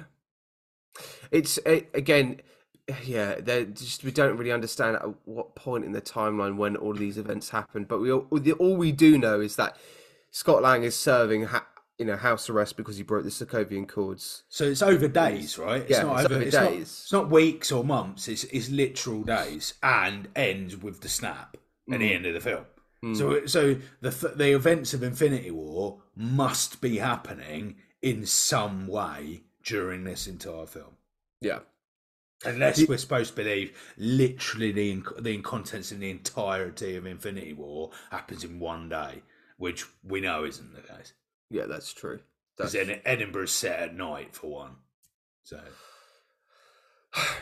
It's 1.31 1.57
a 1.65 1.87
again, 1.93 2.41
yeah. 3.05 3.35
they're 3.39 3.63
just 3.63 4.03
we 4.03 4.11
don't 4.11 4.37
really 4.37 4.51
understand 4.51 4.97
at 4.97 5.05
what 5.25 5.55
point 5.55 5.85
in 5.85 5.93
the 5.93 6.01
timeline 6.01 6.57
when 6.57 6.75
all 6.75 6.91
of 6.91 6.99
these 6.99 7.17
events 7.17 7.49
happened. 7.49 7.87
But 7.87 8.01
we 8.01 8.11
all, 8.11 8.27
all 8.59 8.75
we 8.75 8.91
do 8.91 9.17
know 9.17 9.39
is 9.39 9.55
that 9.55 9.77
Scott 10.31 10.61
Lang 10.61 10.83
is 10.83 10.95
serving 10.95 11.45
ha- 11.45 11.67
you 12.01 12.07
know 12.07 12.15
house 12.17 12.49
arrest 12.49 12.77
because 12.77 12.97
he 12.97 13.03
broke 13.03 13.23
the 13.23 13.29
Sokovian 13.29 13.83
Accords. 13.83 14.43
So 14.49 14.65
it's 14.65 14.81
over 14.81 15.07
days, 15.07 15.59
right? 15.59 15.81
It's 15.83 15.91
Yeah, 15.91 16.01
not 16.03 16.15
it's 16.17 16.25
over, 16.25 16.33
over 16.35 16.43
it's 16.43 16.55
Not, 16.55 16.69
days. 16.71 16.81
it's 16.81 17.11
not 17.11 17.29
weeks 17.29 17.71
or 17.71 17.83
months. 17.83 18.27
It's 18.27 18.43
it's 18.45 18.69
literal 18.69 19.21
days 19.23 19.75
and 19.83 20.27
ends 20.35 20.75
with 20.75 21.01
the 21.01 21.09
snap 21.09 21.57
at 21.91 21.97
Mm. 21.97 21.99
the 21.99 22.13
end 22.13 22.25
of 22.25 22.33
the 22.33 22.41
film. 22.41 22.65
So 23.15 23.45
so 23.45 23.75
the 24.01 24.09
the 24.35 24.51
events 24.55 24.93
of 24.95 25.03
Infinity 25.03 25.51
War 25.51 26.01
must 26.15 26.81
be 26.81 26.97
happening 26.97 27.75
in 28.01 28.25
some 28.25 28.87
way 28.87 29.43
during 29.63 30.03
this 30.03 30.25
entire 30.27 30.65
film. 30.65 30.97
Yeah. 31.39 31.59
Unless 32.43 32.87
we're 32.87 32.97
supposed 32.97 33.31
to 33.31 33.43
believe 33.43 33.77
literally 33.97 34.71
the 34.71 35.03
the 35.19 35.37
contents 35.41 35.91
in 35.91 35.99
the 35.99 36.09
entirety 36.09 36.95
of 36.95 37.05
Infinity 37.05 37.53
War 37.53 37.91
happens 38.09 38.43
in 38.43 38.59
one 38.59 38.89
day, 38.89 39.21
which 39.57 39.85
we 40.03 40.21
know 40.21 40.43
isn't 40.45 40.73
the 40.73 40.81
case. 40.81 41.13
Yeah, 41.51 41.65
that's 41.65 41.91
true. 41.93 42.21
That's, 42.57 42.73
Ed- 42.73 43.01
Edinburgh's 43.05 43.51
set 43.51 43.79
at 43.79 43.95
night 43.95 44.33
for 44.33 44.47
one. 44.47 44.75
So 45.43 45.59
I've 47.13 47.35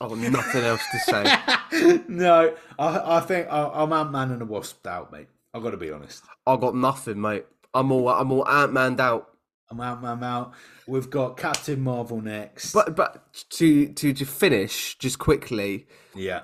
got 0.08 0.18
nothing 0.18 0.62
else 0.64 0.82
to 0.92 0.98
say. 1.00 2.02
no, 2.08 2.54
I 2.78 3.16
I 3.18 3.20
think 3.20 3.48
I, 3.50 3.70
I'm 3.74 3.92
Ant 3.92 4.12
Man 4.12 4.30
and 4.30 4.40
the 4.40 4.46
Wasp 4.46 4.86
out, 4.86 5.12
mate. 5.12 5.28
I've 5.52 5.62
got 5.62 5.70
to 5.70 5.76
be 5.76 5.90
honest. 5.90 6.24
I've 6.46 6.60
got 6.60 6.74
nothing, 6.74 7.20
mate. 7.20 7.44
I'm 7.74 7.92
all 7.92 8.08
I'm 8.08 8.32
all 8.32 8.48
Ant 8.48 8.72
Man 8.72 8.98
out. 8.98 9.30
I'm 9.70 9.80
Ant 9.80 10.00
Man 10.02 10.24
out. 10.24 10.54
We've 10.86 11.10
got 11.10 11.36
Captain 11.36 11.82
Marvel 11.82 12.20
next. 12.22 12.72
But 12.72 12.96
but 12.96 13.30
to 13.50 13.88
to 13.88 14.14
to 14.14 14.24
finish 14.24 14.96
just 14.96 15.18
quickly, 15.18 15.86
yeah, 16.14 16.42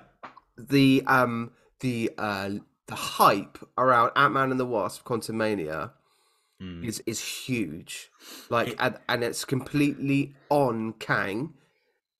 the 0.58 1.02
um 1.06 1.52
the 1.80 2.10
uh 2.18 2.50
the 2.90 2.96
hype 2.96 3.58
around 3.78 4.12
Ant 4.16 4.34
Man 4.34 4.50
and 4.50 4.60
the 4.60 4.66
Wasp 4.66 5.04
Quantumania 5.04 5.92
Hmm. 6.60 6.84
is 6.84 7.02
is 7.06 7.20
huge. 7.20 8.10
Like 8.50 8.76
and, 8.78 8.98
and 9.08 9.24
it's 9.24 9.44
completely 9.46 10.34
on 10.50 10.92
Kang. 10.94 11.54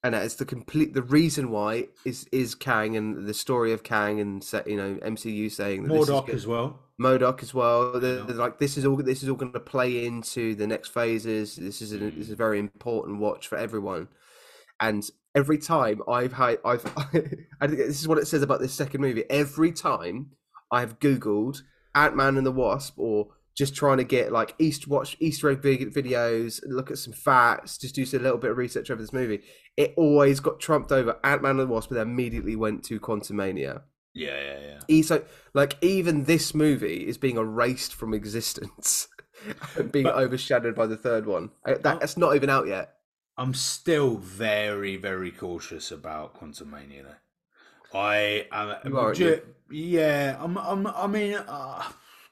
And 0.03 0.15
it's 0.15 0.37
the 0.37 0.47
complete 0.47 0.95
the 0.95 1.03
reason 1.03 1.51
why 1.51 1.89
is 2.07 2.27
is 2.33 2.55
Kang 2.55 2.97
and 2.97 3.27
the 3.29 3.35
story 3.35 3.75
of 3.75 3.83
Kang 3.83 4.19
and 4.19 4.43
you 4.67 4.79
know 4.79 4.95
MCU 5.03 5.51
saying 5.51 5.83
that 5.83 5.93
this 5.93 6.09
is 6.09 6.35
as 6.35 6.47
well. 6.47 6.81
MODOK 6.99 7.43
as 7.43 7.53
well. 7.53 8.01
They're, 8.01 8.23
they're 8.23 8.37
like 8.37 8.59
this 8.59 8.79
is 8.79 8.87
all 8.87 8.97
this 8.97 9.23
is 9.23 9.29
all 9.29 9.37
going 9.37 9.53
to 9.53 9.61
play 9.61 10.07
into 10.07 10.55
the 10.55 10.67
next 10.67 10.89
phases. 10.89 11.57
This 11.57 11.83
is 11.83 11.93
a, 11.93 11.99
this 11.99 12.29
is 12.29 12.31
a 12.31 12.37
very 12.37 12.59
important 12.59 13.19
watch 13.19 13.47
for 13.47 13.59
everyone. 13.59 14.09
And 14.81 15.07
every 15.35 15.59
time 15.59 16.01
I've 16.09 16.33
had 16.33 16.61
I've 16.65 16.87
I 17.61 17.67
think 17.67 17.77
this 17.77 18.01
is 18.01 18.09
what 18.09 18.17
it 18.17 18.27
says 18.27 18.41
about 18.41 18.61
this 18.61 18.73
second 18.73 19.03
movie. 19.03 19.25
Every 19.29 19.71
time 19.71 20.31
I've 20.71 20.99
googled 20.99 21.63
Ant 21.95 22.17
Man 22.17 22.37
and 22.37 22.47
the 22.47 22.53
Wasp 22.53 22.99
or 22.99 23.29
just 23.57 23.75
trying 23.75 23.99
to 23.99 24.05
get 24.05 24.33
like 24.33 24.55
Easter 24.59 24.89
watch 24.89 25.17
Easter 25.21 25.51
egg 25.51 25.61
videos, 25.63 26.61
look 26.67 26.91
at 26.91 26.99
some 26.99 27.13
facts, 27.13 27.77
just 27.79 27.95
do 27.95 28.03
a 28.05 28.19
little 28.23 28.39
bit 28.39 28.53
of 28.53 28.57
research 28.57 28.91
over 28.91 29.01
this 29.03 29.13
movie. 29.13 29.43
It 29.77 29.95
always 29.97 30.41
got 30.41 30.61
trumped 30.61 30.93
over 30.93 31.19
Ant 31.25 31.43
Man 31.43 31.53
and 31.53 31.61
the 31.61 31.67
Wasp, 31.67 31.91
but 31.91 31.97
then 31.97 32.09
immediately 32.09 32.57
went 32.57 32.85
to 32.85 33.01
Quantumania. 33.01 33.83
Yeah, 34.15 34.41
yeah, 34.41 34.59
yeah. 34.61 34.81
E- 34.89 35.03
so 35.03 35.23
like 35.55 35.77
even 35.83 36.25
this 36.25 36.55
movie 36.55 37.07
is 37.07 37.19
being 37.19 37.37
erased 37.37 37.95
from 37.95 38.13
existence 38.15 39.09
and 39.77 39.93
being 39.93 40.05
But- 40.05 40.17
overshadowed 40.17 40.75
by 40.75 40.87
the 40.87 40.97
third 40.97 41.27
one 41.27 41.51
Uh, 41.65 41.75
that, 41.83 42.01
that's 42.01 42.17
not 42.17 42.35
even 42.35 42.51
out 42.51 42.67
yet 42.67 42.95
I'm 43.37 43.55
still 43.55 44.17
very, 44.17 44.97
very 44.97 45.31
cautious 45.31 45.91
about 45.91 46.39
Quantumania. 46.39 47.15
I 47.95 48.47
am. 48.53 48.77
You 48.85 48.99
are, 48.99 49.15
ju- 49.15 49.43
yeah, 49.71 50.37
I'm. 50.41 50.57
I'm. 50.59 50.87
I 50.87 51.07
mean, 51.07 51.35
uh, 51.35 51.83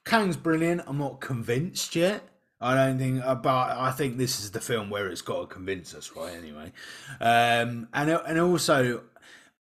Kang's 0.05 0.37
brilliant. 0.37 0.83
I'm 0.87 0.99
not 0.99 1.21
convinced 1.21 1.97
yet. 1.97 2.23
I 2.61 2.75
don't 2.75 2.99
think, 2.99 3.23
uh, 3.25 3.37
but 3.37 3.71
I 3.77 3.93
think 3.93 4.17
this 4.19 4.41
is 4.41 4.51
the 4.51 4.61
film 4.61 4.91
where 4.91 5.09
it's 5.09 5.23
got 5.23 5.41
to 5.43 5.47
convince 5.47 5.95
us, 5.95 6.13
right? 6.17 6.35
Anyway, 6.35 6.73
um, 7.21 7.89
and 7.95 8.11
and 8.11 8.41
also, 8.41 9.03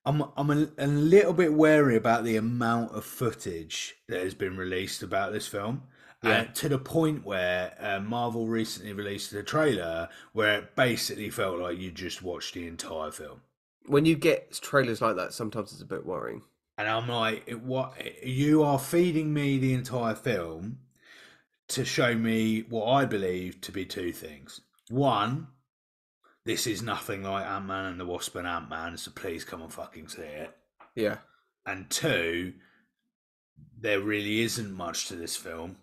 I'm 0.04 0.24
I'm 0.36 0.50
a, 0.50 0.68
a 0.78 0.86
little 0.86 1.32
bit 1.32 1.52
wary 1.52 1.94
about 1.96 2.24
the 2.24 2.36
amount 2.36 2.92
of 2.92 3.04
footage 3.04 3.94
that 4.08 4.20
has 4.22 4.34
been 4.34 4.56
released 4.56 5.02
about 5.02 5.32
this 5.32 5.46
film. 5.46 5.82
Uh, 6.24 6.42
to 6.52 6.68
the 6.68 6.78
point 6.78 7.24
where 7.24 7.76
uh, 7.78 8.00
Marvel 8.00 8.48
recently 8.48 8.92
released 8.92 9.32
a 9.34 9.42
trailer 9.44 10.08
where 10.32 10.58
it 10.58 10.74
basically 10.74 11.30
felt 11.30 11.60
like 11.60 11.78
you 11.78 11.92
just 11.92 12.22
watched 12.22 12.54
the 12.54 12.66
entire 12.66 13.12
film. 13.12 13.40
When 13.88 14.04
you 14.04 14.16
get 14.16 14.52
trailers 14.52 15.00
like 15.00 15.16
that, 15.16 15.32
sometimes 15.32 15.72
it's 15.72 15.82
a 15.82 15.86
bit 15.86 16.06
worrying. 16.06 16.42
And 16.76 16.88
I'm 16.88 17.08
like, 17.08 17.50
what? 17.50 17.94
You 18.24 18.62
are 18.62 18.78
feeding 18.78 19.34
me 19.34 19.58
the 19.58 19.74
entire 19.74 20.14
film 20.14 20.78
to 21.68 21.84
show 21.84 22.14
me 22.14 22.60
what 22.68 22.86
I 22.86 23.04
believe 23.04 23.60
to 23.62 23.72
be 23.72 23.84
two 23.84 24.12
things. 24.12 24.60
One, 24.88 25.48
this 26.44 26.66
is 26.66 26.82
nothing 26.82 27.22
like 27.22 27.44
Ant 27.44 27.66
Man 27.66 27.84
and 27.84 28.00
the 28.00 28.06
Wasp 28.06 28.36
and 28.36 28.46
Ant 28.46 28.70
Man, 28.70 28.96
so 28.96 29.10
please 29.10 29.44
come 29.44 29.60
and 29.60 29.72
fucking 29.72 30.08
see 30.08 30.22
it. 30.22 30.56
Yeah. 30.94 31.18
And 31.66 31.90
two, 31.90 32.54
there 33.78 34.00
really 34.00 34.40
isn't 34.40 34.72
much 34.72 35.08
to 35.08 35.16
this 35.16 35.36
film, 35.36 35.76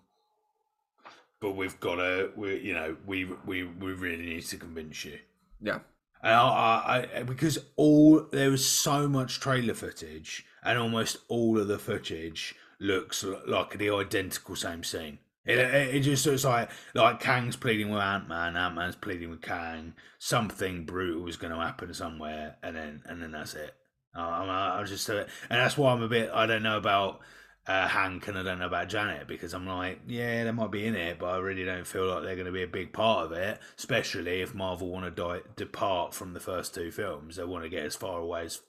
but 1.40 1.52
we've 1.52 1.78
got 1.78 1.96
to, 1.96 2.32
we, 2.34 2.58
you 2.58 2.74
know, 2.74 2.96
we 3.06 3.26
we 3.46 3.64
we 3.64 3.92
really 3.92 4.24
need 4.24 4.46
to 4.46 4.56
convince 4.56 5.04
you. 5.04 5.18
Yeah. 5.60 5.80
I, 6.22 6.32
I, 6.32 7.08
I, 7.18 7.22
because 7.22 7.58
all 7.76 8.26
there 8.32 8.50
was 8.50 8.66
so 8.66 9.08
much 9.08 9.40
trailer 9.40 9.74
footage, 9.74 10.44
and 10.64 10.78
almost 10.78 11.18
all 11.28 11.58
of 11.58 11.68
the 11.68 11.78
footage 11.78 12.54
looks 12.78 13.24
like 13.46 13.78
the 13.78 13.90
identical 13.90 14.56
same 14.56 14.84
scene. 14.84 15.18
It, 15.44 15.58
it, 15.58 15.94
it 15.94 16.00
just 16.00 16.26
looks 16.26 16.44
like 16.44 16.70
like 16.94 17.20
Kang's 17.20 17.56
pleading 17.56 17.90
with 17.90 18.02
Ant 18.02 18.28
Man, 18.28 18.56
Ant 18.56 18.74
Man's 18.74 18.96
pleading 18.96 19.30
with 19.30 19.42
Kang. 19.42 19.94
Something 20.18 20.84
brutal 20.84 21.28
is 21.28 21.36
going 21.36 21.52
to 21.52 21.60
happen 21.60 21.94
somewhere, 21.94 22.56
and 22.62 22.74
then 22.74 23.02
and 23.06 23.22
then 23.22 23.32
that's 23.32 23.54
it. 23.54 23.74
I'm, 24.14 24.48
I'm 24.48 24.86
just, 24.86 25.08
uh, 25.10 25.24
and 25.50 25.60
that's 25.60 25.76
why 25.76 25.92
I'm 25.92 26.02
a 26.02 26.08
bit. 26.08 26.30
I 26.32 26.46
don't 26.46 26.62
know 26.62 26.78
about 26.78 27.20
uh, 27.68 27.88
Hank 27.88 28.28
and 28.28 28.38
I 28.38 28.42
don't 28.44 28.58
know 28.60 28.66
about 28.66 28.88
Janet 28.88 29.26
because 29.26 29.52
I'm 29.52 29.66
like, 29.66 30.00
yeah, 30.06 30.44
they 30.44 30.52
might 30.52 30.70
be 30.70 30.86
in 30.86 30.94
it, 30.94 31.18
but 31.18 31.26
I 31.26 31.38
really 31.38 31.64
don't 31.64 31.86
feel 31.86 32.06
like 32.06 32.22
they're 32.22 32.36
going 32.36 32.46
to 32.46 32.52
be 32.52 32.62
a 32.62 32.68
big 32.68 32.92
part 32.92 33.26
of 33.26 33.32
it. 33.32 33.58
Especially 33.76 34.40
if 34.40 34.54
Marvel 34.54 34.88
want 34.88 35.04
to 35.04 35.10
die, 35.10 35.40
depart 35.56 36.14
from 36.14 36.32
the 36.32 36.40
first 36.40 36.74
two 36.74 36.90
films, 36.92 37.36
they 37.36 37.44
want 37.44 37.64
to 37.64 37.68
get 37.68 37.84
as 37.84 37.96
far 37.96 38.20
away 38.20 38.44
as 38.44 38.60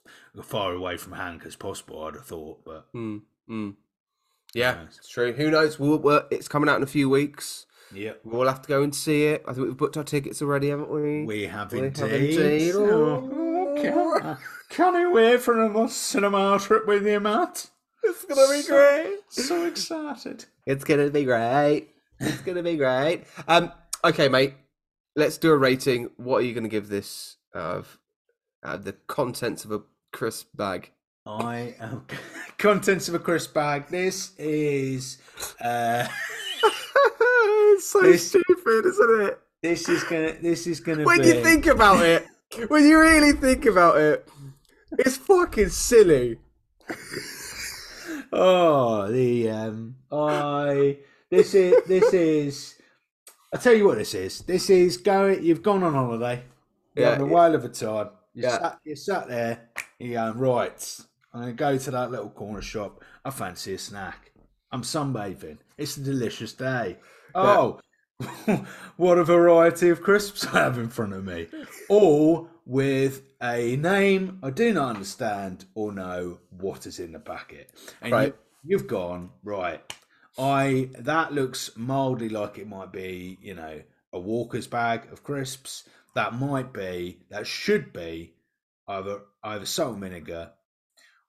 far 0.42 0.72
away 0.72 0.96
from 0.96 1.12
Hank 1.12 1.44
as 1.46 1.54
possible. 1.56 2.02
I'd 2.04 2.14
have 2.14 2.26
thought, 2.26 2.64
but 2.64 2.92
Mm, 2.92 3.22
mm. 3.48 3.74
Yeah, 4.54 4.82
it's 4.86 5.08
true. 5.08 5.32
Who 5.32 5.50
knows? 5.50 5.78
We'll, 5.78 5.98
we're, 5.98 6.24
it's 6.30 6.48
coming 6.48 6.68
out 6.70 6.76
in 6.78 6.82
a 6.82 6.86
few 6.86 7.08
weeks. 7.10 7.66
yeah, 7.94 8.12
We'll 8.24 8.48
have 8.48 8.62
to 8.62 8.68
go 8.68 8.82
and 8.82 8.94
see 8.94 9.26
it. 9.26 9.44
I 9.46 9.52
think 9.52 9.66
we've 9.66 9.76
booked 9.76 9.96
our 9.96 10.04
tickets 10.04 10.40
already, 10.42 10.70
haven't 10.70 10.90
we? 10.90 11.24
we 11.24 11.46
have 11.46 11.70
We 11.72 11.80
have 11.80 11.98
indeed. 11.98 12.38
indeed. 12.40 12.74
Oh, 12.74 13.76
can, 13.80 14.36
can 14.70 14.96
I 14.96 15.12
wait 15.12 15.40
for 15.42 15.62
a 15.62 15.88
cinema 15.88 16.58
trip 16.58 16.86
with 16.86 17.06
you, 17.06 17.20
Matt? 17.20 17.70
It's 18.04 18.24
gonna 18.24 18.48
be 18.52 18.62
great. 18.66 19.18
So 19.28 19.66
excited. 19.66 20.44
It's 20.66 20.84
gonna 20.84 21.10
be 21.10 21.24
great. 21.24 21.88
It's 22.20 22.40
gonna 22.42 22.62
be 22.62 22.76
great. 22.76 23.24
Um, 23.46 23.72
okay, 24.04 24.28
mate. 24.28 24.54
Let's 25.16 25.36
do 25.38 25.50
a 25.52 25.56
rating. 25.56 26.10
What 26.16 26.38
are 26.38 26.42
you 26.42 26.54
gonna 26.54 26.68
give 26.68 26.88
this 26.88 27.36
of, 27.54 27.98
of 28.62 28.84
the 28.84 28.92
contents 29.08 29.64
of 29.64 29.72
a 29.72 29.82
crisp 30.12 30.48
bag? 30.54 30.92
I 31.26 31.74
am 31.80 32.06
contents 32.58 33.08
of 33.08 33.14
a 33.14 33.18
crisp 33.18 33.52
bag. 33.54 33.88
This 33.88 34.32
is 34.38 35.18
uh 35.60 36.06
it's 37.74 37.90
so 37.90 38.00
This- 38.02 38.28
stupid, 38.28 38.86
isn't 38.86 39.20
it? 39.22 39.38
this 39.62 39.88
is 39.88 40.04
gonna 40.04 40.32
this 40.40 40.66
is 40.68 40.80
gonna 40.80 41.04
When 41.04 41.20
be 41.20 41.26
you 41.28 41.42
think 41.42 41.66
about 41.66 42.04
it, 42.04 42.26
when 42.68 42.86
you 42.86 42.98
really 43.00 43.32
think 43.32 43.66
about 43.66 43.98
it, 43.98 44.28
it's 44.92 45.16
fucking 45.16 45.68
silly. 45.70 46.38
Oh, 48.32 49.10
the 49.10 49.50
um, 49.50 49.96
I 50.12 50.98
this 51.30 51.54
is 51.54 51.86
this 51.86 52.12
is. 52.12 52.74
I 53.52 53.56
tell 53.56 53.74
you 53.74 53.86
what, 53.86 53.98
this 53.98 54.14
is. 54.14 54.42
This 54.42 54.68
is 54.70 54.96
going. 54.98 55.42
You've 55.42 55.62
gone 55.62 55.82
on 55.82 55.94
holiday. 55.94 56.44
You're 56.94 57.04
Yeah, 57.04 57.10
having 57.10 57.22
a 57.22 57.32
whale 57.34 57.54
of 57.54 57.64
a 57.64 57.68
time. 57.68 58.10
You 58.34 58.42
Yeah. 58.42 58.58
sat. 58.58 58.78
You 58.84 58.96
sat 58.96 59.28
there. 59.28 59.70
Going 60.00 60.38
right. 60.38 61.00
I'm 61.32 61.40
gonna 61.40 61.52
go 61.52 61.78
to 61.78 61.90
that 61.90 62.10
little 62.10 62.30
corner 62.30 62.62
shop. 62.62 63.02
I 63.24 63.30
fancy 63.30 63.74
a 63.74 63.78
snack. 63.78 64.32
I'm 64.70 64.82
sunbathing. 64.82 65.58
It's 65.76 65.96
a 65.96 66.02
delicious 66.02 66.52
day. 66.52 66.98
Oh, 67.34 67.80
what 68.96 69.18
a 69.18 69.24
variety 69.24 69.88
of 69.90 70.02
crisps 70.02 70.46
I 70.46 70.60
have 70.60 70.78
in 70.78 70.88
front 70.88 71.12
of 71.12 71.24
me. 71.24 71.48
All 71.88 72.48
with 72.66 73.22
a 73.42 73.76
name 73.76 74.38
I 74.42 74.50
do 74.50 74.72
not 74.72 74.96
understand 74.96 75.64
or 75.74 75.92
know 75.92 76.38
what 76.50 76.86
is 76.86 76.98
in 76.98 77.12
the 77.12 77.20
packet. 77.20 77.70
And 78.00 78.12
Right. 78.12 78.34
you, 78.64 78.76
you've 78.76 78.86
gone, 78.86 79.30
right. 79.44 79.80
I 80.38 80.90
that 80.98 81.32
looks 81.32 81.76
mildly 81.76 82.28
like 82.28 82.58
it 82.58 82.68
might 82.68 82.92
be, 82.92 83.38
you 83.40 83.54
know, 83.54 83.82
a 84.12 84.20
Walker's 84.20 84.66
bag 84.66 85.12
of 85.12 85.22
crisps. 85.24 85.84
That 86.14 86.34
might 86.34 86.72
be, 86.72 87.18
that 87.30 87.46
should 87.46 87.92
be 87.92 88.34
either 88.88 89.20
either 89.44 89.66
salt 89.66 89.94
and 89.94 90.02
vinegar 90.02 90.52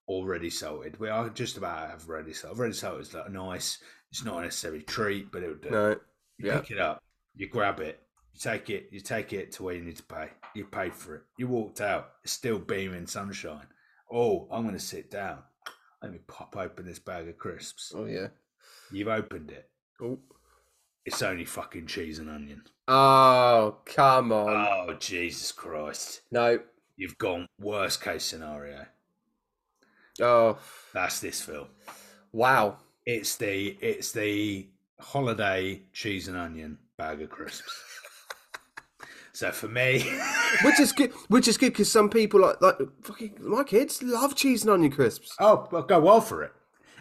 or 0.08 0.26
ready 0.26 0.50
salted. 0.50 1.00
We 1.00 1.10
are 1.10 1.30
just 1.30 1.58
about 1.58 1.90
have 1.90 2.10
ready 2.10 2.34
salted. 2.34 2.60
Ready 2.60 2.74
salted 2.74 3.02
is 3.02 3.14
like 3.14 3.32
nice. 3.32 3.78
It's 4.12 4.26
not 4.26 4.40
a 4.40 4.42
necessary 4.44 4.82
treat, 4.82 5.32
but 5.32 5.44
it 5.44 5.48
would 5.50 5.62
do. 5.62 5.70
No. 5.70 6.00
You 6.40 6.48
Yeah. 6.52 6.60
pick 6.62 6.72
it 6.72 6.80
up, 6.80 7.04
you 7.36 7.48
grab 7.48 7.80
it, 7.82 8.02
you 8.34 8.40
take 8.40 8.70
it, 8.70 8.90
you 8.92 9.00
take 9.02 9.34
it 9.34 9.52
to 9.54 9.64
where 9.64 9.76
you 9.76 9.82
need 9.82 9.98
to 9.98 10.04
pay. 10.04 10.30
You 10.56 10.66
pay 10.66 10.90
for 10.90 11.16
it. 11.16 11.24
You 11.38 11.48
walked 11.48 11.80
out. 11.82 12.14
It's 12.24 12.34
still 12.34 12.58
beaming 12.58 13.06
sunshine. 13.08 13.68
Oh, 14.12 14.48
I'm 14.52 14.64
going 14.64 14.74
to 14.74 14.80
sit 14.80 15.12
down. 15.12 15.44
Let 16.02 16.12
me 16.12 16.20
pop 16.28 16.56
open 16.58 16.86
this 16.86 16.98
bag 17.00 17.28
of 17.28 17.38
crisps. 17.38 17.94
Oh 17.96 18.06
yeah. 18.06 18.28
You've 18.92 19.10
opened 19.10 19.52
it. 19.52 19.70
Oh. 20.02 20.18
It's 21.06 21.22
only 21.22 21.46
fucking 21.46 21.88
cheese 21.88 22.20
and 22.20 22.30
onion. 22.30 22.64
Oh 22.88 23.78
come 23.86 24.32
on. 24.32 24.50
Oh 24.90 24.94
Jesus 24.96 25.52
Christ! 25.52 26.22
no. 26.32 26.60
You've 26.96 27.18
gone 27.18 27.48
worst 27.60 28.02
case 28.02 28.24
scenario. 28.26 28.86
Oh 30.22 30.58
That's 30.94 31.20
this 31.20 31.42
film. 31.42 31.68
wow. 32.32 32.78
It's 33.06 33.36
the 33.38 33.78
it's 33.82 34.12
the 34.12 34.68
holiday 35.00 35.82
cheese 35.94 36.28
and 36.28 36.38
onion 36.38 36.78
bag 36.98 37.22
of 37.22 37.30
crisps. 37.30 37.72
so 39.34 39.52
for 39.52 39.68
me, 39.68 40.02
Which 40.64 40.80
is 40.80 40.92
good. 40.92 41.12
Which 41.28 41.48
is 41.48 41.58
good 41.58 41.74
because 41.74 41.92
some 41.92 42.10
people 42.10 42.42
like 42.42 42.62
like 42.62 42.78
fucking 43.04 43.36
my 43.40 43.64
kids 43.64 44.02
love 44.04 44.36
cheese 44.36 44.64
and 44.64 44.72
onion 44.72 44.92
crisps. 44.92 45.36
oh, 45.40 45.68
well, 45.72 45.84
go 45.84 46.00
well 46.00 46.22
for 46.22 46.44
it. 46.44 46.52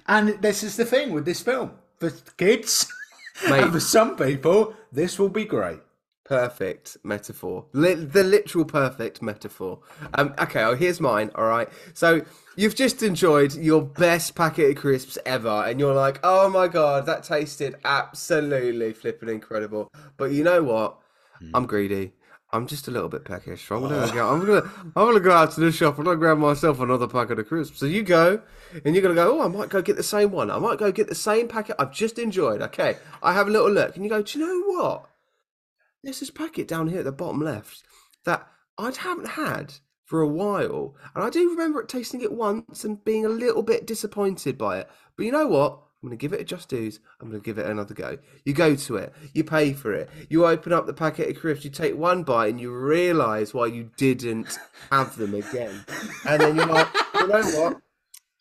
And 0.07 0.41
this 0.41 0.63
is 0.63 0.77
the 0.77 0.85
thing 0.85 1.13
with 1.13 1.25
this 1.25 1.43
film 1.43 1.73
for 1.99 2.11
kids, 2.37 2.87
Mate. 3.51 3.63
and 3.65 3.73
for 3.73 3.81
some 3.81 4.17
people, 4.17 4.75
this 4.93 5.19
will 5.19 5.29
be 5.29 5.45
great. 5.45 5.81
Perfect 6.29 6.99
metaphor. 7.05 7.65
Li- 7.73 7.95
the 7.95 8.23
literal 8.23 8.67
perfect 8.67 9.23
metaphor. 9.23 9.81
Um, 10.13 10.35
okay, 10.39 10.63
oh, 10.63 10.75
here's 10.75 11.01
mine. 11.01 11.31
All 11.35 11.47
right. 11.47 11.71
So 11.95 12.21
you've 12.55 12.75
just 12.75 13.03
enjoyed 13.03 13.55
your 13.55 13.81
best 13.81 14.35
packet 14.35 14.71
of 14.71 14.77
crisps 14.77 15.17
ever, 15.25 15.65
and 15.67 15.81
you're 15.81 15.95
like, 15.95 16.21
"Oh 16.23 16.51
my 16.51 16.69
god, 16.69 17.07
that 17.07 17.25
tasted 17.25 17.77
absolutely 17.83 18.93
flipping 18.93 19.31
incredible." 19.31 19.91
But 20.19 20.33
you 20.33 20.45
know 20.45 20.63
what? 20.63 20.99
I'm 21.55 21.65
greedy. 21.65 22.13
I'm 22.53 22.67
just 22.67 22.89
a 22.89 22.91
little 22.91 23.09
bit 23.09 23.25
peckish. 23.25 23.71
I'm 23.71 23.81
gonna 23.81 24.13
go. 24.13 24.29
I'm 24.29 24.45
gonna. 24.45 24.71
I'm 24.97 25.07
gonna 25.07 25.21
go 25.21 25.33
out 25.33 25.53
to 25.53 25.61
the 25.61 25.73
shop 25.73 25.99
and 25.99 26.07
I'm 26.09 26.13
gonna 26.13 26.19
grab 26.19 26.37
myself 26.37 26.81
another 26.81 27.07
packet 27.07 27.39
of 27.39 27.49
crisps. 27.49 27.79
So 27.79 27.87
you 27.87 28.03
go, 28.03 28.43
and 28.85 28.95
you're 28.95 29.03
gonna 29.03 29.15
go. 29.15 29.39
Oh, 29.39 29.45
I 29.45 29.49
might 29.49 29.71
go 29.71 29.81
get 29.81 29.97
the 29.97 30.03
same 30.03 30.31
one. 30.31 30.51
I 30.51 30.59
might 30.59 30.79
go 30.79 30.93
get 30.93 31.09
the 31.09 31.15
same 31.15 31.49
packet 31.49 31.77
I've 31.79 31.93
just 31.93 32.19
enjoyed. 32.19 32.61
Okay, 32.61 32.99
I 33.23 33.33
have 33.33 33.49
a 33.49 33.51
little 33.51 33.71
look, 33.71 33.97
and 33.97 34.05
you 34.05 34.11
go. 34.11 34.21
Do 34.21 34.39
you 34.39 34.47
know 34.47 34.73
what? 34.75 35.09
There's 36.03 36.21
this 36.21 36.31
packet 36.31 36.69
down 36.69 36.89
here 36.89 37.01
at 37.01 37.05
the 37.05 37.13
bottom 37.13 37.41
left 37.41 37.83
that 38.25 38.47
I 38.79 38.93
haven't 38.97 39.31
had 39.31 39.75
for 40.05 40.21
a 40.21 40.29
while, 40.29 40.97
and 41.15 41.23
I 41.23 41.31
do 41.31 41.51
remember 41.51 41.81
it 41.81 41.89
tasting 41.89 42.23
it 42.23 42.33
once 42.33 42.85
and 42.85 43.05
being 43.05 43.27
a 43.27 43.31
little 43.31 43.63
bit 43.63 43.87
disappointed 43.87 44.57
by 44.57 44.79
it. 44.79 44.91
But 45.17 45.27
you 45.27 45.33
know 45.33 45.47
what? 45.47 45.83
I'm 46.03 46.09
going 46.09 46.17
to 46.17 46.23
give 46.23 46.33
it 46.33 46.41
a 46.41 46.45
just 46.45 46.69
dues. 46.69 47.01
I'm 47.21 47.29
going 47.29 47.41
to 47.41 47.45
give 47.45 47.59
it 47.59 47.67
another 47.67 47.93
go. 47.93 48.19
You 48.45 48.55
go 48.55 48.77
to 48.77 48.97
it, 48.97 49.13
you 49.35 49.43
pay 49.43 49.73
for 49.73 49.93
it, 49.93 50.09
you 50.29 50.47
open 50.47 50.73
up 50.73 50.87
the 50.87 50.95
packet 50.95 51.29
of 51.29 51.41
crisps, 51.41 51.65
you 51.65 51.71
take 51.71 51.97
one 51.97 52.23
bite, 52.23 52.51
and 52.51 52.61
you 52.61 52.73
realise 52.73 53.53
why 53.53 53.67
you 53.67 53.91
didn't 53.97 54.59
have 54.93 55.17
them 55.17 55.35
again. 55.35 55.85
And 56.25 56.41
then 56.41 56.57
you're 56.57 56.67
like, 56.67 56.89
you 57.15 57.27
know 57.27 57.43
what? 57.43 57.81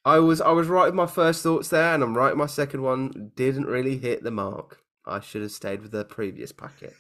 I 0.05 0.20
was 0.20 0.39
I 0.39 0.51
was 0.51 0.68
right 0.68 0.86
with 0.86 0.93
my 0.93 1.08
first 1.08 1.43
thoughts 1.43 1.68
there, 1.68 1.93
and 1.93 2.01
I'm 2.01 2.16
right 2.16 2.38
my 2.38 2.45
second 2.45 2.82
one. 2.82 3.32
Didn't 3.36 3.66
really 3.66 3.97
hit 3.97 4.24
the 4.24 4.32
mark. 4.32 4.80
I 5.05 5.20
should 5.20 5.41
have 5.41 5.51
stayed 5.51 5.82
with 5.82 5.91
the 5.91 6.05
previous 6.05 6.53
packet. 6.53 6.95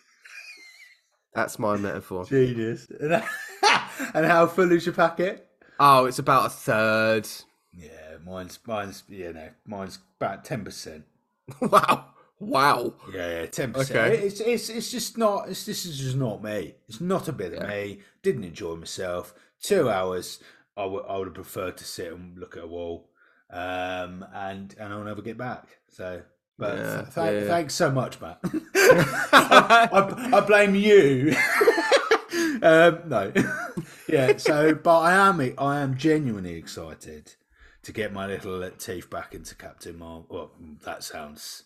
That's 1.37 1.59
my 1.59 1.77
metaphor. 1.77 2.25
Genius. 2.25 2.87
and 2.99 4.25
how 4.25 4.47
full 4.47 4.71
is 4.71 4.87
your 4.87 4.95
packet? 4.95 5.47
Oh, 5.79 6.05
it's 6.05 6.17
about 6.17 6.47
a 6.47 6.49
third. 6.49 7.27
Yeah, 7.71 8.17
mine's 8.25 8.57
mine's 8.65 9.03
you 9.07 9.31
know 9.33 9.49
mine's 9.63 9.99
about 10.19 10.43
ten 10.43 10.65
percent. 10.65 11.05
Wow. 11.61 12.05
Wow. 12.39 12.95
Yeah, 13.13 13.41
yeah, 13.41 13.45
ten 13.45 13.71
percent. 13.71 13.99
Okay. 13.99 14.17
It's 14.17 14.39
it's 14.39 14.69
it's 14.69 14.89
just 14.89 15.15
not. 15.19 15.47
It's 15.47 15.63
this 15.67 15.85
is 15.85 15.99
just 15.99 16.17
not 16.17 16.43
me. 16.43 16.73
It's 16.89 16.99
not 16.99 17.27
a 17.27 17.33
bit 17.33 17.53
of 17.53 17.69
me. 17.69 17.99
Didn't 18.23 18.43
enjoy 18.43 18.73
myself. 18.73 19.35
Two 19.61 19.91
hours. 19.91 20.39
I 20.75 20.85
would 20.85 21.05
I 21.07 21.17
would 21.17 21.27
have 21.27 21.35
preferred 21.35 21.77
to 21.77 21.83
sit 21.83 22.11
and 22.11 22.35
look 22.39 22.57
at 22.57 22.63
a 22.63 22.67
wall, 22.67 23.11
um, 23.51 24.25
and 24.33 24.75
and 24.79 24.91
I'll 24.91 25.03
never 25.03 25.21
get 25.21 25.37
back. 25.37 25.67
So, 25.87 26.23
but 26.57 26.77
Yeah, 26.77 27.01
th- 27.01 27.15
yeah, 27.15 27.31
yeah. 27.31 27.47
thanks 27.47 27.73
so 27.73 27.91
much, 27.91 28.19
Matt. 28.21 28.39
I, 28.75 29.89
I, 29.91 30.37
I 30.37 30.41
blame 30.41 30.75
you. 30.75 31.35
um, 32.61 33.01
no, 33.07 33.31
yeah. 34.09 34.37
So, 34.37 34.73
but 34.75 34.99
I 34.99 35.13
am 35.29 35.53
I 35.57 35.79
am 35.79 35.97
genuinely 35.97 36.55
excited 36.55 37.35
to 37.83 37.91
get 37.91 38.11
my 38.13 38.25
little 38.27 38.69
teeth 38.71 39.09
back 39.09 39.33
into 39.33 39.55
Captain 39.55 39.97
Marvel. 39.97 40.25
Well, 40.29 40.51
that 40.83 41.03
sounds 41.03 41.63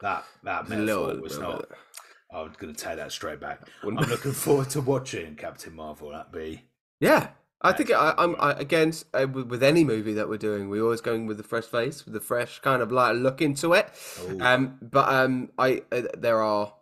that 0.00 0.24
that 0.44 0.68
metaphor 0.68 1.20
was 1.20 1.38
not. 1.38 1.68
bit. 1.68 1.78
I'm 2.32 2.52
going 2.58 2.72
to 2.72 2.80
take 2.84 2.96
that 2.96 3.10
straight 3.10 3.40
back. 3.40 3.60
I'm 3.82 3.96
looking 3.96 4.30
forward 4.32 4.70
to 4.70 4.80
watching 4.80 5.34
Captain 5.34 5.74
Marvel. 5.74 6.12
That'd 6.12 6.30
be 6.32 6.62
Yeah. 7.00 7.30
I 7.62 7.72
think 7.72 7.90
I, 7.92 8.14
I'm 8.16 8.36
I, 8.38 8.52
again 8.52 8.92
uh, 9.12 9.26
with, 9.30 9.48
with 9.48 9.62
any 9.62 9.84
movie 9.84 10.14
that 10.14 10.28
we're 10.28 10.38
doing, 10.38 10.70
we're 10.70 10.82
always 10.82 11.00
going 11.00 11.26
with 11.26 11.36
the 11.36 11.42
fresh 11.42 11.64
face, 11.64 12.04
with 12.04 12.14
the 12.14 12.20
fresh 12.20 12.58
kind 12.60 12.80
of 12.80 12.90
like 12.90 13.16
look 13.16 13.42
into 13.42 13.74
it. 13.74 13.88
Um, 14.40 14.78
but 14.80 15.08
um, 15.08 15.50
I 15.58 15.82
uh, 15.92 16.02
there 16.16 16.42
are, 16.42 16.72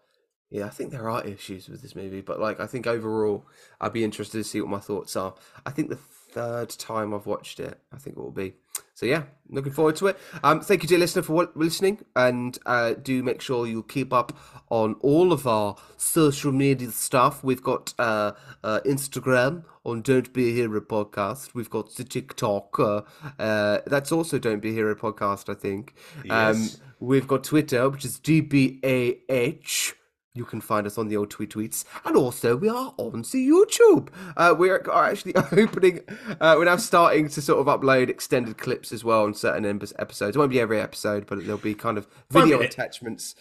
yeah, 0.51 0.67
I 0.67 0.71
think 0.71 0.93
there 0.93 1.11
are 1.11 1.25
issues 1.27 1.69
with 1.69 1.83
this 1.83 1.97
movie, 1.97 2.21
but 2.21 2.39
like 2.39 2.61
I 2.61 2.67
think 2.67 2.87
overall, 2.87 3.45
I'd 3.81 3.93
be 3.93 4.05
interested 4.05 4.39
to 4.39 4.45
see 4.45 4.61
what 4.61 4.71
my 4.71 4.79
thoughts 4.79 5.17
are. 5.17 5.35
I 5.67 5.71
think 5.71 5.89
the 5.89 5.97
third 5.97 6.69
time 6.71 7.13
I've 7.13 7.27
watched 7.27 7.59
it, 7.59 7.81
I 7.93 7.99
think 7.99 8.17
it 8.17 8.21
will 8.21 8.31
be. 8.31 8.55
So 8.99 9.07
yeah, 9.07 9.27
looking 9.49 9.71
forward 9.71 9.95
to 9.97 10.09
it. 10.09 10.19
Um, 10.43 10.61
thank 10.61 10.83
you, 10.83 10.89
dear 10.89 10.99
listener, 10.99 11.23
for 11.23 11.49
listening, 11.55 12.01
and 12.17 12.59
uh, 12.67 12.95
do 12.95 13.23
make 13.23 13.41
sure 13.41 13.65
you 13.65 13.85
keep 13.85 14.13
up 14.13 14.37
on 14.71 14.95
all 14.95 15.33
of 15.33 15.47
our 15.47 15.77
social 15.97 16.51
media 16.51 16.91
stuff. 16.91 17.45
We've 17.45 17.63
got 17.63 17.95
uh, 18.01 18.33
uh, 18.65 18.81
Instagram 18.85 19.63
on 19.85 20.03
Don't 20.03 20.33
Be 20.33 20.49
a 20.49 20.53
Hero 20.53 20.81
podcast. 20.81 21.55
We've 21.55 21.71
got 21.71 21.95
the 21.95 22.03
TikTok. 22.03 22.77
Uh, 22.81 23.03
uh, 23.39 23.79
that's 23.87 24.11
also 24.11 24.37
Don't 24.37 24.59
Be 24.59 24.71
a 24.71 24.73
Hero 24.73 24.97
podcast, 24.97 25.49
I 25.49 25.55
think. 25.55 25.95
Um, 26.29 26.57
Yes. 26.57 26.81
we've 26.99 27.29
got 27.29 27.45
Twitter, 27.45 27.89
which 27.89 28.05
is 28.05 28.19
DBAH. 28.19 29.95
You 30.35 30.45
can 30.45 30.61
find 30.61 30.87
us 30.87 30.99
on 30.99 31.09
the 31.09 31.17
old 31.17 31.31
tweet 31.31 31.51
tweets, 31.51 31.85
and 32.05 32.17
also 32.17 32.57
we 32.57 32.69
are 32.69 32.95
on 32.97 33.23
the 33.23 33.49
YouTube. 33.49 34.09
Uh, 34.37 34.55
we 34.57 34.71
are 34.71 34.83
actually 34.93 35.35
opening. 35.53 36.01
Uh, 36.41 36.55
we're 36.57 36.67
now 36.67 36.77
starting 36.77 37.29
to 37.31 37.43
sort 37.43 37.67
of 37.67 37.81
upload 37.81 38.09
extended 38.09 38.59
clips 38.59 38.93
as 38.93 39.03
well 39.03 39.25
on 39.25 39.35
certain 39.35 39.65
episodes. 39.99 40.37
It 40.37 40.39
won't 40.39 40.51
be 40.51 40.61
every 40.61 40.81
episode, 40.81 41.27
but 41.27 41.41
there'll 41.41 41.59
be 41.59 41.75
kind 41.75 41.99
of 41.99 42.07
video 42.31 42.61
attachments. 42.61 43.35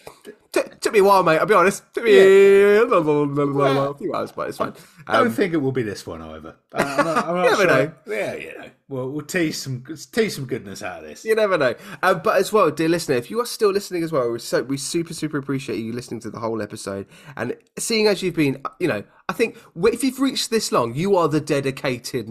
T- 0.50 0.62
took 0.80 0.92
me 0.94 1.00
a 1.00 1.04
while, 1.04 1.22
mate. 1.22 1.38
I'll 1.38 1.46
be 1.46 1.54
honest. 1.54 1.82
Took 1.92 2.04
me 2.04 2.16
a 2.18 3.94
few 3.98 4.14
hours, 4.14 4.32
but 4.32 4.48
it's 4.48 4.58
fine. 4.58 4.72
I 5.06 5.18
don't 5.18 5.26
Um, 5.28 5.32
think 5.32 5.52
it 5.52 5.58
will 5.58 5.72
be 5.72 5.82
this 5.82 6.06
one, 6.06 6.20
however. 6.20 6.56
I'm 6.74 7.04
not, 7.04 7.26
I'm 7.26 7.34
not 7.34 7.44
You 7.44 7.50
never 7.50 7.62
sure. 7.62 7.66
know. 7.66 7.92
Yeah, 8.06 8.34
you 8.34 8.58
know. 8.58 8.70
Well, 8.88 9.10
we'll 9.10 9.26
tease 9.26 9.60
some 9.60 9.84
tease 10.12 10.36
some 10.36 10.46
goodness 10.46 10.82
out 10.82 11.02
of 11.02 11.08
this. 11.08 11.22
You 11.24 11.34
never 11.34 11.58
know. 11.58 11.74
Um, 12.02 12.20
but 12.24 12.36
as 12.38 12.52
well, 12.52 12.70
dear 12.70 12.88
listener, 12.88 13.16
if 13.16 13.30
you 13.30 13.38
are 13.40 13.46
still 13.46 13.70
listening 13.70 14.02
as 14.02 14.12
well, 14.12 14.30
we 14.30 14.38
so 14.38 14.62
we 14.62 14.78
super 14.78 15.12
super 15.12 15.36
appreciate 15.36 15.78
you 15.78 15.92
listening 15.92 16.20
to 16.20 16.30
the 16.30 16.38
whole 16.40 16.62
episode 16.62 17.06
and 17.36 17.54
seeing 17.78 18.06
as 18.06 18.22
you've 18.22 18.34
been, 18.36 18.62
you 18.80 18.88
know, 18.88 19.04
I 19.28 19.34
think 19.34 19.58
if 19.76 20.02
you've 20.02 20.20
reached 20.20 20.48
this 20.48 20.72
long, 20.72 20.94
you 20.94 21.16
are 21.16 21.28
the 21.28 21.40
dedicated, 21.40 22.28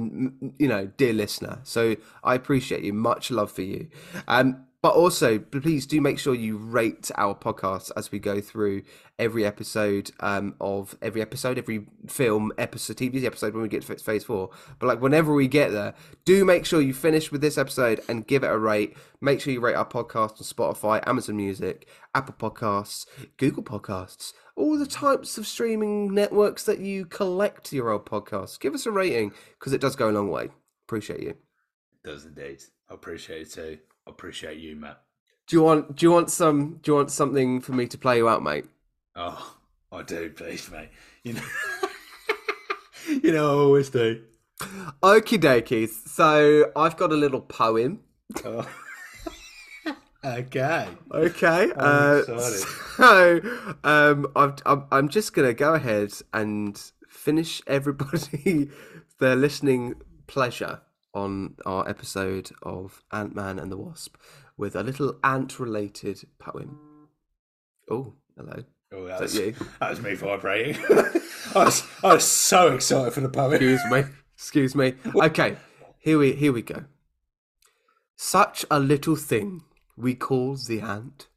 you 0.57 0.68
know, 0.68 0.88
dear 0.97 1.13
listener. 1.13 1.59
So 1.63 1.95
I 2.24 2.34
appreciate 2.34 2.84
you. 2.84 2.93
Much 2.93 3.30
love 3.30 3.51
for 3.51 3.61
you. 3.61 3.88
Um, 4.28 4.65
but 4.84 4.94
also, 4.94 5.40
please 5.40 5.88
do 5.88 6.00
make 6.00 6.20
sure 6.20 6.36
you 6.36 6.56
rate 6.56 7.10
our 7.16 7.34
podcast 7.34 7.92
as 7.98 8.12
we 8.12 8.20
go 8.20 8.40
through 8.40 8.84
every 9.18 9.44
episode 9.44 10.12
um, 10.20 10.54
of 10.62 10.96
every 11.02 11.20
episode, 11.20 11.58
every 11.58 11.88
film 12.08 12.52
episode, 12.60 12.98
TV 12.98 13.24
episode 13.24 13.54
when 13.54 13.64
we 13.64 13.70
get 13.70 13.82
to 13.82 13.96
phase 13.96 14.24
four. 14.24 14.52
But 14.78 14.86
like 14.86 15.02
whenever 15.02 15.34
we 15.34 15.48
get 15.48 15.72
there, 15.72 15.96
do 16.26 16.46
make 16.46 16.64
sure 16.64 16.80
you 16.80 16.94
finish 16.94 17.32
with 17.32 17.42
this 17.42 17.58
episode 17.58 18.02
and 18.08 18.28
give 18.28 18.44
it 18.44 18.52
a 18.52 18.58
rate. 18.58 18.96
Make 19.20 19.42
sure 19.42 19.52
you 19.52 19.62
rate 19.62 19.76
our 19.76 19.88
podcast 19.88 20.40
on 20.60 20.76
Spotify, 20.76 21.06
Amazon 21.08 21.38
Music, 21.38 21.90
Apple 22.14 22.36
Podcasts, 22.38 23.08
Google 23.38 23.64
Podcasts, 23.64 24.34
all 24.56 24.78
the 24.78 24.86
types 24.86 25.40
of 25.40 25.48
streaming 25.48 26.14
networks 26.14 26.64
that 26.66 26.80
you 26.80 27.06
collect 27.06 27.74
your 27.74 27.90
old 27.90 28.06
podcasts. 28.06 28.60
Give 28.60 28.76
us 28.76 28.86
a 28.86 28.92
rating 28.92 29.32
because 29.58 29.74
it 29.74 29.82
does 29.82 29.96
go 29.96 30.10
a 30.10 30.12
long 30.12 30.30
way. 30.30 30.50
Appreciate 30.88 31.22
you. 31.22 31.36
does 32.04 32.26
indeed. 32.26 32.62
I 32.90 32.94
appreciate 32.94 33.48
it 33.48 33.52
too. 33.52 33.78
Appreciate 34.08 34.60
you, 34.60 34.76
Matt. 34.76 35.01
Do 35.47 35.55
you 35.55 35.64
want? 35.64 35.95
Do 35.95 36.05
you 36.05 36.12
want 36.12 36.30
some? 36.30 36.80
Do 36.82 36.91
you 36.91 36.95
want 36.95 37.12
something 37.12 37.62
for 37.62 37.72
me 37.72 37.88
to 37.88 37.97
play 37.97 38.18
you 38.18 38.28
out, 38.28 38.43
mate? 38.43 38.66
Oh, 39.16 39.55
I 39.91 40.03
do, 40.03 40.30
please, 40.30 40.70
mate. 40.70 40.89
You 41.24 41.34
know, 41.34 41.41
you 43.24 43.32
know, 43.32 43.47
I 43.47 43.64
always 43.64 43.89
do. 43.89 44.24
Okie 45.03 45.39
dokies. 45.39 46.08
So 46.08 46.72
I've 46.76 46.97
got 46.97 47.12
a 47.12 47.16
little 47.16 47.41
poem. 47.41 48.01
Oh. 48.43 48.68
okay. 50.26 50.88
Okay. 51.12 51.72
Uh, 51.76 52.22
so 52.97 53.41
um, 53.84 54.28
I'm, 54.36 54.55
I'm 54.66 54.86
I'm 54.91 55.10
just 55.10 55.34
gonna 55.34 55.53
go 55.53 55.76
ahead 55.76 56.12
and 56.34 56.82
finish 57.08 57.62
everybody 57.68 58.70
their 59.20 59.36
listening 59.36 59.95
pleasure 60.28 60.82
on 61.18 61.55
our 61.65 61.89
episode 61.89 62.51
of 62.61 63.03
Ant 63.11 63.36
Man 63.36 63.57
and 63.57 63.72
the 63.72 63.78
Wasp 63.78 64.15
with 64.55 64.76
a 64.76 64.84
little 64.84 65.18
ant-related 65.24 66.24
poem. 66.38 66.78
Oh, 67.89 68.13
hello. 68.38 68.63
Oh, 68.93 69.05
that 69.05 69.22
was, 69.22 69.36
you? 69.36 69.55
that 69.80 69.89
was 69.89 70.01
me 70.01 70.13
vibrating. 70.13 70.76
I 71.55 71.65
was, 71.65 71.84
I 72.03 72.13
was 72.13 72.24
so 72.24 72.74
excited 72.74 73.13
for 73.13 73.22
the 73.22 73.30
poem. 73.30 73.53
Excuse 73.53 73.82
me. 73.89 74.03
Excuse 74.36 74.76
me. 74.76 74.93
Okay, 75.15 75.57
here 75.97 76.20
we 76.20 76.34
here 76.34 76.53
we 76.53 76.61
go. 76.61 76.86
Such 78.15 78.63
a 78.70 78.80
little 78.80 79.15
thing 79.15 79.63
we 79.97 80.13
call 80.13 80.55
the 80.55 80.82
ant. 80.82 81.28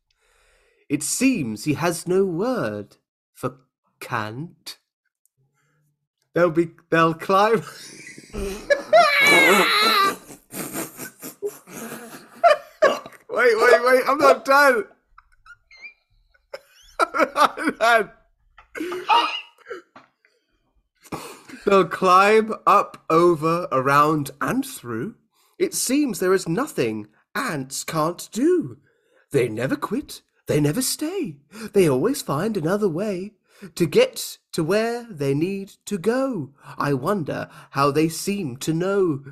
It 0.90 1.02
seems 1.02 1.64
he 1.64 1.74
has 1.74 2.06
no 2.06 2.24
word 2.26 2.98
for 3.32 3.56
can't. 3.98 4.76
They'll 6.34 6.50
be 6.50 6.68
they'll 6.90 7.14
climb. 7.14 7.62
wait, 13.30 13.56
wait, 13.56 13.84
wait! 13.84 14.02
I'm 14.06 14.18
not 14.18 14.44
done. 14.44 14.84
I'm 17.14 17.28
not 17.34 17.78
done. 17.78 18.10
They'll 21.66 21.84
climb 21.84 22.54
up, 22.66 23.04
over, 23.10 23.68
around, 23.70 24.30
and 24.40 24.64
through. 24.64 25.16
It 25.58 25.74
seems 25.74 26.18
there 26.18 26.34
is 26.34 26.48
nothing 26.48 27.08
ants 27.34 27.84
can't 27.84 28.28
do. 28.32 28.78
They 29.30 29.48
never 29.48 29.76
quit, 29.76 30.22
they 30.46 30.60
never 30.60 30.82
stay. 30.82 31.36
They 31.72 31.88
always 31.88 32.22
find 32.22 32.56
another 32.56 32.88
way 32.88 33.34
to 33.74 33.86
get 33.86 34.38
to 34.52 34.64
where 34.64 35.06
they 35.10 35.34
need 35.34 35.72
to 35.86 35.98
go. 35.98 36.50
I 36.78 36.92
wonder 36.94 37.48
how 37.70 37.90
they 37.90 38.08
seem 38.08 38.56
to 38.58 38.72
know. 38.72 39.24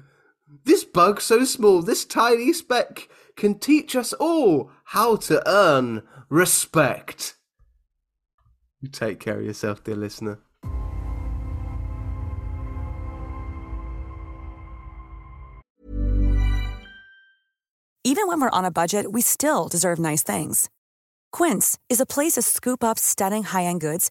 This 0.64 0.84
bug 0.84 1.20
so 1.20 1.44
small, 1.44 1.82
this 1.82 2.04
tiny 2.04 2.52
speck, 2.52 3.08
can 3.36 3.58
teach 3.58 3.94
us 3.94 4.12
all 4.14 4.70
how 4.84 5.16
to 5.16 5.42
earn 5.48 6.02
respect. 6.28 7.36
You 8.80 8.88
take 8.88 9.20
care 9.20 9.38
of 9.38 9.44
yourself, 9.44 9.82
dear 9.82 9.96
listener. 9.96 10.40
Even 18.04 18.26
when 18.26 18.40
we're 18.40 18.50
on 18.50 18.64
a 18.64 18.70
budget, 18.70 19.12
we 19.12 19.20
still 19.20 19.68
deserve 19.68 19.98
nice 19.98 20.22
things. 20.22 20.70
Quince 21.30 21.78
is 21.90 22.00
a 22.00 22.06
place 22.06 22.32
to 22.32 22.42
scoop 22.42 22.82
up 22.82 22.98
stunning 22.98 23.42
high-end 23.42 23.80
goods 23.80 24.10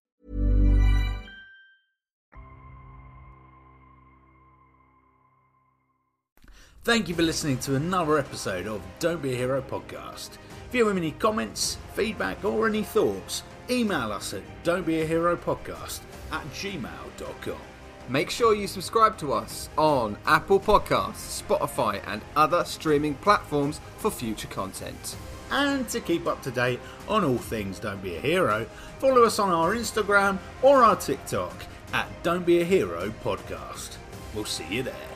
Thank 6.83 7.07
you 7.07 7.13
for 7.13 7.21
listening 7.21 7.59
to 7.59 7.75
another 7.75 8.17
episode 8.17 8.65
of 8.65 8.81
Don't 8.97 9.21
Be 9.21 9.33
a 9.33 9.37
Hero 9.37 9.61
podcast. 9.61 10.31
If 10.67 10.73
you 10.73 10.87
have 10.87 10.97
any 10.97 11.11
comments, 11.11 11.77
feedback, 11.93 12.43
or 12.43 12.67
any 12.67 12.81
thoughts, 12.81 13.43
email 13.69 14.11
us 14.11 14.33
at 14.33 14.41
don'tbeahero 14.63 15.37
podcast 15.37 15.99
at 16.31 16.43
gmail.com. 16.53 17.61
Make 18.09 18.31
sure 18.31 18.55
you 18.55 18.65
subscribe 18.65 19.15
to 19.19 19.31
us 19.31 19.69
on 19.77 20.17
Apple 20.25 20.59
Podcasts, 20.59 21.43
Spotify, 21.43 22.01
and 22.07 22.23
other 22.35 22.65
streaming 22.65 23.13
platforms 23.13 23.79
for 23.97 24.09
future 24.09 24.47
content. 24.47 25.15
And 25.51 25.87
to 25.89 25.99
keep 25.99 26.25
up 26.25 26.41
to 26.41 26.49
date 26.49 26.79
on 27.07 27.23
all 27.23 27.37
things 27.37 27.77
Don't 27.77 28.01
Be 28.01 28.15
a 28.15 28.19
Hero, 28.19 28.65
follow 28.97 29.23
us 29.23 29.37
on 29.37 29.51
our 29.51 29.75
Instagram 29.75 30.39
or 30.63 30.83
our 30.83 30.95
TikTok 30.95 31.53
at 31.93 32.07
Don't 32.23 32.43
Be 32.43 32.61
a 32.61 32.65
Hero 32.65 33.13
Podcast. 33.23 33.97
We'll 34.33 34.45
see 34.45 34.65
you 34.67 34.81
there. 34.81 35.10